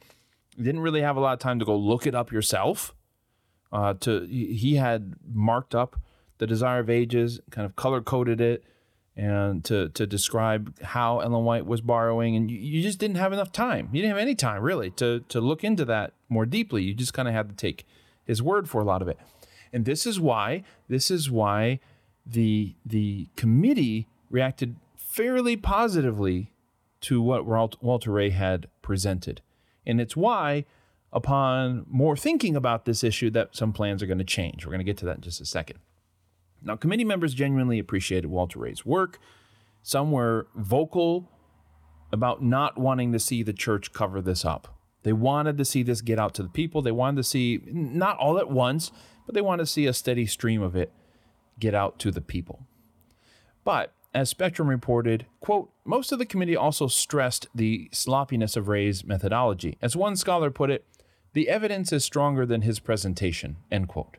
He 0.56 0.62
didn't 0.62 0.82
really 0.82 1.00
have 1.00 1.16
a 1.16 1.20
lot 1.20 1.32
of 1.32 1.38
time 1.38 1.58
to 1.58 1.64
go 1.64 1.76
look 1.76 2.06
it 2.06 2.14
up 2.14 2.30
yourself. 2.30 2.94
Uh, 3.72 3.94
to 4.00 4.26
he 4.26 4.74
had 4.74 5.14
marked 5.32 5.74
up 5.74 5.96
the 6.36 6.46
Desire 6.46 6.80
of 6.80 6.90
Ages, 6.90 7.40
kind 7.50 7.64
of 7.64 7.76
color 7.76 8.02
coded 8.02 8.38
it, 8.38 8.64
and 9.16 9.64
to 9.64 9.90
to 9.90 10.06
describe 10.06 10.80
how 10.82 11.20
Ellen 11.20 11.44
White 11.44 11.66
was 11.66 11.80
borrowing, 11.80 12.36
and 12.36 12.50
you, 12.50 12.58
you 12.58 12.82
just 12.82 12.98
didn't 12.98 13.16
have 13.16 13.32
enough 13.32 13.52
time. 13.52 13.88
You 13.92 14.00
didn't 14.02 14.16
have 14.16 14.22
any 14.22 14.34
time 14.34 14.62
really 14.62 14.90
to 14.92 15.20
to 15.28 15.40
look 15.40 15.64
into 15.64 15.84
that 15.86 16.14
more 16.28 16.46
deeply. 16.46 16.82
You 16.82 16.94
just 16.94 17.14
kind 17.14 17.28
of 17.28 17.34
had 17.34 17.48
to 17.48 17.54
take 17.54 17.84
his 18.24 18.42
word 18.42 18.68
for 18.68 18.80
a 18.80 18.84
lot 18.84 19.02
of 19.02 19.08
it. 19.08 19.18
And 19.72 19.84
this 19.84 20.06
is 20.06 20.18
why 20.18 20.64
this 20.88 21.10
is 21.10 21.30
why 21.30 21.80
the 22.24 22.74
the 22.84 23.28
committee 23.36 24.08
reacted 24.30 24.76
fairly 24.96 25.56
positively 25.56 26.52
to 27.02 27.20
what 27.20 27.44
Walter 27.46 28.12
Rea 28.12 28.30
had 28.30 28.68
presented. 28.80 29.42
And 29.84 30.00
it's 30.00 30.16
why 30.16 30.64
upon 31.12 31.84
more 31.88 32.16
thinking 32.16 32.56
about 32.56 32.84
this 32.84 33.04
issue 33.04 33.28
that 33.30 33.54
some 33.54 33.72
plans 33.72 34.02
are 34.02 34.06
going 34.06 34.18
to 34.18 34.24
change. 34.24 34.64
We're 34.64 34.70
going 34.70 34.78
to 34.78 34.84
get 34.84 34.96
to 34.98 35.04
that 35.06 35.16
in 35.16 35.22
just 35.22 35.40
a 35.40 35.46
second. 35.46 35.78
Now, 36.64 36.76
committee 36.76 37.04
members 37.04 37.34
genuinely 37.34 37.78
appreciated 37.78 38.28
Walter 38.28 38.58
Rea's 38.58 38.86
work. 38.86 39.18
Some 39.82 40.12
were 40.12 40.46
vocal 40.54 41.28
about 42.12 42.42
not 42.42 42.78
wanting 42.78 43.12
to 43.12 43.18
see 43.18 43.42
the 43.42 43.52
church 43.52 43.92
cover 43.92 44.20
this 44.20 44.44
up. 44.44 44.78
They 45.02 45.12
wanted 45.12 45.58
to 45.58 45.64
see 45.64 45.82
this 45.82 46.00
get 46.00 46.18
out 46.18 46.34
to 46.34 46.42
the 46.42 46.48
people. 46.48 46.82
They 46.82 46.92
wanted 46.92 47.16
to 47.16 47.24
see, 47.24 47.60
not 47.66 48.18
all 48.18 48.38
at 48.38 48.50
once, 48.50 48.92
but 49.26 49.34
they 49.34 49.40
wanted 49.40 49.64
to 49.64 49.70
see 49.70 49.86
a 49.86 49.92
steady 49.92 50.26
stream 50.26 50.62
of 50.62 50.76
it 50.76 50.92
get 51.58 51.74
out 51.74 51.98
to 52.00 52.10
the 52.10 52.20
people. 52.20 52.66
But 53.64 53.92
as 54.14 54.28
Spectrum 54.28 54.68
reported, 54.68 55.26
quote, 55.40 55.70
most 55.84 56.12
of 56.12 56.18
the 56.18 56.26
committee 56.26 56.56
also 56.56 56.86
stressed 56.86 57.46
the 57.54 57.88
sloppiness 57.92 58.56
of 58.56 58.68
Rea's 58.68 59.04
methodology. 59.04 59.78
As 59.80 59.96
one 59.96 60.16
scholar 60.16 60.50
put 60.50 60.70
it, 60.70 60.84
the 61.32 61.48
evidence 61.48 61.92
is 61.92 62.04
stronger 62.04 62.44
than 62.44 62.62
his 62.62 62.78
presentation, 62.78 63.56
end 63.70 63.88
quote. 63.88 64.18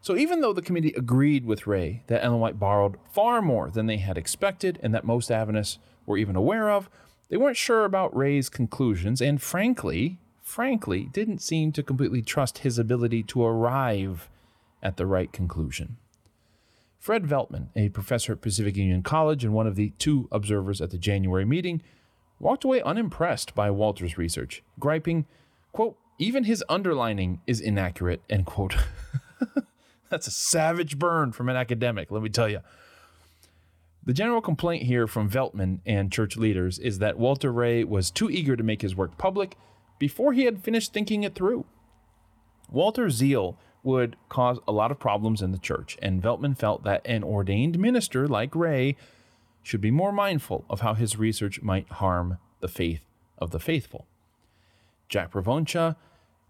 So 0.00 0.16
even 0.16 0.40
though 0.40 0.52
the 0.52 0.62
committee 0.62 0.94
agreed 0.96 1.44
with 1.44 1.66
Rea 1.66 2.02
that 2.06 2.24
Ellen 2.24 2.40
White 2.40 2.58
borrowed 2.58 2.96
far 3.12 3.42
more 3.42 3.70
than 3.70 3.86
they 3.86 3.98
had 3.98 4.16
expected 4.16 4.78
and 4.82 4.94
that 4.94 5.04
most 5.04 5.30
Adventists 5.30 5.78
were 6.06 6.16
even 6.16 6.36
aware 6.36 6.70
of, 6.70 6.88
they 7.28 7.36
weren't 7.36 7.56
sure 7.56 7.84
about 7.84 8.16
Rea's 8.16 8.48
conclusions 8.48 9.20
and 9.20 9.42
frankly, 9.42 10.18
frankly, 10.40 11.08
didn't 11.12 11.42
seem 11.42 11.72
to 11.72 11.82
completely 11.82 12.22
trust 12.22 12.58
his 12.58 12.78
ability 12.78 13.22
to 13.24 13.44
arrive 13.44 14.30
at 14.82 14.96
the 14.96 15.06
right 15.06 15.32
conclusion. 15.32 15.96
Fred 16.98 17.24
Veltman, 17.24 17.68
a 17.76 17.90
professor 17.90 18.32
at 18.32 18.40
Pacific 18.40 18.76
Union 18.76 19.02
College 19.02 19.44
and 19.44 19.52
one 19.52 19.66
of 19.66 19.76
the 19.76 19.90
two 19.98 20.28
observers 20.32 20.80
at 20.80 20.90
the 20.90 20.98
January 20.98 21.44
meeting, 21.44 21.82
walked 22.40 22.64
away 22.64 22.80
unimpressed 22.82 23.54
by 23.54 23.70
Walter's 23.70 24.18
research, 24.18 24.62
griping, 24.78 25.26
quote, 25.72 25.96
even 26.18 26.44
his 26.44 26.64
underlining 26.68 27.40
is 27.46 27.60
inaccurate, 27.60 28.22
end 28.28 28.46
quote. 28.46 28.76
That's 30.08 30.26
a 30.26 30.32
savage 30.32 30.98
burn 30.98 31.32
from 31.32 31.48
an 31.48 31.56
academic, 31.56 32.10
let 32.10 32.22
me 32.22 32.28
tell 32.28 32.48
you. 32.48 32.60
The 34.04 34.14
general 34.14 34.40
complaint 34.40 34.84
here 34.84 35.06
from 35.06 35.28
Veltman 35.28 35.80
and 35.84 36.10
church 36.10 36.36
leaders 36.36 36.78
is 36.78 36.98
that 36.98 37.18
Walter 37.18 37.52
Rea 37.52 37.84
was 37.84 38.10
too 38.10 38.30
eager 38.30 38.56
to 38.56 38.62
make 38.62 38.80
his 38.80 38.96
work 38.96 39.18
public 39.18 39.56
before 39.98 40.32
he 40.32 40.44
had 40.44 40.62
finished 40.62 40.92
thinking 40.92 41.24
it 41.24 41.34
through. 41.34 41.66
Walter's 42.70 43.14
zeal 43.14 43.58
would 43.82 44.16
cause 44.28 44.58
a 44.66 44.72
lot 44.72 44.90
of 44.90 44.98
problems 44.98 45.42
in 45.42 45.52
the 45.52 45.58
church, 45.58 45.96
and 46.00 46.22
Veltman 46.22 46.56
felt 46.56 46.84
that 46.84 47.02
an 47.04 47.22
ordained 47.22 47.78
minister 47.78 48.26
like 48.26 48.54
Rea 48.54 48.96
should 49.62 49.80
be 49.80 49.90
more 49.90 50.12
mindful 50.12 50.64
of 50.70 50.80
how 50.80 50.94
his 50.94 51.18
research 51.18 51.60
might 51.62 51.90
harm 51.92 52.38
the 52.60 52.68
faith 52.68 53.04
of 53.36 53.50
the 53.50 53.60
faithful. 53.60 54.06
Jack 55.08 55.32
Provonsha, 55.32 55.96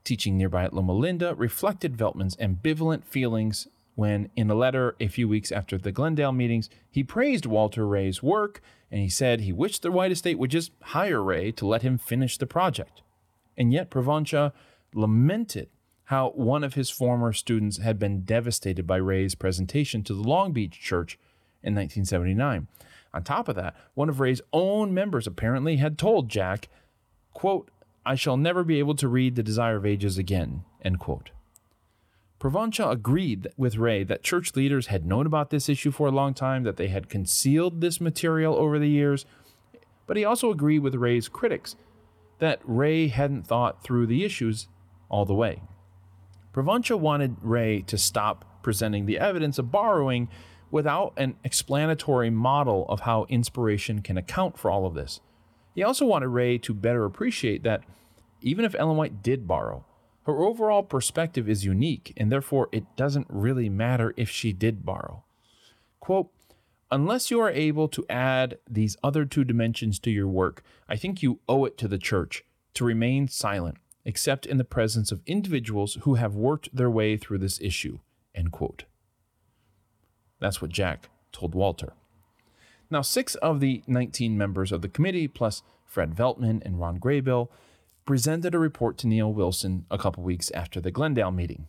teaching 0.05 0.37
nearby 0.37 0.65
at 0.65 0.73
Loma 0.73 0.93
Linda, 0.93 1.35
reflected 1.35 1.97
Veltman's 1.97 2.37
ambivalent 2.37 3.05
feelings 3.05 3.69
when, 3.95 4.31
in 4.37 4.51
a 4.51 4.55
letter 4.55 4.95
a 5.01 5.09
few 5.09 5.29
weeks 5.29 5.51
after 5.51 5.77
the 5.77 5.91
Glendale 5.91 6.33
meetings, 6.33 6.71
he 6.91 7.03
praised 7.03 7.47
Walter 7.47 7.87
Rea's 7.87 8.23
work 8.23 8.61
and 8.91 9.01
he 9.01 9.09
said 9.09 9.41
he 9.41 9.53
wished 9.53 9.83
the 9.83 9.91
White 9.91 10.13
Estate 10.13 10.39
would 10.39 10.51
just 10.51 10.71
hire 10.83 11.23
Rea 11.23 11.53
to 11.53 11.67
let 11.67 11.83
him 11.83 11.99
finish 11.99 12.39
the 12.39 12.47
project. 12.47 13.03
And 13.57 13.73
yet 13.73 13.91
Provonsha 13.91 14.53
lamented 14.95 15.69
how 16.05 16.31
one 16.31 16.65
of 16.65 16.75
his 16.75 16.89
former 16.89 17.33
students 17.33 17.79
had 17.79 17.99
been 17.99 18.23
devastated 18.23 18.87
by 18.87 18.97
Rea's 18.97 19.35
presentation 19.35 20.03
to 20.05 20.15
the 20.15 20.23
Long 20.23 20.53
Beach 20.53 20.81
Church 20.81 21.19
in 21.63 21.75
1979. 21.75 22.67
On 23.13 23.23
top 23.23 23.49
of 23.49 23.57
that, 23.57 23.75
one 23.95 24.09
of 24.09 24.21
Rea's 24.21 24.41
own 24.53 24.95
members 24.95 25.27
apparently 25.27 25.77
had 25.77 25.99
told 25.99 26.29
Jack, 26.29 26.69
quote, 27.35 27.71
I 28.09 28.15
shall 28.15 28.39
never 28.39 28.65
be 28.65 28.79
able 28.79 28.95
to 28.95 29.07
read 29.07 29.37
The 29.37 29.43
Desire 29.43 29.77
of 29.77 29.85
Ages 29.85 30.17
again, 30.17 30.65
end 30.83 30.99
quote. 30.99 31.29
Provonsha 32.41 32.91
agreed 32.91 33.49
with 33.59 33.77
Rea 33.77 34.03
that 34.05 34.23
church 34.23 34.57
leaders 34.57 34.87
had 34.87 35.05
known 35.05 35.27
about 35.27 35.51
this 35.51 35.69
issue 35.69 35.91
for 35.91 36.09
a 36.09 36.11
long 36.11 36.33
time, 36.33 36.63
that 36.63 36.79
they 36.79 36.89
had 36.89 37.11
concealed 37.11 37.83
this 37.83 38.01
material 38.01 38.57
over 38.57 38.79
the 38.79 38.89
years, 38.89 39.27
but 40.07 40.17
he 40.17 40.25
also 40.25 40.51
agreed 40.51 40.79
with 40.79 40.95
Rea's 40.95 41.29
critics 41.29 41.77
that 42.39 42.63
Rea 42.65 43.09
hadn't 43.09 43.47
thought 43.47 43.83
through 43.83 44.07
the 44.07 44.25
issues 44.25 44.69
all 45.11 45.27
the 45.27 45.35
way. 45.35 45.61
Provonsha 46.55 46.99
wanted 46.99 47.37
Rea 47.43 47.83
to 47.83 47.99
stop 47.99 48.63
presenting 48.63 49.05
the 49.05 49.19
evidence 49.19 49.59
of 49.59 49.71
borrowing 49.71 50.31
without 50.71 51.13
an 51.19 51.37
explanatory 51.45 52.31
model 52.31 52.87
of 52.89 53.01
how 53.01 53.27
inspiration 53.29 54.01
can 54.01 54.17
account 54.17 54.57
for 54.57 54.71
all 54.71 54.87
of 54.87 54.95
this. 54.95 55.21
He 55.79 55.85
also 55.85 56.07
wanted 56.07 56.31
Rea 56.31 56.59
to 56.59 56.75
better 56.75 57.05
appreciate 57.05 57.63
that 57.63 57.85
even 58.41 58.65
if 58.65 58.75
Ellen 58.75 58.97
White 58.97 59.23
did 59.23 59.47
borrow, 59.47 59.85
her 60.25 60.43
overall 60.43 60.83
perspective 60.83 61.49
is 61.49 61.65
unique, 61.65 62.13
and 62.17 62.33
therefore 62.33 62.69
it 62.73 62.97
doesn't 62.97 63.29
really 63.31 63.69
matter 63.69 64.13
if 64.17 64.29
she 64.29 64.53
did 64.53 64.85
borrow. 64.85 65.23
Quote, 66.01 66.33
Unless 66.91 67.31
you 67.31 67.39
are 67.39 67.51
able 67.51 67.87
to 67.91 68.05
add 68.11 68.59
these 68.69 68.97
other 69.05 69.25
two 69.25 69.45
dimensions 69.45 70.01
to 70.01 70.11
your 70.11 70.27
work, 70.27 70.65
I 70.89 70.97
think 70.97 71.23
you 71.23 71.39
owe 71.49 71.65
it 71.65 71.79
to 71.79 71.87
the 71.87 71.97
church 71.97 72.45
to 72.75 72.85
remain 72.85 73.29
silent, 73.29 73.77
except 74.05 74.47
in 74.47 74.59
the 74.59 74.65
presence 74.65 75.13
of 75.13 75.23
individuals 75.27 75.97
who 76.03 76.17
have 76.17 76.35
worked 76.35 76.75
their 76.75 76.91
way 76.91 77.17
through 77.17 77.39
this 77.39 77.61
issue. 77.61 78.01
End 78.35 78.51
quote. 78.51 78.83
That's 80.41 80.61
what 80.61 80.73
Jack 80.73 81.09
told 81.31 81.55
Walter. 81.55 81.93
Now, 82.91 83.03
six 83.03 83.35
of 83.37 83.61
the 83.61 83.83
19 83.87 84.37
members 84.37 84.73
of 84.73 84.83
the 84.83 84.89
committee, 84.89 85.29
plus 85.29 85.63
Fred 85.85 86.15
Veltman 86.15 86.63
and 86.65 86.81
Ron 86.81 86.99
Graybill, 86.99 87.49
presented 88.07 88.55
a 88.55 88.59
report 88.59 88.97
to 88.99 89.07
Neal 89.07 89.33
Wilson 89.33 89.85
a 89.91 89.99
couple 89.99 90.23
weeks 90.23 90.51
after 90.53 90.81
the 90.81 90.91
Glendale 90.91 91.31
meeting. 91.31 91.69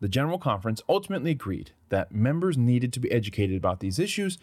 The 0.00 0.08
General 0.08 0.38
Conference 0.38 0.82
ultimately 0.88 1.30
agreed 1.30 1.72
that 1.88 2.12
members 2.12 2.58
needed 2.58 2.92
to 2.92 3.00
be 3.00 3.10
educated 3.10 3.56
about 3.56 3.80
these 3.80 3.98
issues, 3.98 4.38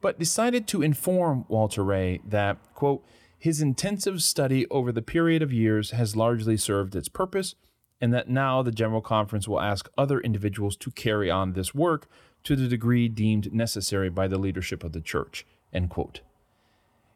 but 0.00 0.18
decided 0.18 0.68
to 0.68 0.82
inform 0.82 1.46
Walter 1.48 1.82
Rea 1.82 2.20
that, 2.26 2.58
quote, 2.74 3.02
his 3.38 3.60
intensive 3.60 4.22
study 4.22 4.66
over 4.70 4.92
the 4.92 5.02
period 5.02 5.42
of 5.42 5.52
years 5.52 5.90
has 5.90 6.14
largely 6.14 6.56
served 6.56 6.94
its 6.94 7.08
purpose, 7.08 7.54
and 8.00 8.12
that 8.12 8.28
now 8.28 8.62
the 8.62 8.70
General 8.70 9.00
Conference 9.00 9.48
will 9.48 9.60
ask 9.60 9.88
other 9.96 10.20
individuals 10.20 10.76
to 10.76 10.90
carry 10.90 11.30
on 11.30 11.54
this 11.54 11.74
work 11.74 12.06
to 12.44 12.56
the 12.56 12.68
degree 12.68 13.08
deemed 13.08 13.52
necessary 13.52 14.10
by 14.10 14.28
the 14.28 14.38
leadership 14.38 14.84
of 14.84 14.92
the 14.92 15.00
church, 15.00 15.46
end 15.72 15.90
quote. 15.90 16.20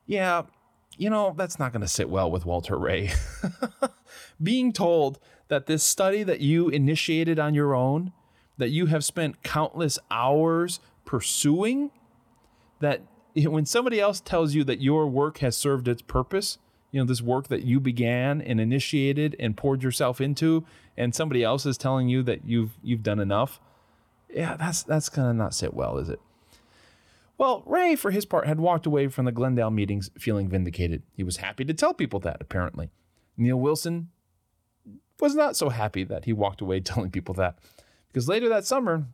Yeah, 0.07 0.43
you 0.97 1.11
know, 1.11 1.35
that's 1.37 1.59
not 1.59 1.73
going 1.73 1.83
to 1.83 1.89
sit 1.89 2.11
well 2.11 2.31
with 2.31 2.45
Walter 2.45 2.77
Rea. 2.77 3.11
Being 4.43 4.73
told 4.73 5.19
that 5.49 5.67
this 5.67 5.85
study 5.85 6.23
that 6.25 6.41
you 6.41 6.69
initiated 6.69 7.39
on 7.39 7.55
your 7.55 7.75
own, 7.75 8.13
that 8.57 8.71
you 8.71 8.87
have 8.87 9.05
spent 9.05 9.43
countless 9.43 9.99
hours 10.11 10.81
pursuing, 11.05 11.91
that 12.81 13.03
when 13.35 13.65
somebody 13.67 14.01
else 14.01 14.21
tells 14.21 14.55
you 14.55 14.65
that 14.65 14.81
your 14.81 15.07
work 15.07 15.39
has 15.39 15.57
served 15.57 15.87
its 15.89 16.03
purpose, 16.03 16.59
you 16.91 17.01
know, 17.01 17.07
this 17.07 17.23
work 17.23 17.49
that 17.49 17.65
you 17.65 17.81
began 17.81 18.41
and 18.41 18.61
initiated 18.61 19.37
and 19.39 19.57
poured 19.57 19.83
yourself 19.83 20.21
into, 20.21 20.65
and 20.97 21.15
somebody 21.15 21.45
else 21.45 21.67
is 21.67 21.79
telling 21.79 22.09
you 22.09 22.23
that 22.23 22.47
you've 22.47 22.79
you've 22.83 23.03
done 23.03 23.21
enough, 23.21 23.61
yeah, 24.31 24.57
that's 24.57 24.83
that's 24.83 25.09
gonna 25.09 25.35
not 25.35 25.55
sit 25.55 25.75
well, 25.75 25.99
is 25.99 26.09
it? 26.09 26.21
Well, 27.39 27.63
Rea, 27.67 27.95
for 27.95 28.11
his 28.11 28.25
part, 28.25 28.49
had 28.49 28.59
walked 28.59 28.85
away 28.85 29.07
from 29.09 29.25
the 29.25 29.33
Glendale 29.33 29.71
meetings 29.71 30.11
feeling 30.19 30.49
vindicated. 30.49 31.03
He 31.15 31.23
was 31.23 31.37
happy 31.37 31.65
to 31.65 31.75
tell 31.75 31.95
people 31.95 32.19
that, 32.21 32.39
apparently. 32.41 32.91
Neal 33.37 33.61
Wilson 33.61 34.09
was 35.21 35.37
not 35.37 35.57
so 35.57 35.69
happy 35.69 36.03
that 36.05 36.25
he 36.25 36.33
walked 36.33 36.61
away 36.61 36.81
telling 36.81 37.11
people 37.11 37.35
that, 37.35 37.59
because 38.09 38.29
later 38.29 38.49
that 38.49 38.65
summer, 38.67 39.07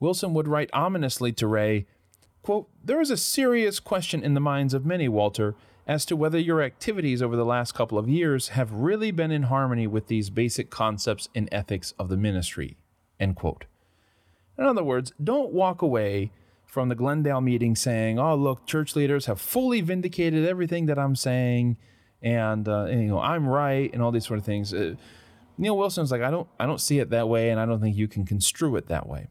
Wilson 0.00 0.34
would 0.34 0.48
write 0.48 0.70
ominously 0.72 1.32
to 1.34 1.46
Rea, 1.46 1.86
quote, 2.42 2.68
There 2.82 3.00
is 3.00 3.10
a 3.10 3.16
serious 3.16 3.78
question 3.78 4.24
in 4.24 4.34
the 4.34 4.40
minds 4.40 4.74
of 4.74 4.84
many, 4.84 5.08
Walter, 5.08 5.54
as 5.86 6.04
to 6.06 6.16
whether 6.16 6.38
your 6.38 6.62
activities 6.62 7.22
over 7.22 7.36
the 7.36 7.44
last 7.44 7.74
couple 7.74 7.98
of 7.98 8.08
years 8.08 8.48
have 8.48 8.72
really 8.72 9.10
been 9.10 9.30
in 9.30 9.44
harmony 9.44 9.86
with 9.86 10.08
these 10.08 10.30
basic 10.30 10.70
concepts 10.70 11.28
and 11.34 11.48
ethics 11.52 11.94
of 11.98 12.08
the 12.08 12.16
ministry, 12.16 12.76
end 13.18 13.36
quote. 13.36 13.66
In 14.58 14.64
other 14.64 14.84
words, 14.84 15.12
don't 15.22 15.52
walk 15.52 15.82
away 15.82 16.32
from 16.66 16.88
the 16.88 16.94
Glendale 16.94 17.40
meeting 17.40 17.74
saying, 17.74 18.18
"Oh, 18.18 18.34
look, 18.34 18.66
church 18.66 18.94
leaders 18.94 19.26
have 19.26 19.40
fully 19.40 19.80
vindicated 19.80 20.46
everything 20.46 20.86
that 20.86 20.98
I'm 20.98 21.16
saying, 21.16 21.76
and, 22.22 22.68
uh, 22.68 22.86
you 22.86 23.08
know 23.08 23.20
I'm 23.20 23.48
right, 23.48 23.92
and 23.92 24.02
all 24.02 24.12
these 24.12 24.26
sort 24.26 24.38
of 24.38 24.44
things." 24.44 24.72
Uh, 24.72 24.94
Neal 25.58 25.76
Wilson's 25.76 26.10
like, 26.10 26.22
"I 26.22 26.30
don't, 26.30 26.48
I 26.58 26.66
don't 26.66 26.80
see 26.80 27.00
it 27.00 27.10
that 27.10 27.28
way, 27.28 27.50
and 27.50 27.58
I 27.58 27.66
don't 27.66 27.80
think 27.80 27.96
you 27.96 28.08
can 28.08 28.24
construe 28.24 28.76
it 28.76 28.86
that 28.88 29.08
way." 29.08 29.28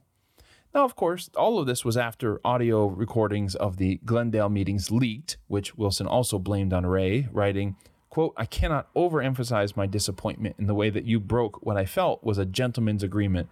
Now, 0.74 0.86
of 0.86 0.96
course, 0.96 1.30
all 1.36 1.58
of 1.58 1.66
this 1.66 1.84
was 1.84 1.98
after 1.98 2.40
audio 2.46 2.86
recordings 2.86 3.56
of 3.56 3.78
the 3.78 4.00
Glendale 4.06 4.50
meetings 4.50 4.92
leaked, 4.92 5.38
which 5.48 5.76
Wilson 5.76 6.06
also 6.06 6.38
blamed 6.38 6.74
on 6.74 6.86
Rea, 6.86 7.28
writing, 7.32 7.76
quote, 8.12 8.34
I 8.38 8.46
cannot 8.46 8.94
overemphasize 8.94 9.76
my 9.76 9.88
disappointment 9.88 10.58
in 10.60 10.68
the 10.68 10.76
way 10.76 10.92
that 10.92 11.06
you 11.06 11.20
broke 11.20 11.66
what 11.66 11.78
I 11.78 11.86
felt 11.86 12.24
was 12.24 12.38
a 12.38 12.46
gentleman's 12.46 13.02
agreement, 13.02 13.50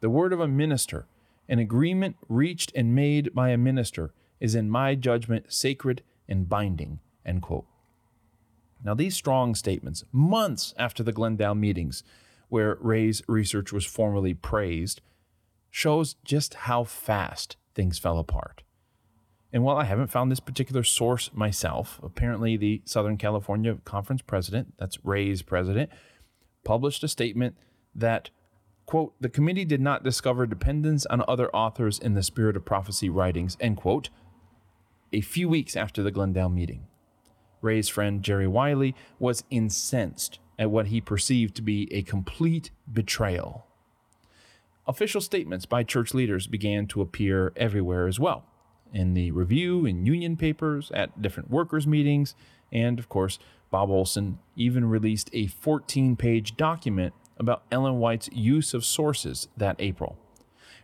the 0.00 0.10
word 0.10 0.32
of 0.32 0.40
a 0.40 0.48
minister, 0.48 1.06
an 1.48 1.58
agreement 1.58 2.16
reached 2.28 2.72
and 2.74 2.94
made 2.94 3.34
by 3.34 3.50
a 3.50 3.58
minister 3.58 4.12
is 4.40 4.54
in 4.54 4.70
my 4.70 4.94
judgment 4.94 5.52
sacred 5.52 6.02
and 6.28 6.48
binding. 6.48 7.00
End 7.24 7.42
quote. 7.42 7.66
Now, 8.82 8.94
these 8.94 9.14
strong 9.14 9.54
statements, 9.54 10.04
months 10.10 10.74
after 10.78 11.02
the 11.02 11.12
Glendale 11.12 11.54
meetings, 11.54 12.02
where 12.48 12.78
Rea's 12.80 13.22
research 13.28 13.72
was 13.72 13.84
formally 13.84 14.32
praised, 14.32 15.02
shows 15.70 16.16
just 16.24 16.54
how 16.54 16.84
fast 16.84 17.56
things 17.74 17.98
fell 17.98 18.18
apart. 18.18 18.62
And 19.52 19.64
while 19.64 19.76
I 19.76 19.84
haven't 19.84 20.10
found 20.10 20.30
this 20.30 20.40
particular 20.40 20.82
source 20.82 21.30
myself, 21.34 22.00
apparently 22.02 22.56
the 22.56 22.82
Southern 22.84 23.16
California 23.16 23.76
Conference 23.84 24.22
president, 24.22 24.74
that's 24.78 25.04
Rea's 25.04 25.42
president, 25.42 25.90
published 26.64 27.02
a 27.04 27.08
statement 27.08 27.56
that 27.94 28.30
quote, 28.90 29.14
the 29.20 29.28
committee 29.28 29.64
did 29.64 29.80
not 29.80 30.02
discover 30.02 30.46
dependence 30.46 31.06
on 31.06 31.22
other 31.28 31.48
authors 31.54 31.96
in 31.96 32.14
the 32.14 32.24
spirit 32.24 32.56
of 32.56 32.64
prophecy 32.64 33.08
writings, 33.08 33.56
end 33.60 33.76
quote, 33.76 34.10
a 35.12 35.20
few 35.20 35.48
weeks 35.48 35.76
after 35.76 36.02
the 36.02 36.10
Glendale 36.10 36.48
meeting. 36.48 36.88
Rea's 37.62 37.88
friend 37.88 38.20
Jerry 38.20 38.48
Wiley 38.48 38.96
was 39.20 39.44
incensed 39.48 40.40
at 40.58 40.72
what 40.72 40.88
he 40.88 41.00
perceived 41.00 41.54
to 41.54 41.62
be 41.62 41.88
a 41.92 42.02
complete 42.02 42.72
betrayal. 42.92 43.64
Official 44.88 45.20
statements 45.20 45.66
by 45.66 45.84
church 45.84 46.12
leaders 46.12 46.48
began 46.48 46.88
to 46.88 47.00
appear 47.00 47.52
everywhere 47.54 48.08
as 48.08 48.18
well 48.18 48.44
in 48.92 49.14
the 49.14 49.30
review, 49.30 49.86
in 49.86 50.04
union 50.04 50.36
papers, 50.36 50.90
at 50.92 51.22
different 51.22 51.48
workers' 51.48 51.86
meetings, 51.86 52.34
and 52.72 52.98
of 52.98 53.08
course, 53.08 53.38
Bob 53.70 53.88
Olson 53.88 54.40
even 54.56 54.84
released 54.84 55.30
a 55.32 55.46
14 55.46 56.16
page 56.16 56.56
document 56.56 57.14
about 57.40 57.64
Ellen 57.72 57.98
White's 57.98 58.28
use 58.32 58.74
of 58.74 58.84
sources 58.84 59.48
that 59.56 59.74
April. 59.80 60.18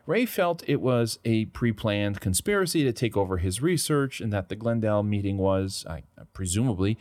Rea 0.06 0.24
felt 0.24 0.68
it 0.68 0.80
was 0.80 1.18
a 1.24 1.44
pre 1.46 1.72
planned 1.72 2.20
conspiracy 2.20 2.82
to 2.84 2.92
take 2.92 3.16
over 3.16 3.38
his 3.38 3.60
research 3.60 4.20
and 4.20 4.32
that 4.32 4.48
the 4.48 4.56
Glendale 4.56 5.02
meeting 5.02 5.36
was, 5.36 5.84
uh, 5.88 5.98
presumably, 6.32 6.96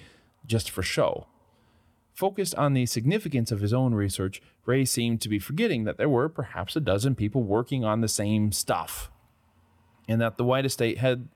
just 0.45 0.69
for 0.69 0.83
show. 0.83 1.27
Focused 2.13 2.55
on 2.55 2.73
the 2.73 2.85
significance 2.85 3.51
of 3.51 3.61
his 3.61 3.73
own 3.73 3.93
research, 3.93 4.41
Rea 4.65 4.85
seemed 4.85 5.21
to 5.21 5.29
be 5.29 5.39
forgetting 5.39 5.83
that 5.83 5.97
there 5.97 6.09
were 6.09 6.29
perhaps 6.29 6.75
a 6.75 6.81
dozen 6.81 7.15
people 7.15 7.43
working 7.43 7.83
on 7.83 8.01
the 8.01 8.07
same 8.07 8.51
stuff, 8.51 9.11
and 10.07 10.19
that 10.19 10.37
the 10.37 10.45
White 10.45 10.65
Estate 10.65 10.97
had 10.97 11.27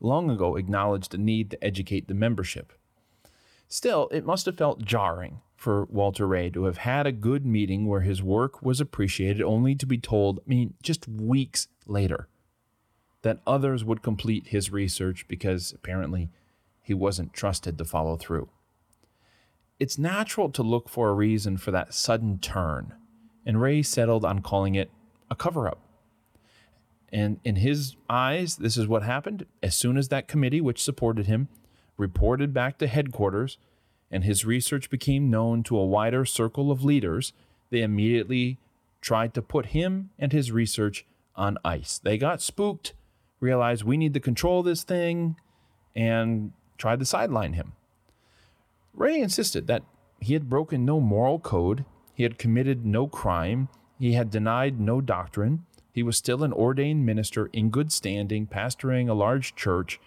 long 0.00 0.30
ago 0.30 0.56
acknowledged 0.56 1.10
the 1.10 1.18
need 1.18 1.50
to 1.50 1.64
educate 1.64 2.08
the 2.08 2.14
membership. 2.14 2.72
Still, 3.66 4.08
it 4.12 4.24
must 4.24 4.46
have 4.46 4.56
felt 4.56 4.84
jarring 4.84 5.40
for 5.58 5.86
Walter 5.86 6.26
Rea 6.26 6.50
to 6.50 6.64
have 6.64 6.78
had 6.78 7.04
a 7.04 7.12
good 7.12 7.44
meeting 7.44 7.88
where 7.88 8.02
his 8.02 8.22
work 8.22 8.62
was 8.62 8.80
appreciated, 8.80 9.42
only 9.42 9.74
to 9.74 9.86
be 9.86 9.98
told, 9.98 10.38
I 10.38 10.48
mean, 10.48 10.74
just 10.84 11.08
weeks 11.08 11.66
later, 11.84 12.28
that 13.22 13.40
others 13.44 13.84
would 13.84 14.00
complete 14.00 14.46
his 14.46 14.70
research 14.70 15.26
because 15.26 15.72
apparently 15.72 16.30
he 16.80 16.94
wasn't 16.94 17.32
trusted 17.32 17.76
to 17.76 17.84
follow 17.84 18.16
through. 18.16 18.48
It's 19.80 19.98
natural 19.98 20.48
to 20.50 20.62
look 20.62 20.88
for 20.88 21.08
a 21.08 21.14
reason 21.14 21.56
for 21.56 21.72
that 21.72 21.92
sudden 21.92 22.38
turn, 22.38 22.94
and 23.44 23.60
Rea 23.60 23.82
settled 23.82 24.24
on 24.24 24.42
calling 24.42 24.76
it 24.76 24.92
a 25.28 25.34
cover 25.34 25.66
up. 25.66 25.80
And 27.12 27.40
in 27.42 27.56
his 27.56 27.96
eyes, 28.08 28.56
this 28.56 28.76
is 28.76 28.86
what 28.86 29.02
happened. 29.02 29.44
As 29.60 29.74
soon 29.74 29.96
as 29.96 30.08
that 30.08 30.28
committee, 30.28 30.60
which 30.60 30.82
supported 30.82 31.26
him, 31.26 31.48
reported 31.96 32.54
back 32.54 32.78
to 32.78 32.86
headquarters 32.86 33.58
and 34.10 34.24
his 34.24 34.44
research 34.44 34.90
became 34.90 35.30
known 35.30 35.62
to 35.64 35.76
a 35.76 35.86
wider 35.86 36.24
circle 36.24 36.70
of 36.70 36.84
leaders, 36.84 37.32
they 37.70 37.82
immediately 37.82 38.58
tried 39.00 39.34
to 39.34 39.42
put 39.42 39.66
him 39.66 40.10
and 40.18 40.32
his 40.32 40.50
research 40.50 41.04
on 41.36 41.58
ice. 41.64 41.98
They 41.98 42.18
got 42.18 42.42
spooked, 42.42 42.94
realized 43.40 43.84
we 43.84 43.96
need 43.96 44.14
to 44.14 44.20
control 44.20 44.62
this 44.62 44.82
thing, 44.82 45.36
and 45.94 46.52
tried 46.76 46.98
to 47.00 47.04
sideline 47.04 47.52
him. 47.52 47.72
Rea 48.94 49.20
insisted 49.20 49.66
that 49.66 49.84
he 50.20 50.32
had 50.32 50.50
broken 50.50 50.84
no 50.84 51.00
moral 51.00 51.38
code, 51.38 51.84
he 52.14 52.24
had 52.24 52.38
committed 52.38 52.84
no 52.84 53.06
crime, 53.06 53.68
he 53.98 54.14
had 54.14 54.30
denied 54.30 54.80
no 54.80 55.00
doctrine, 55.00 55.66
he 55.92 56.02
was 56.02 56.16
still 56.16 56.42
an 56.42 56.52
ordained 56.52 57.04
minister 57.04 57.46
in 57.52 57.70
good 57.70 57.92
standing, 57.92 58.46
pastoring 58.46 59.08
a 59.08 59.14
large 59.14 59.54
church, 59.54 60.00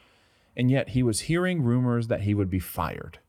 and 0.55 0.69
yet 0.69 0.89
he 0.89 1.03
was 1.03 1.21
hearing 1.21 1.61
rumors 1.61 2.07
that 2.07 2.21
he 2.21 2.33
would 2.33 2.49
be 2.49 2.59
fired 2.59 3.19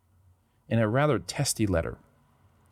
in 0.72 0.78
a 0.78 0.88
rather 0.88 1.18
testy 1.18 1.66
letter. 1.66 1.98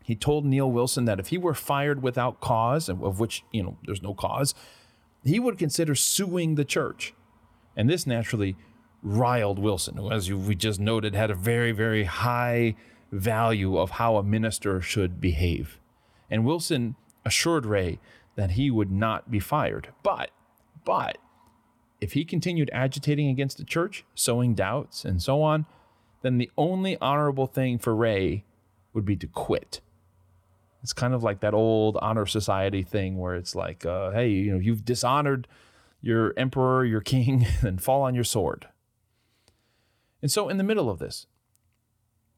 He 0.03 0.17
told 0.17 0.47
Neal 0.47 0.73
Wilson 0.73 1.05
that 1.05 1.21
if 1.21 1.27
he 1.27 1.37
were 1.37 1.53
fired 1.53 2.03
without 2.03 2.41
cause, 2.41 2.89
of 2.89 3.21
which, 3.21 3.45
you 3.53 3.63
know, 3.63 3.77
there's 3.85 4.01
no 4.01 4.15
cause, 4.15 4.55
he 5.23 5.39
would 5.39 5.59
consider 5.59 5.95
suing 5.95 6.55
the 6.55 6.65
church. 6.65 7.13
And 7.77 7.91
this 7.91 8.07
naturally 8.07 8.57
riled 9.03 9.59
Wilson, 9.59 9.99
who, 9.99 10.11
as 10.11 10.33
we 10.33 10.55
just 10.55 10.81
noted, 10.81 11.15
had 11.15 11.31
a 11.31 11.35
very, 11.35 11.73
very 11.73 12.05
high 12.05 12.75
value 13.13 13.77
of 13.77 13.91
how 13.91 14.17
a 14.17 14.23
minister 14.23 14.81
should 14.81 15.21
behave. 15.21 15.79
And 16.31 16.47
Wilson 16.47 16.97
assured 17.27 17.67
Rea 17.67 17.99
that 18.35 18.53
he 18.53 18.71
would 18.71 18.91
not 18.91 19.31
be 19.31 19.41
fired. 19.41 19.89
But, 20.03 20.31
but, 20.87 21.19
if 22.01 22.15
he 22.15 22.25
continued 22.25 22.71
agitating 22.73 23.29
against 23.29 23.59
the 23.59 23.65
church, 23.65 24.07
sowing 24.15 24.55
doubts 24.55 25.05
and 25.05 25.21
so 25.21 25.43
on, 25.43 25.67
then 26.23 26.39
the 26.39 26.51
only 26.57 26.97
honorable 27.01 27.47
thing 27.47 27.79
for 27.79 27.95
Rea 27.95 28.45
would 28.93 29.05
be 29.05 29.17
to 29.17 29.27
quit. 29.27 29.81
It's 30.83 30.93
kind 30.93 31.15
of 31.15 31.23
like 31.23 31.41
that 31.41 31.55
old 31.55 31.99
honor 32.01 32.27
society 32.27 32.83
thing 32.83 33.19
where 33.19 33.35
it's 33.35 33.55
like, 33.55 33.85
uh, 33.85 34.11
hey, 34.11 34.29
you 34.29 34.53
know, 34.53 34.59
you've 34.59 34.85
dishonored 34.85 35.47
your 36.01 36.33
emperor, 36.37 36.85
your 36.85 37.01
king, 37.01 37.47
then 37.63 37.79
fall 37.79 38.03
on 38.03 38.15
your 38.15 38.25
sword. 38.25 38.69
And 40.23 40.31
so, 40.31 40.49
in 40.49 40.59
the 40.59 40.65
middle 40.65 40.91
of 40.91 40.99
this, 40.99 41.27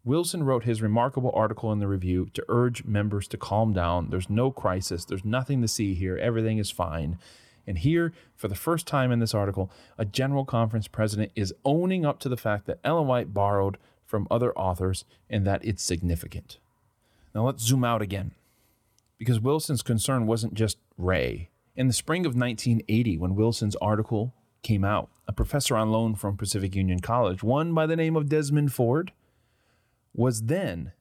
Wilson 0.04 0.42
wrote 0.42 0.64
his 0.64 0.82
remarkable 0.82 1.32
article 1.34 1.72
in 1.72 1.78
the 1.78 1.86
review 1.86 2.28
to 2.34 2.44
urge 2.48 2.84
members 2.84 3.28
to 3.28 3.36
calm 3.36 3.72
down. 3.72 4.10
There's 4.10 4.30
no 4.30 4.50
crisis, 4.50 5.04
there's 5.04 5.24
nothing 5.24 5.62
to 5.62 5.68
see 5.68 5.94
here, 5.94 6.16
everything 6.16 6.58
is 6.58 6.70
fine. 6.70 7.18
And 7.66 7.78
here, 7.78 8.12
for 8.36 8.48
the 8.48 8.54
first 8.54 8.86
time 8.86 9.12
in 9.12 9.20
this 9.20 9.34
article, 9.34 9.70
a 9.96 10.04
General 10.04 10.44
Conference 10.44 10.88
president 10.88 11.32
is 11.34 11.54
owning 11.64 12.04
up 12.04 12.18
to 12.20 12.28
the 12.28 12.36
fact 12.36 12.66
that 12.66 12.80
Ellen 12.82 13.06
White 13.06 13.32
borrowed 13.32 13.78
from 14.04 14.26
other 14.30 14.52
authors 14.58 15.04
and 15.30 15.46
that 15.46 15.64
it's 15.64 15.82
significant. 15.82 16.58
Now 17.34 17.46
let's 17.46 17.62
zoom 17.62 17.84
out 17.84 18.02
again, 18.02 18.32
because 19.18 19.40
Wilson's 19.40 19.82
concern 19.82 20.26
wasn't 20.26 20.54
just 20.54 20.78
Rea. 20.98 21.48
In 21.74 21.86
the 21.86 21.94
spring 21.94 22.26
of 22.26 22.34
1980, 22.34 23.16
when 23.16 23.34
Wilson's 23.34 23.76
article 23.76 24.34
came 24.62 24.84
out, 24.84 25.08
a 25.26 25.32
professor 25.32 25.76
on 25.76 25.90
loan 25.90 26.14
from 26.14 26.36
Pacific 26.36 26.74
Union 26.74 27.00
College, 27.00 27.42
one 27.42 27.72
by 27.72 27.86
the 27.86 27.96
name 27.96 28.16
of 28.16 28.28
Desmond 28.28 28.72
Ford, 28.72 29.12
was 30.12 30.42
then 30.42 30.92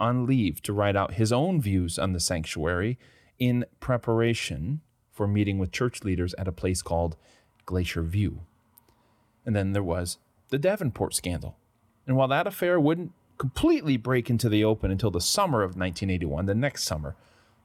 on 0.00 0.26
leave 0.26 0.60
to 0.62 0.72
write 0.72 0.96
out 0.96 1.14
his 1.14 1.32
own 1.32 1.60
views 1.60 1.98
on 1.98 2.12
the 2.12 2.20
sanctuary 2.20 2.98
in 3.38 3.64
preparation 3.78 4.80
for 5.18 5.26
meeting 5.26 5.58
with 5.58 5.72
church 5.72 6.04
leaders 6.04 6.32
at 6.38 6.46
a 6.46 6.52
place 6.52 6.80
called 6.80 7.16
Glacier 7.66 8.02
View. 8.02 8.42
And 9.44 9.56
then 9.56 9.72
there 9.72 9.82
was 9.82 10.18
the 10.50 10.60
Davenport 10.60 11.12
scandal. 11.12 11.56
And 12.06 12.16
while 12.16 12.28
that 12.28 12.46
affair 12.46 12.78
wouldn't 12.78 13.10
completely 13.36 13.96
break 13.96 14.30
into 14.30 14.48
the 14.48 14.62
open 14.62 14.92
until 14.92 15.10
the 15.10 15.20
summer 15.20 15.62
of 15.62 15.70
1981, 15.70 16.46
the 16.46 16.54
next 16.54 16.84
summer, 16.84 17.16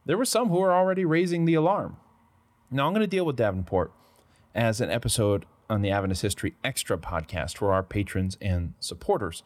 there 0.04 0.18
were 0.18 0.26
some 0.26 0.50
who 0.50 0.58
were 0.58 0.74
already 0.74 1.06
raising 1.06 1.46
the 1.46 1.54
alarm. 1.54 1.98
Now, 2.72 2.88
I'm 2.88 2.94
going 2.94 3.02
to 3.02 3.08
deal 3.08 3.24
with 3.24 3.36
Davenport 3.36 3.92
as 4.56 4.82
an 4.82 4.90
episode 4.90 5.46
on 5.70 5.84
the 5.84 5.92
Adventist 5.92 6.24
History 6.24 6.56
Extra 6.64 6.98
podcast 6.98 7.58
for 7.58 7.72
our 7.72 7.84
patrons 7.84 8.36
and 8.42 8.74
supporters. 8.80 9.44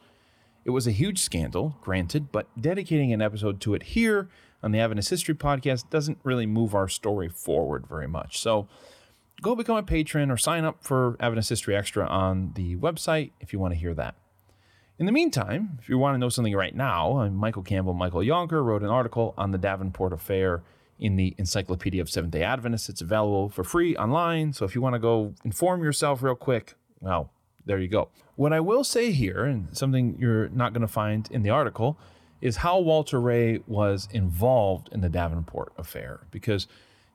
It 0.64 0.70
was 0.70 0.86
a 0.86 0.92
huge 0.92 1.18
scandal, 1.20 1.76
granted, 1.82 2.32
but 2.32 2.48
dedicating 2.58 3.12
an 3.12 3.20
episode 3.20 3.60
to 3.60 3.74
it 3.74 3.82
here 3.82 4.30
on 4.62 4.72
the 4.72 4.80
Adventist 4.80 5.10
History 5.10 5.34
podcast 5.34 5.90
doesn't 5.90 6.18
really 6.22 6.46
move 6.46 6.74
our 6.74 6.88
story 6.88 7.28
forward 7.28 7.86
very 7.86 8.08
much. 8.08 8.38
So 8.38 8.68
go 9.40 9.54
become 9.54 9.76
a 9.76 9.82
patron 9.82 10.30
or 10.30 10.36
sign 10.36 10.64
up 10.64 10.82
for 10.82 11.16
Adventist 11.20 11.48
History 11.48 11.76
Extra 11.76 12.06
on 12.06 12.52
the 12.54 12.76
website 12.76 13.30
if 13.40 13.52
you 13.52 13.58
want 13.58 13.74
to 13.74 13.78
hear 13.78 13.94
that. 13.94 14.14
In 14.98 15.06
the 15.06 15.12
meantime, 15.12 15.78
if 15.80 15.88
you 15.88 15.96
want 15.96 16.14
to 16.14 16.18
know 16.18 16.28
something 16.28 16.54
right 16.56 16.74
now, 16.74 17.28
Michael 17.28 17.62
Campbell, 17.62 17.94
Michael 17.94 18.20
Yonker 18.20 18.64
wrote 18.64 18.82
an 18.82 18.88
article 18.88 19.32
on 19.38 19.52
the 19.52 19.58
Davenport 19.58 20.12
affair 20.12 20.64
in 20.98 21.14
the 21.14 21.36
Encyclopedia 21.38 22.02
of 22.02 22.10
Seventh 22.10 22.32
day 22.32 22.42
Adventists. 22.42 22.88
It's 22.88 23.00
available 23.00 23.48
for 23.48 23.62
free 23.62 23.96
online. 23.96 24.52
So 24.52 24.64
if 24.64 24.74
you 24.74 24.80
want 24.80 24.94
to 24.94 24.98
go 24.98 25.34
inform 25.44 25.84
yourself 25.84 26.20
real 26.20 26.34
quick, 26.34 26.74
well, 26.98 27.30
there 27.64 27.78
you 27.78 27.86
go. 27.86 28.08
What 28.34 28.52
I 28.52 28.58
will 28.58 28.82
say 28.82 29.12
here, 29.12 29.44
and 29.44 29.68
something 29.76 30.16
you're 30.18 30.48
not 30.48 30.72
going 30.72 30.80
to 30.80 30.88
find 30.88 31.28
in 31.30 31.42
the 31.42 31.50
article, 31.50 31.96
is 32.40 32.58
how 32.58 32.78
Walter 32.78 33.20
Rea 33.20 33.60
was 33.66 34.08
involved 34.12 34.88
in 34.92 35.00
the 35.00 35.08
Davenport 35.08 35.72
affair. 35.76 36.20
Because 36.30 36.66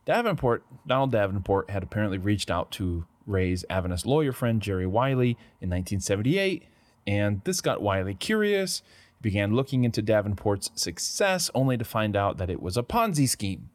Davenport, 0.06 0.64
Donald 0.86 1.12
Davenport, 1.12 1.70
had 1.70 1.84
apparently 1.84 2.18
reached 2.18 2.52
out 2.52 2.72
to 2.72 3.06
Rea's 3.26 3.64
Adventist 3.70 4.06
lawyer 4.06 4.34
friend 4.34 4.62
Jerry 4.62 4.86
Wiley 4.86 5.32
in 5.62 5.70
1978, 5.70 6.64
and 7.08 7.42
this 7.46 7.62
got 7.62 7.82
Wiley 7.82 8.16
curious. 8.16 8.82
He 9.18 9.30
began 9.30 9.56
looking 9.56 9.86
into 9.86 10.02
Davenport's 10.02 10.72
success, 10.76 11.50
only 11.56 11.78
to 11.78 11.86
find 11.86 12.16
out 12.16 12.38
that 12.38 12.50
it 12.50 12.62
was 12.62 12.76
a 12.76 12.84
Ponzi 12.84 13.28
scheme. 13.28 13.70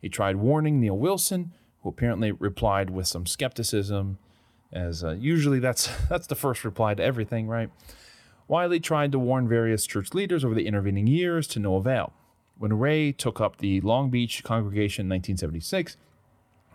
He 0.00 0.08
tried 0.08 0.36
warning 0.36 0.80
Neal 0.80 0.96
Wilson, 0.96 1.52
who 1.82 1.90
apparently 1.90 2.32
replied 2.32 2.90
with 2.90 3.06
some 3.06 3.26
skepticism, 3.26 4.18
as 4.72 5.02
uh, 5.02 5.12
usually 5.12 5.58
that's 5.58 5.90
that's 6.08 6.26
the 6.26 6.34
first 6.34 6.64
reply 6.64 6.94
to 6.94 7.02
everything, 7.02 7.46
right? 7.46 7.70
Wiley 8.48 8.80
tried 8.80 9.12
to 9.12 9.18
warn 9.18 9.46
various 9.46 9.86
church 9.86 10.14
leaders 10.14 10.44
over 10.44 10.54
the 10.54 10.66
intervening 10.66 11.06
years 11.06 11.46
to 11.48 11.58
no 11.58 11.76
avail. 11.76 12.14
When 12.56 12.78
Rea 12.78 13.12
took 13.12 13.40
up 13.40 13.58
the 13.58 13.80
Long 13.82 14.10
Beach 14.10 14.42
congregation 14.42 15.06
in 15.06 15.10
1976, 15.10 15.96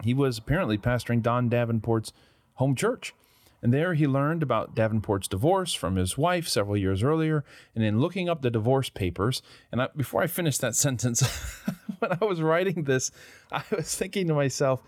he 0.03 0.13
was 0.13 0.37
apparently 0.37 0.77
pastoring 0.77 1.21
Don 1.21 1.49
Davenport's 1.49 2.13
home 2.55 2.75
church. 2.75 3.13
And 3.61 3.73
there 3.73 3.93
he 3.93 4.05
learned 4.05 4.43
about 4.43 4.75
Davenport's 4.75 5.27
divorce 5.27 5.73
from 5.73 5.95
his 5.95 6.17
wife 6.17 6.47
several 6.47 6.77
years 6.77 7.01
earlier. 7.01 7.43
And 7.73 7.83
in 7.83 7.99
looking 7.99 8.29
up 8.29 8.41
the 8.41 8.51
divorce 8.51 8.89
papers, 8.89 9.41
and 9.71 9.81
I, 9.81 9.87
before 9.95 10.21
I 10.21 10.27
finished 10.27 10.61
that 10.61 10.75
sentence, 10.85 11.21
when 11.99 12.11
I 12.19 12.23
was 12.25 12.41
writing 12.41 12.83
this, 12.83 13.09
I 13.51 13.63
was 13.75 13.95
thinking 13.95 14.27
to 14.27 14.33
myself, 14.33 14.83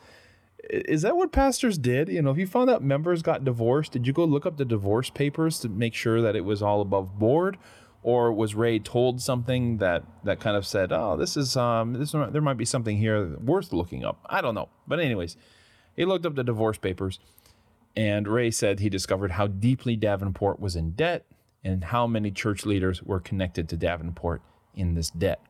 is 0.70 1.02
that 1.04 1.16
what 1.16 1.32
pastors 1.32 1.78
did? 1.78 2.10
You 2.10 2.22
know, 2.22 2.32
if 2.32 2.38
you 2.38 2.48
found 2.48 2.70
out 2.70 2.84
members 2.84 3.22
got 3.22 3.44
divorced, 3.44 3.92
did 3.92 4.08
you 4.08 4.14
go 4.14 4.26
look 4.26 4.46
up 4.46 4.58
the 4.58 4.66
divorce 4.66 5.10
papers 5.10 5.60
to 5.60 5.70
make 5.70 5.94
sure 5.94 6.22
that 6.22 6.36
it 6.36 6.46
was 6.46 6.62
all 6.62 6.82
above 6.82 7.20
board? 7.20 7.58
Or 8.02 8.32
was 8.32 8.54
Rea 8.54 8.80
told 8.80 9.20
something 9.20 9.78
that, 9.78 10.04
that 10.24 10.40
kind 10.40 10.56
of 10.56 10.66
said, 10.66 10.92
oh, 10.92 11.18
this 11.18 11.36
is, 11.36 11.58
um, 11.58 11.94
this, 11.94 12.12
there 12.12 12.42
might 12.42 12.58
be 12.58 12.66
something 12.66 12.98
here 12.98 13.36
worth 13.38 13.74
looking 13.74 14.06
up? 14.06 14.20
I 14.28 14.42
don't 14.42 14.54
know. 14.54 14.70
But, 14.88 15.00
anyways, 15.00 15.38
he 15.96 16.06
looked 16.06 16.26
up 16.26 16.36
the 16.36 16.44
divorce 16.44 16.78
papers, 16.78 17.20
and 17.96 18.28
Rea 18.28 18.52
said 18.52 18.80
he 18.80 18.90
discovered 18.90 19.32
how 19.32 19.48
deeply 19.48 19.96
Davenport 19.96 20.60
was 20.60 20.76
in 20.76 20.92
debt 20.92 21.26
and 21.64 21.86
how 21.86 22.06
many 22.06 22.30
church 22.30 22.64
leaders 22.64 23.02
were 23.02 23.20
connected 23.20 23.68
to 23.70 23.78
Davenport 23.78 24.44
in 24.76 24.94
this 24.94 25.10
debt. 25.10 25.42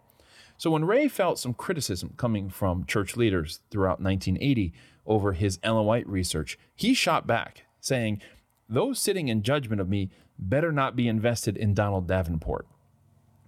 So, 0.57 0.71
when 0.71 0.85
Rea 0.85 1.09
felt 1.09 1.39
some 1.39 1.53
criticism 1.53 2.13
coming 2.15 2.49
from 2.49 2.85
church 2.85 3.17
leaders 3.17 3.59
throughout 3.69 3.99
1980, 3.99 4.73
over 5.05 5.33
his 5.33 5.59
Ellen 5.63 5.85
White 5.85 6.07
research, 6.07 6.57
he 6.75 6.93
shot 6.93 7.27
back, 7.27 7.63
saying, 7.79 8.21
Those 8.67 8.99
sitting 8.99 9.27
in 9.27 9.43
judgment 9.43 9.81
of 9.81 9.89
me 9.89 10.09
better 10.37 10.71
not 10.71 10.95
be 10.95 11.07
invested 11.07 11.57
in 11.57 11.73
Donald 11.73 12.07
Davenport. 12.07 12.67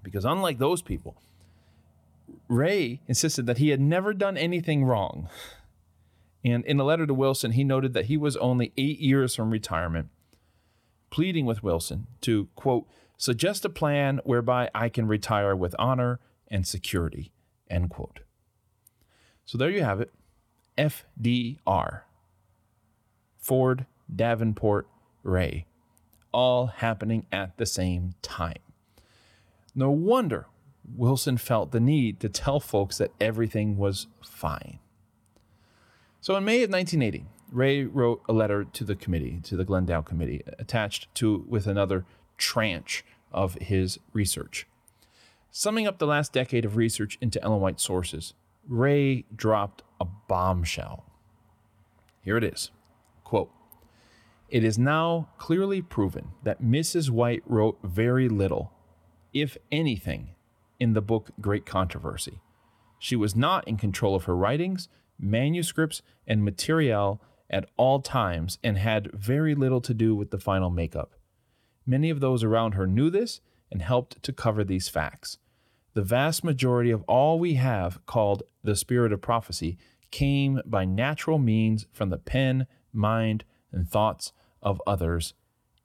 Because 0.03 0.25
unlike 0.25 0.57
those 0.57 0.81
people, 0.81 1.21
Rea 2.47 3.01
insisted 3.07 3.45
that 3.45 3.57
he 3.57 3.69
had 3.69 3.81
never 3.81 4.13
done 4.13 4.37
anything 4.37 4.85
wrong. 4.85 5.29
And 6.43 6.65
in 6.65 6.79
a 6.79 6.83
letter 6.83 7.05
to 7.05 7.13
Wilson, 7.13 7.51
he 7.51 7.63
noted 7.63 7.93
that 7.93 8.05
he 8.05 8.15
was 8.15 8.37
only 8.37 8.71
eight 8.77 8.99
years 8.99 9.35
from 9.35 9.51
retirement, 9.51 10.09
pleading 11.09 11.45
with 11.45 11.63
Wilson 11.63 12.07
to, 12.21 12.47
quote, 12.55 12.87
suggest 13.17 13.65
a 13.65 13.69
plan 13.69 14.21
whereby 14.23 14.69
I 14.73 14.89
can 14.89 15.07
retire 15.07 15.55
with 15.55 15.75
honor 15.77 16.19
and 16.47 16.65
security, 16.65 17.31
end 17.69 17.89
quote. 17.89 18.21
So 19.45 19.57
there 19.57 19.69
you 19.69 19.83
have 19.83 19.99
it. 19.99 20.13
FDR, 20.77 22.01
Ford, 23.37 23.85
Davenport, 24.13 24.87
Rea, 25.23 25.65
all 26.31 26.67
happening 26.67 27.25
at 27.31 27.57
the 27.57 27.65
same 27.65 28.13
time. 28.21 28.59
No 29.73 29.91
wonder 29.91 30.47
Wilson 30.95 31.37
felt 31.37 31.71
the 31.71 31.79
need 31.79 32.19
to 32.19 32.29
tell 32.29 32.59
folks 32.59 32.97
that 32.97 33.11
everything 33.19 33.77
was 33.77 34.07
fine. 34.23 34.79
So 36.21 36.35
in 36.35 36.45
May 36.45 36.63
of 36.63 36.69
1980, 36.69 37.25
Rea 37.51 37.83
wrote 37.83 38.21
a 38.27 38.33
letter 38.33 38.63
to 38.63 38.83
the 38.83 38.95
committee, 38.95 39.39
to 39.43 39.55
the 39.55 39.65
Glendale 39.65 40.03
committee, 40.03 40.43
attached 40.59 41.13
to 41.15 41.45
with 41.47 41.67
another 41.67 42.05
tranche 42.37 43.05
of 43.31 43.55
his 43.55 43.99
research. 44.13 44.67
Summing 45.51 45.87
up 45.87 45.97
the 45.97 46.07
last 46.07 46.33
decade 46.33 46.65
of 46.65 46.75
research 46.75 47.17
into 47.21 47.41
Ellen 47.43 47.61
White 47.61 47.79
sources, 47.79 48.33
Rea 48.67 49.25
dropped 49.35 49.83
a 49.99 50.05
bombshell. 50.27 51.05
Here 52.21 52.37
it 52.37 52.43
is. 52.43 52.71
Quote, 53.23 53.51
it 54.49 54.63
is 54.63 54.77
now 54.77 55.29
clearly 55.37 55.81
proven 55.81 56.29
that 56.43 56.61
Mrs. 56.61 57.09
White 57.09 57.43
wrote 57.45 57.79
very 57.83 58.29
little, 58.29 58.71
if 59.33 59.57
anything, 59.71 60.29
in 60.79 60.93
the 60.93 61.01
book 61.01 61.31
Great 61.41 61.65
Controversy. 61.65 62.39
She 62.97 63.15
was 63.15 63.35
not 63.35 63.67
in 63.67 63.77
control 63.77 64.15
of 64.15 64.23
her 64.23 64.35
writings, 64.35 64.87
manuscripts, 65.19 66.01
and 66.25 66.43
material 66.43 67.21
at 67.49 67.69
all 67.77 68.01
times 68.01 68.57
and 68.63 68.77
had 68.77 69.11
very 69.13 69.53
little 69.53 69.81
to 69.81 69.93
do 69.93 70.15
with 70.15 70.31
the 70.31 70.39
final 70.39 70.69
makeup. 70.69 71.13
Many 71.85 72.09
of 72.09 72.19
those 72.19 72.43
around 72.43 72.73
her 72.73 72.87
knew 72.87 73.09
this 73.09 73.41
and 73.71 73.81
helped 73.81 74.21
to 74.23 74.33
cover 74.33 74.63
these 74.63 74.89
facts. 74.89 75.37
The 75.93 76.03
vast 76.03 76.43
majority 76.43 76.91
of 76.91 77.03
all 77.03 77.39
we 77.39 77.55
have 77.55 78.05
called 78.05 78.43
the 78.63 78.75
spirit 78.75 79.11
of 79.11 79.21
prophecy 79.21 79.77
came 80.11 80.61
by 80.65 80.85
natural 80.85 81.39
means 81.39 81.87
from 81.91 82.09
the 82.09 82.17
pen, 82.17 82.67
mind, 82.93 83.43
and 83.71 83.89
thoughts 83.89 84.31
of 84.61 84.81
others 84.85 85.33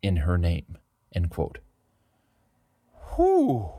in 0.03 0.19
her 0.19 0.37
name. 0.37 0.79
End 1.15 1.31
quote. 1.31 1.59
Whew. 3.15 3.71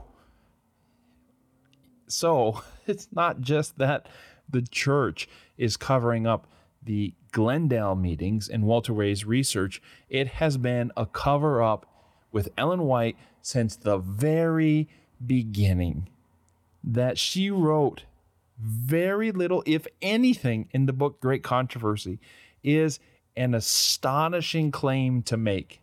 So 2.08 2.62
it's 2.88 3.08
not 3.12 3.42
just 3.42 3.78
that 3.78 4.08
the 4.50 4.62
church 4.62 5.28
is 5.58 5.78
covering 5.78 6.28
up 6.28 6.48
the 6.82 7.14
Glendale 7.32 7.96
meetings 7.96 8.48
and 8.48 8.66
Walter 8.66 8.94
Rea's 8.94 9.26
research, 9.26 9.82
it 10.10 10.28
has 10.28 10.58
been 10.58 10.92
a 10.96 11.06
cover 11.06 11.64
up 11.64 11.86
with 12.32 12.50
Ellen 12.58 12.82
White 12.82 13.18
since 13.42 13.76
the 13.76 13.98
very 13.98 14.88
beginning. 15.26 16.10
That 16.84 17.18
she 17.18 17.50
wrote 17.50 18.04
very 18.60 19.32
little, 19.32 19.64
if 19.66 19.88
anything, 20.02 20.70
in 20.72 20.86
the 20.86 20.94
book 20.94 21.20
Great 21.22 21.44
Controversy 21.44 22.20
is 22.64 23.00
an 23.36 23.54
astonishing 23.54 24.72
claim 24.72 25.22
to 25.24 25.38
make. 25.38 25.82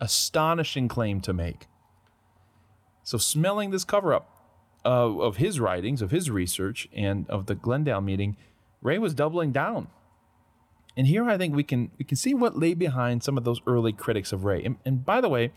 Astonishing 0.00 0.88
claim 0.88 1.20
to 1.22 1.32
make. 1.32 1.66
So, 3.04 3.18
smelling 3.18 3.70
this 3.70 3.84
cover 3.84 4.14
up 4.14 4.28
uh, 4.84 5.18
of 5.18 5.36
his 5.36 5.60
writings, 5.60 6.02
of 6.02 6.10
his 6.10 6.30
research, 6.30 6.88
and 6.92 7.28
of 7.28 7.46
the 7.46 7.54
Glendale 7.54 8.00
meeting, 8.00 8.36
Rea 8.80 8.98
was 8.98 9.14
doubling 9.14 9.52
down. 9.52 9.88
And 10.96 11.06
here 11.06 11.28
I 11.28 11.38
think 11.38 11.54
we 11.54 11.64
can 11.64 11.90
we 11.98 12.04
can 12.04 12.16
see 12.16 12.34
what 12.34 12.58
lay 12.58 12.74
behind 12.74 13.22
some 13.22 13.38
of 13.38 13.44
those 13.44 13.60
early 13.66 13.92
critics 13.92 14.32
of 14.32 14.44
Rea. 14.44 14.64
And, 14.64 14.76
and 14.84 15.04
by 15.04 15.20
the 15.20 15.28
way, 15.28 15.52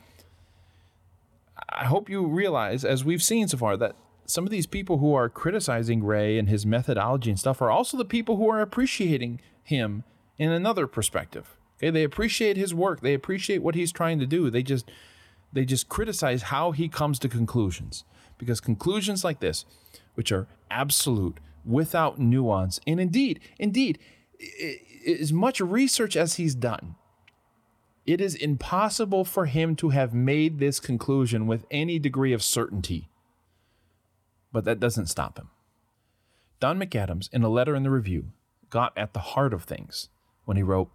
I 1.70 1.86
hope 1.86 2.10
you 2.10 2.26
realize, 2.26 2.86
as 2.86 3.04
we've 3.04 3.24
seen 3.24 3.48
so 3.48 3.58
far, 3.58 3.78
that 3.78 3.96
some 4.26 4.46
of 4.46 4.50
these 4.52 4.66
people 4.66 4.98
who 4.98 5.14
are 5.14 5.30
criticizing 5.30 6.04
Rea 6.04 6.38
and 6.38 6.50
his 6.50 6.66
methodology 6.66 7.30
and 7.30 7.40
stuff 7.40 7.62
are 7.62 7.72
also 7.72 7.98
the 7.98 8.06
people 8.06 8.38
who 8.38 8.50
are 8.50 8.62
appreciating 8.62 9.40
him 9.64 10.04
in 10.38 10.52
another 10.52 10.88
perspective. 10.88 11.58
Okay, 11.78 11.90
they 11.90 12.04
appreciate 12.04 12.58
his 12.58 12.74
work. 12.74 13.02
They 13.02 13.14
appreciate 13.14 13.62
what 13.62 13.76
he's 13.76 13.92
trying 13.92 14.20
to 14.20 14.26
do. 14.26 14.50
They 14.50 14.64
just 14.64 14.90
they 15.54 15.66
just 15.66 15.88
criticize 15.88 16.44
how 16.44 16.72
he 16.72 16.90
comes 16.90 17.20
to 17.20 17.30
conclusions 17.30 18.04
because 18.38 18.60
conclusions 18.60 19.24
like 19.24 19.40
this, 19.40 19.66
which 20.16 20.32
are 20.32 20.48
absolute, 20.70 21.40
without 21.64 22.20
nuance, 22.20 22.80
and 22.86 23.00
indeed, 23.00 23.40
indeed, 23.58 23.98
as 25.08 25.32
much 25.32 25.62
research 25.62 26.18
as 26.18 26.36
he's 26.36 26.56
done, 26.56 26.96
it 28.06 28.22
is 28.22 28.36
impossible 28.36 29.24
for 29.24 29.46
him 29.46 29.76
to 29.78 29.90
have 29.90 30.14
made 30.14 30.60
this 30.60 30.80
conclusion 30.80 31.48
with 31.48 31.66
any 31.72 31.98
degree 31.98 32.34
of 32.34 32.44
certainty. 32.44 33.10
But 34.56 34.64
that 34.64 34.80
doesn't 34.80 35.08
stop 35.08 35.38
him. 35.38 35.50
Don 36.62 36.80
McAdams, 36.80 37.28
in 37.34 37.44
a 37.44 37.50
letter 37.50 37.76
in 37.76 37.84
the 37.84 37.90
review, 37.90 38.32
got 38.70 38.98
at 38.98 39.12
the 39.12 39.20
heart 39.20 39.54
of 39.54 39.66
things 39.66 40.08
when 40.46 40.56
he 40.56 40.64
wrote, 40.64 40.90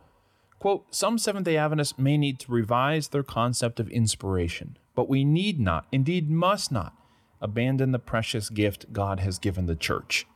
quote, 0.58 0.86
Some 0.94 1.18
Seventh 1.18 1.44
day 1.44 1.58
Adventists 1.58 1.98
may 1.98 2.16
need 2.16 2.38
to 2.40 2.50
revise 2.50 3.08
their 3.08 3.22
concept 3.22 3.78
of 3.78 3.90
inspiration, 3.90 4.78
but 4.94 5.11
we 5.11 5.26
need 5.26 5.61
not, 5.61 5.86
indeed 5.92 6.30
must 6.30 6.72
not, 6.72 6.94
abandon 7.38 7.92
the 7.92 7.98
precious 7.98 8.48
gift 8.48 8.94
God 8.94 9.20
has 9.20 9.38
given 9.38 9.66
the 9.66 9.76
church. 9.76 10.26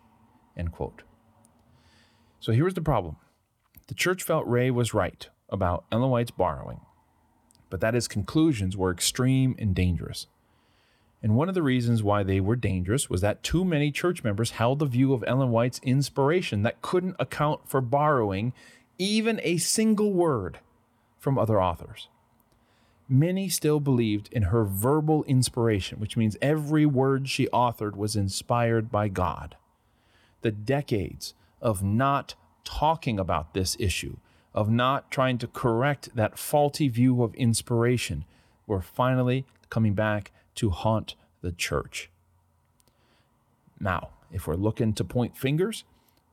End 0.54 0.72
quote. 0.72 1.00
So 2.40 2.52
here's 2.52 2.74
the 2.74 2.82
problem. 2.82 3.16
The 3.86 3.94
church 3.94 4.22
felt 4.22 4.46
Rea 4.46 4.70
was 4.70 4.92
right 4.92 5.26
about 5.48 5.86
Ellen 5.90 6.10
White's 6.10 6.30
borrowing, 6.30 6.82
but 7.70 7.80
that 7.80 7.94
his 7.94 8.06
conclusions 8.06 8.76
were 8.76 8.92
extreme 8.92 9.56
and 9.58 9.74
dangerous. 9.74 10.26
And 11.24 11.36
one 11.36 11.48
of 11.48 11.54
the 11.54 11.62
reasons 11.62 12.02
why 12.02 12.22
they 12.22 12.38
were 12.38 12.54
dangerous 12.54 13.08
was 13.08 13.22
that 13.22 13.42
too 13.42 13.64
many 13.64 13.90
church 13.90 14.22
members 14.22 14.50
held 14.50 14.78
the 14.78 14.84
view 14.84 15.14
of 15.14 15.24
Ellen 15.26 15.50
White's 15.50 15.80
inspiration 15.82 16.64
that 16.64 16.82
couldn't 16.82 17.16
account 17.18 17.66
for 17.66 17.80
borrowing 17.80 18.52
even 18.98 19.40
a 19.42 19.56
single 19.56 20.12
word 20.12 20.58
from 21.18 21.38
other 21.38 21.62
authors. 21.62 22.08
Many 23.08 23.48
still 23.48 23.80
believed 23.80 24.28
in 24.32 24.42
her 24.42 24.64
verbal 24.64 25.24
inspiration, 25.24 25.98
which 25.98 26.14
means 26.14 26.36
every 26.42 26.84
word 26.84 27.26
she 27.26 27.46
authored 27.46 27.96
was 27.96 28.16
inspired 28.16 28.92
by 28.92 29.08
God. 29.08 29.56
The 30.42 30.52
decades 30.52 31.32
of 31.62 31.82
not 31.82 32.34
talking 32.64 33.18
about 33.18 33.54
this 33.54 33.78
issue, 33.80 34.18
of 34.52 34.68
not 34.68 35.10
trying 35.10 35.38
to 35.38 35.46
correct 35.46 36.14
that 36.14 36.38
faulty 36.38 36.88
view 36.88 37.22
of 37.22 37.34
inspiration, 37.34 38.26
were 38.66 38.82
finally 38.82 39.46
coming 39.70 39.94
back 39.94 40.30
to 40.56 40.70
haunt 40.70 41.14
the 41.40 41.52
church. 41.52 42.10
Now, 43.80 44.10
if 44.32 44.46
we're 44.46 44.54
looking 44.54 44.92
to 44.94 45.04
point 45.04 45.36
fingers, 45.36 45.84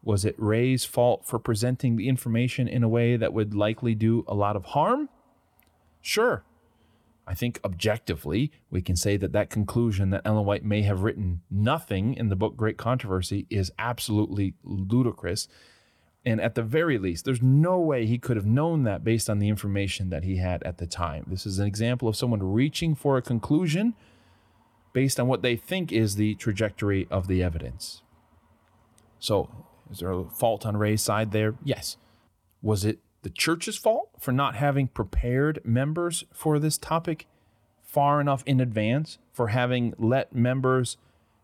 was 0.04 0.26
it 0.26 0.36
Rea's 0.38 0.86
fault 0.86 1.26
for 1.26 1.38
presenting 1.38 1.96
the 1.96 2.10
information 2.10 2.68
in 2.68 2.84
a 2.84 2.90
way 2.90 3.18
that 3.18 3.34
would 3.34 3.54
likely 3.54 3.94
do 3.94 4.24
a 4.28 4.34
lot 4.34 4.56
of 4.56 4.66
harm? 4.66 5.10
Sure, 6.02 6.44
I 7.28 7.34
think 7.34 7.60
objectively, 7.64 8.52
we 8.70 8.82
can 8.82 8.96
say 8.96 9.16
that 9.18 9.32
that 9.32 9.50
conclusion 9.50 10.10
that 10.10 10.24
Ellen 10.26 10.46
White 10.46 10.66
may 10.66 10.82
have 10.82 11.04
written 11.04 11.42
nothing 11.50 12.14
in 12.16 12.30
the 12.30 12.36
book 12.36 12.58
Great 12.58 12.78
Controversy 12.78 13.46
is 13.50 13.72
absolutely 13.78 14.56
ludicrous. 14.64 15.48
And 16.26 16.42
at 16.42 16.56
the 16.56 16.64
very 16.64 16.98
least, 16.98 17.26
there's 17.26 17.42
no 17.42 17.80
way 17.80 18.06
he 18.06 18.18
could 18.18 18.38
have 18.38 18.46
known 18.46 18.84
that 18.84 19.04
based 19.04 19.30
on 19.30 19.40
the 19.40 19.50
information 19.50 20.10
that 20.10 20.24
he 20.24 20.38
had 20.38 20.62
at 20.64 20.78
the 20.78 20.86
time. 20.86 21.26
This 21.28 21.46
is 21.46 21.58
an 21.58 21.68
example 21.68 22.08
of 22.08 22.16
someone 22.16 22.44
reaching 22.44 22.96
for 22.96 23.18
a 23.18 23.22
conclusion 23.22 23.96
based 24.94 25.20
on 25.20 25.28
what 25.28 25.42
they 25.42 25.56
think 25.56 25.92
is 25.92 26.16
the 26.16 26.36
trajectory 26.36 27.08
of 27.10 27.28
the 27.28 27.42
evidence. 27.42 28.02
So, 29.20 29.50
is 29.92 30.00
there 30.00 30.12
a 30.12 30.26
fault 30.26 30.66
on 30.66 30.78
Rea's 30.78 31.02
side 31.02 31.32
there? 31.32 31.56
Yes. 31.64 31.98
Was 32.62 32.86
it 32.86 33.00
the 33.22 33.30
church's 33.30 33.78
fault 33.78 34.10
for 34.20 34.32
not 34.32 34.56
having 34.56 34.88
prepared 34.88 35.60
members 35.64 36.24
for 36.34 36.60
this 36.60 36.78
topic 36.78 37.28
far 37.84 38.22
enough 38.22 38.44
in 38.46 38.60
advance, 38.60 39.18
for 39.34 39.50
having 39.50 39.94
let 39.98 40.34
members 40.34 40.98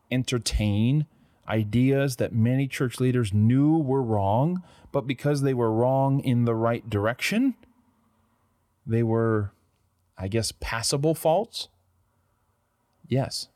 entertain 0.09 1.05
ideas 1.47 2.15
that 2.15 2.33
many 2.33 2.67
church 2.67 2.99
leaders 2.99 3.33
knew 3.33 3.77
were 3.77 4.01
wrong, 4.01 4.63
but 4.91 5.05
because 5.05 5.41
they 5.41 5.53
were 5.53 5.71
wrong 5.71 6.19
in 6.21 6.45
the 6.45 6.55
right 6.55 6.89
direction, 6.89 7.55
they 8.85 9.03
were, 9.03 9.51
I 10.17 10.27
guess, 10.27 10.53
passable 10.59 11.13
faults? 11.13 11.67
Yes. 13.07 13.49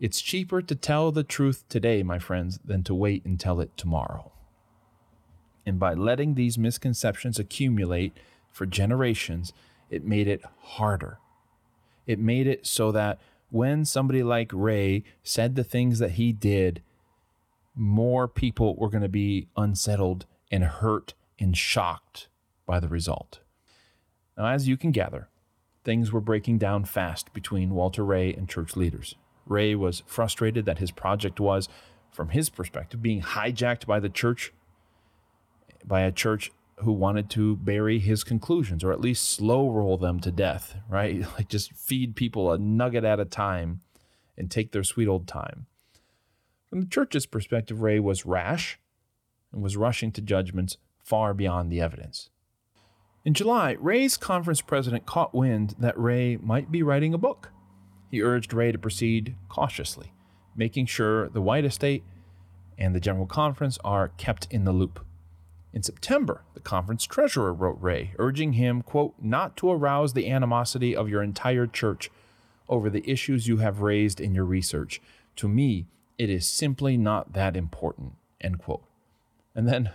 It's 0.00 0.20
cheaper 0.20 0.62
to 0.62 0.74
tell 0.74 1.10
the 1.10 1.24
truth 1.24 1.64
today, 1.68 2.02
my 2.02 2.18
friends, 2.18 2.60
than 2.64 2.84
to 2.84 2.94
wait 2.94 3.24
and 3.24 3.38
tell 3.38 3.60
it 3.60 3.76
tomorrow. 3.76 4.32
And 5.66 5.78
by 5.78 5.94
letting 5.94 6.34
these 6.34 6.56
misconceptions 6.56 7.38
accumulate 7.38 8.16
for 8.50 8.64
generations, 8.64 9.52
it 9.90 10.04
made 10.04 10.28
it 10.28 10.42
harder. 10.60 11.18
It 12.06 12.18
made 12.18 12.46
it 12.46 12.66
so 12.66 12.92
that 12.92 13.18
when 13.50 13.84
somebody 13.84 14.22
like 14.22 14.50
Rea 14.52 15.04
said 15.22 15.56
the 15.56 15.64
things 15.64 15.98
that 15.98 16.12
he 16.12 16.32
did, 16.32 16.82
more 17.74 18.28
people 18.28 18.76
were 18.76 18.88
going 18.88 19.02
to 19.02 19.08
be 19.08 19.48
unsettled 19.56 20.26
and 20.50 20.64
hurt 20.64 21.14
and 21.38 21.56
shocked 21.56 22.28
by 22.66 22.80
the 22.80 22.88
result. 22.88 23.40
Now, 24.36 24.46
as 24.46 24.68
you 24.68 24.76
can 24.76 24.90
gather, 24.90 25.28
things 25.88 26.12
were 26.12 26.20
breaking 26.20 26.58
down 26.58 26.84
fast 26.84 27.32
between 27.32 27.70
Walter 27.70 28.04
Rea 28.04 28.34
and 28.34 28.46
church 28.46 28.76
leaders. 28.76 29.14
Rea 29.46 29.74
was 29.74 30.02
frustrated 30.04 30.66
that 30.66 30.80
his 30.80 30.90
project 30.90 31.40
was, 31.40 31.66
from 32.10 32.28
his 32.28 32.50
perspective, 32.50 33.00
being 33.00 33.22
hijacked 33.22 33.86
by 33.86 33.98
the 33.98 34.10
church 34.10 34.52
by 35.82 36.02
a 36.02 36.12
church 36.12 36.52
who 36.80 36.92
wanted 36.92 37.30
to 37.30 37.56
bury 37.56 37.98
his 38.00 38.22
conclusions 38.22 38.84
or 38.84 38.92
at 38.92 39.00
least 39.00 39.30
slow 39.30 39.70
roll 39.70 39.96
them 39.96 40.20
to 40.20 40.30
death, 40.30 40.76
right? 40.90 41.22
Like 41.38 41.48
just 41.48 41.72
feed 41.72 42.14
people 42.14 42.52
a 42.52 42.58
nugget 42.58 43.04
at 43.04 43.18
a 43.18 43.24
time 43.24 43.80
and 44.36 44.50
take 44.50 44.72
their 44.72 44.84
sweet 44.84 45.08
old 45.08 45.26
time. 45.26 45.64
From 46.68 46.80
the 46.80 46.86
church's 46.86 47.24
perspective, 47.24 47.80
Rea 47.80 47.98
was 47.98 48.26
rash 48.26 48.78
and 49.54 49.62
was 49.62 49.78
rushing 49.78 50.12
to 50.12 50.20
judgments 50.20 50.76
far 51.02 51.32
beyond 51.32 51.72
the 51.72 51.80
evidence. 51.80 52.28
In 53.24 53.34
July, 53.34 53.76
Rea's 53.78 54.16
conference 54.16 54.60
president 54.60 55.04
caught 55.04 55.34
wind 55.34 55.74
that 55.78 55.98
Rea 55.98 56.36
might 56.36 56.70
be 56.70 56.82
writing 56.82 57.12
a 57.12 57.18
book. 57.18 57.50
He 58.10 58.22
urged 58.22 58.54
Rea 58.54 58.72
to 58.72 58.78
proceed 58.78 59.34
cautiously, 59.48 60.12
making 60.56 60.86
sure 60.86 61.28
the 61.28 61.42
White 61.42 61.64
Estate 61.64 62.04
and 62.78 62.94
the 62.94 63.00
General 63.00 63.26
Conference 63.26 63.78
are 63.84 64.08
kept 64.16 64.46
in 64.50 64.64
the 64.64 64.72
loop. 64.72 65.04
In 65.72 65.82
September, 65.82 66.42
the 66.54 66.60
conference 66.60 67.04
treasurer 67.04 67.52
wrote 67.52 67.76
Rea, 67.80 68.12
urging 68.18 68.54
him, 68.54 68.82
quote, 68.82 69.14
not 69.20 69.56
to 69.58 69.70
arouse 69.70 70.14
the 70.14 70.30
animosity 70.30 70.96
of 70.96 71.08
your 71.08 71.22
entire 71.22 71.66
church 71.66 72.10
over 72.68 72.88
the 72.88 73.08
issues 73.08 73.48
you 73.48 73.58
have 73.58 73.82
raised 73.82 74.20
in 74.20 74.34
your 74.34 74.44
research. 74.44 75.02
To 75.36 75.48
me, 75.48 75.86
it 76.16 76.30
is 76.30 76.46
simply 76.48 76.96
not 76.96 77.34
that 77.34 77.56
important, 77.56 78.12
end 78.40 78.60
quote. 78.60 78.84
And 79.54 79.68
then, 79.68 79.90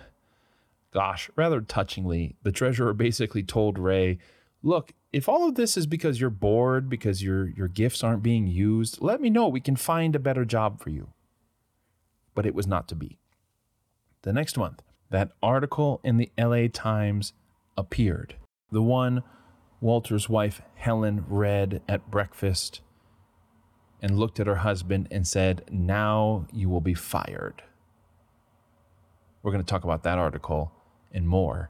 gosh, 0.93 1.29
rather 1.35 1.59
touchingly, 1.59 2.35
the 2.43 2.51
treasurer 2.51 2.93
basically 2.93 3.43
told 3.43 3.79
Rea, 3.79 4.19
look, 4.61 4.93
if 5.11 5.27
all 5.27 5.47
of 5.47 5.55
this 5.55 5.75
is 5.75 5.87
because 5.87 6.21
you're 6.21 6.29
bored, 6.29 6.89
because 6.89 7.23
your, 7.23 7.49
your 7.49 7.67
gifts 7.67 8.03
aren't 8.03 8.23
being 8.23 8.47
used, 8.47 9.01
let 9.01 9.19
me 9.19 9.29
know. 9.29 9.47
We 9.47 9.59
can 9.59 9.75
find 9.75 10.15
a 10.15 10.19
better 10.19 10.45
job 10.45 10.81
for 10.81 10.89
you. 10.89 11.09
But 12.35 12.45
it 12.45 12.55
was 12.55 12.67
not 12.67 12.87
to 12.89 12.95
be. 12.95 13.17
The 14.21 14.33
next 14.33 14.57
month, 14.57 14.81
that 15.09 15.31
article 15.41 15.99
in 16.03 16.17
the 16.17 16.31
LA 16.39 16.67
Times 16.71 17.33
appeared. 17.77 18.35
The 18.71 18.81
one 18.81 19.23
Walter's 19.81 20.29
wife 20.29 20.61
Helen 20.75 21.25
read 21.27 21.81
at 21.89 22.09
breakfast 22.09 22.81
and 24.01 24.17
looked 24.17 24.39
at 24.39 24.47
her 24.47 24.57
husband 24.57 25.07
and 25.11 25.27
said, 25.27 25.63
Now 25.71 26.47
you 26.51 26.69
will 26.69 26.81
be 26.81 26.93
fired. 26.93 27.63
We're 29.41 29.51
going 29.51 29.63
to 29.63 29.69
talk 29.69 29.83
about 29.83 30.03
that 30.03 30.17
article 30.17 30.71
and 31.13 31.27
more 31.27 31.69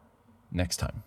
next 0.52 0.78
time. 0.78 1.04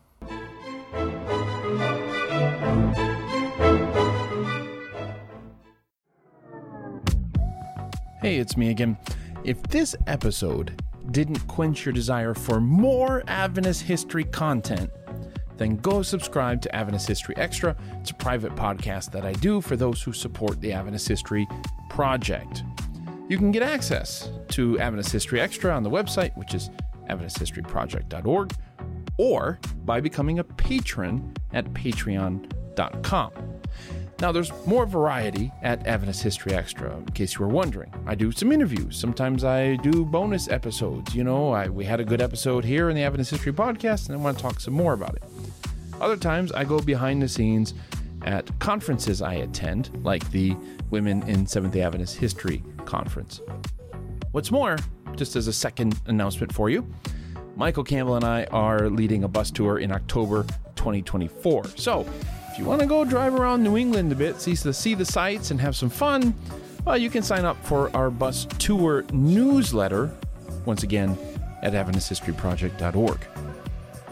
Hey, 8.20 8.38
it's 8.38 8.56
me 8.56 8.70
again. 8.70 8.96
If 9.44 9.62
this 9.64 9.94
episode 10.06 10.82
didn't 11.12 11.46
quench 11.46 11.84
your 11.84 11.92
desire 11.92 12.34
for 12.34 12.60
more 12.60 13.22
Adventist 13.28 13.82
history 13.82 14.24
content, 14.24 14.90
then 15.56 15.76
go 15.76 16.02
subscribe 16.02 16.60
to 16.62 16.74
Adventist 16.74 17.08
History 17.08 17.36
Extra. 17.36 17.76
It's 18.00 18.10
a 18.10 18.14
private 18.14 18.54
podcast 18.56 19.12
that 19.12 19.24
I 19.24 19.32
do 19.34 19.60
for 19.60 19.76
those 19.76 20.02
who 20.02 20.12
support 20.12 20.60
the 20.60 20.72
Adventist 20.72 21.08
History 21.08 21.46
Project. 21.88 22.64
You 23.28 23.38
can 23.38 23.52
get 23.52 23.62
access 23.62 24.30
to 24.48 24.78
Adventist 24.78 25.12
History 25.12 25.40
Extra 25.40 25.72
on 25.74 25.82
the 25.82 25.90
website, 25.90 26.36
which 26.36 26.54
is 26.54 26.70
AdventistHistoryProject.org, 27.08 28.52
or 29.18 29.58
by 29.84 30.00
becoming 30.00 30.38
a 30.38 30.44
patron 30.44 31.34
at 31.52 31.64
patreon.com. 31.72 33.32
Now, 34.18 34.32
there's 34.32 34.50
more 34.66 34.86
variety 34.86 35.52
at 35.62 35.86
Adventist 35.86 36.22
History 36.22 36.54
Extra, 36.54 36.96
in 36.96 37.04
case 37.06 37.34
you 37.34 37.40
were 37.40 37.52
wondering. 37.52 37.92
I 38.06 38.14
do 38.14 38.32
some 38.32 38.50
interviews. 38.50 38.96
Sometimes 38.96 39.44
I 39.44 39.76
do 39.76 40.06
bonus 40.06 40.48
episodes. 40.48 41.14
You 41.14 41.22
know, 41.22 41.52
I, 41.52 41.68
we 41.68 41.84
had 41.84 42.00
a 42.00 42.04
good 42.04 42.22
episode 42.22 42.64
here 42.64 42.88
in 42.88 42.96
the 42.96 43.02
Adventist 43.02 43.30
History 43.30 43.52
Podcast, 43.52 44.08
and 44.08 44.16
I 44.16 44.20
want 44.20 44.38
to 44.38 44.42
talk 44.42 44.58
some 44.58 44.72
more 44.72 44.94
about 44.94 45.16
it. 45.16 45.24
Other 46.00 46.16
times, 46.16 46.50
I 46.52 46.64
go 46.64 46.80
behind 46.80 47.20
the 47.20 47.28
scenes 47.28 47.74
at 48.22 48.58
conferences 48.58 49.20
I 49.20 49.34
attend, 49.34 49.90
like 50.02 50.30
the 50.30 50.56
Women 50.90 51.22
in 51.24 51.46
Seventh 51.46 51.74
day 51.74 51.82
Adventist 51.82 52.16
History 52.16 52.62
Conference. 52.86 53.42
What's 54.32 54.50
more, 54.50 54.78
just 55.16 55.36
as 55.36 55.48
a 55.48 55.52
second 55.52 55.98
announcement 56.06 56.52
for 56.52 56.70
you, 56.70 56.86
Michael 57.56 57.84
Campbell 57.84 58.16
and 58.16 58.24
I 58.24 58.44
are 58.44 58.90
leading 58.90 59.24
a 59.24 59.28
bus 59.28 59.50
tour 59.50 59.78
in 59.78 59.90
October 59.90 60.44
2024. 60.76 61.64
So, 61.76 62.06
if 62.50 62.58
you 62.58 62.64
want 62.64 62.80
to 62.80 62.86
go 62.86 63.04
drive 63.04 63.34
around 63.34 63.62
New 63.62 63.76
England 63.76 64.12
a 64.12 64.14
bit, 64.14 64.40
see 64.40 64.54
the, 64.54 64.72
see 64.72 64.94
the 64.94 65.04
sights, 65.04 65.50
and 65.50 65.60
have 65.60 65.74
some 65.74 65.90
fun, 65.90 66.34
well, 66.84 66.96
you 66.96 67.10
can 67.10 67.22
sign 67.22 67.44
up 67.44 67.62
for 67.64 67.94
our 67.96 68.10
bus 68.10 68.46
tour 68.58 69.04
newsletter, 69.12 70.10
once 70.64 70.82
again, 70.82 71.18
at 71.62 71.72
AdventistHistoryProject.org. 71.72 73.26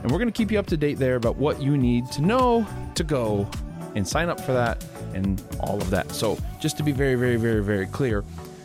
And 0.02 0.10
we're 0.10 0.18
going 0.18 0.28
to 0.28 0.36
keep 0.36 0.50
you 0.50 0.58
up 0.58 0.66
to 0.66 0.76
date 0.76 0.98
there 0.98 1.16
about 1.16 1.36
what 1.36 1.62
you 1.62 1.76
need 1.76 2.10
to 2.12 2.22
know 2.22 2.66
to 2.94 3.04
go 3.04 3.48
and 3.94 4.06
sign 4.06 4.28
up 4.28 4.40
for 4.40 4.52
that 4.52 4.84
and 5.14 5.42
all 5.60 5.80
of 5.80 5.88
that. 5.90 6.10
So, 6.12 6.38
just 6.60 6.76
to 6.78 6.82
be 6.82 6.92
very, 6.92 7.14
very, 7.14 7.36
very, 7.36 7.62
very 7.62 7.86
clear, 7.86 8.24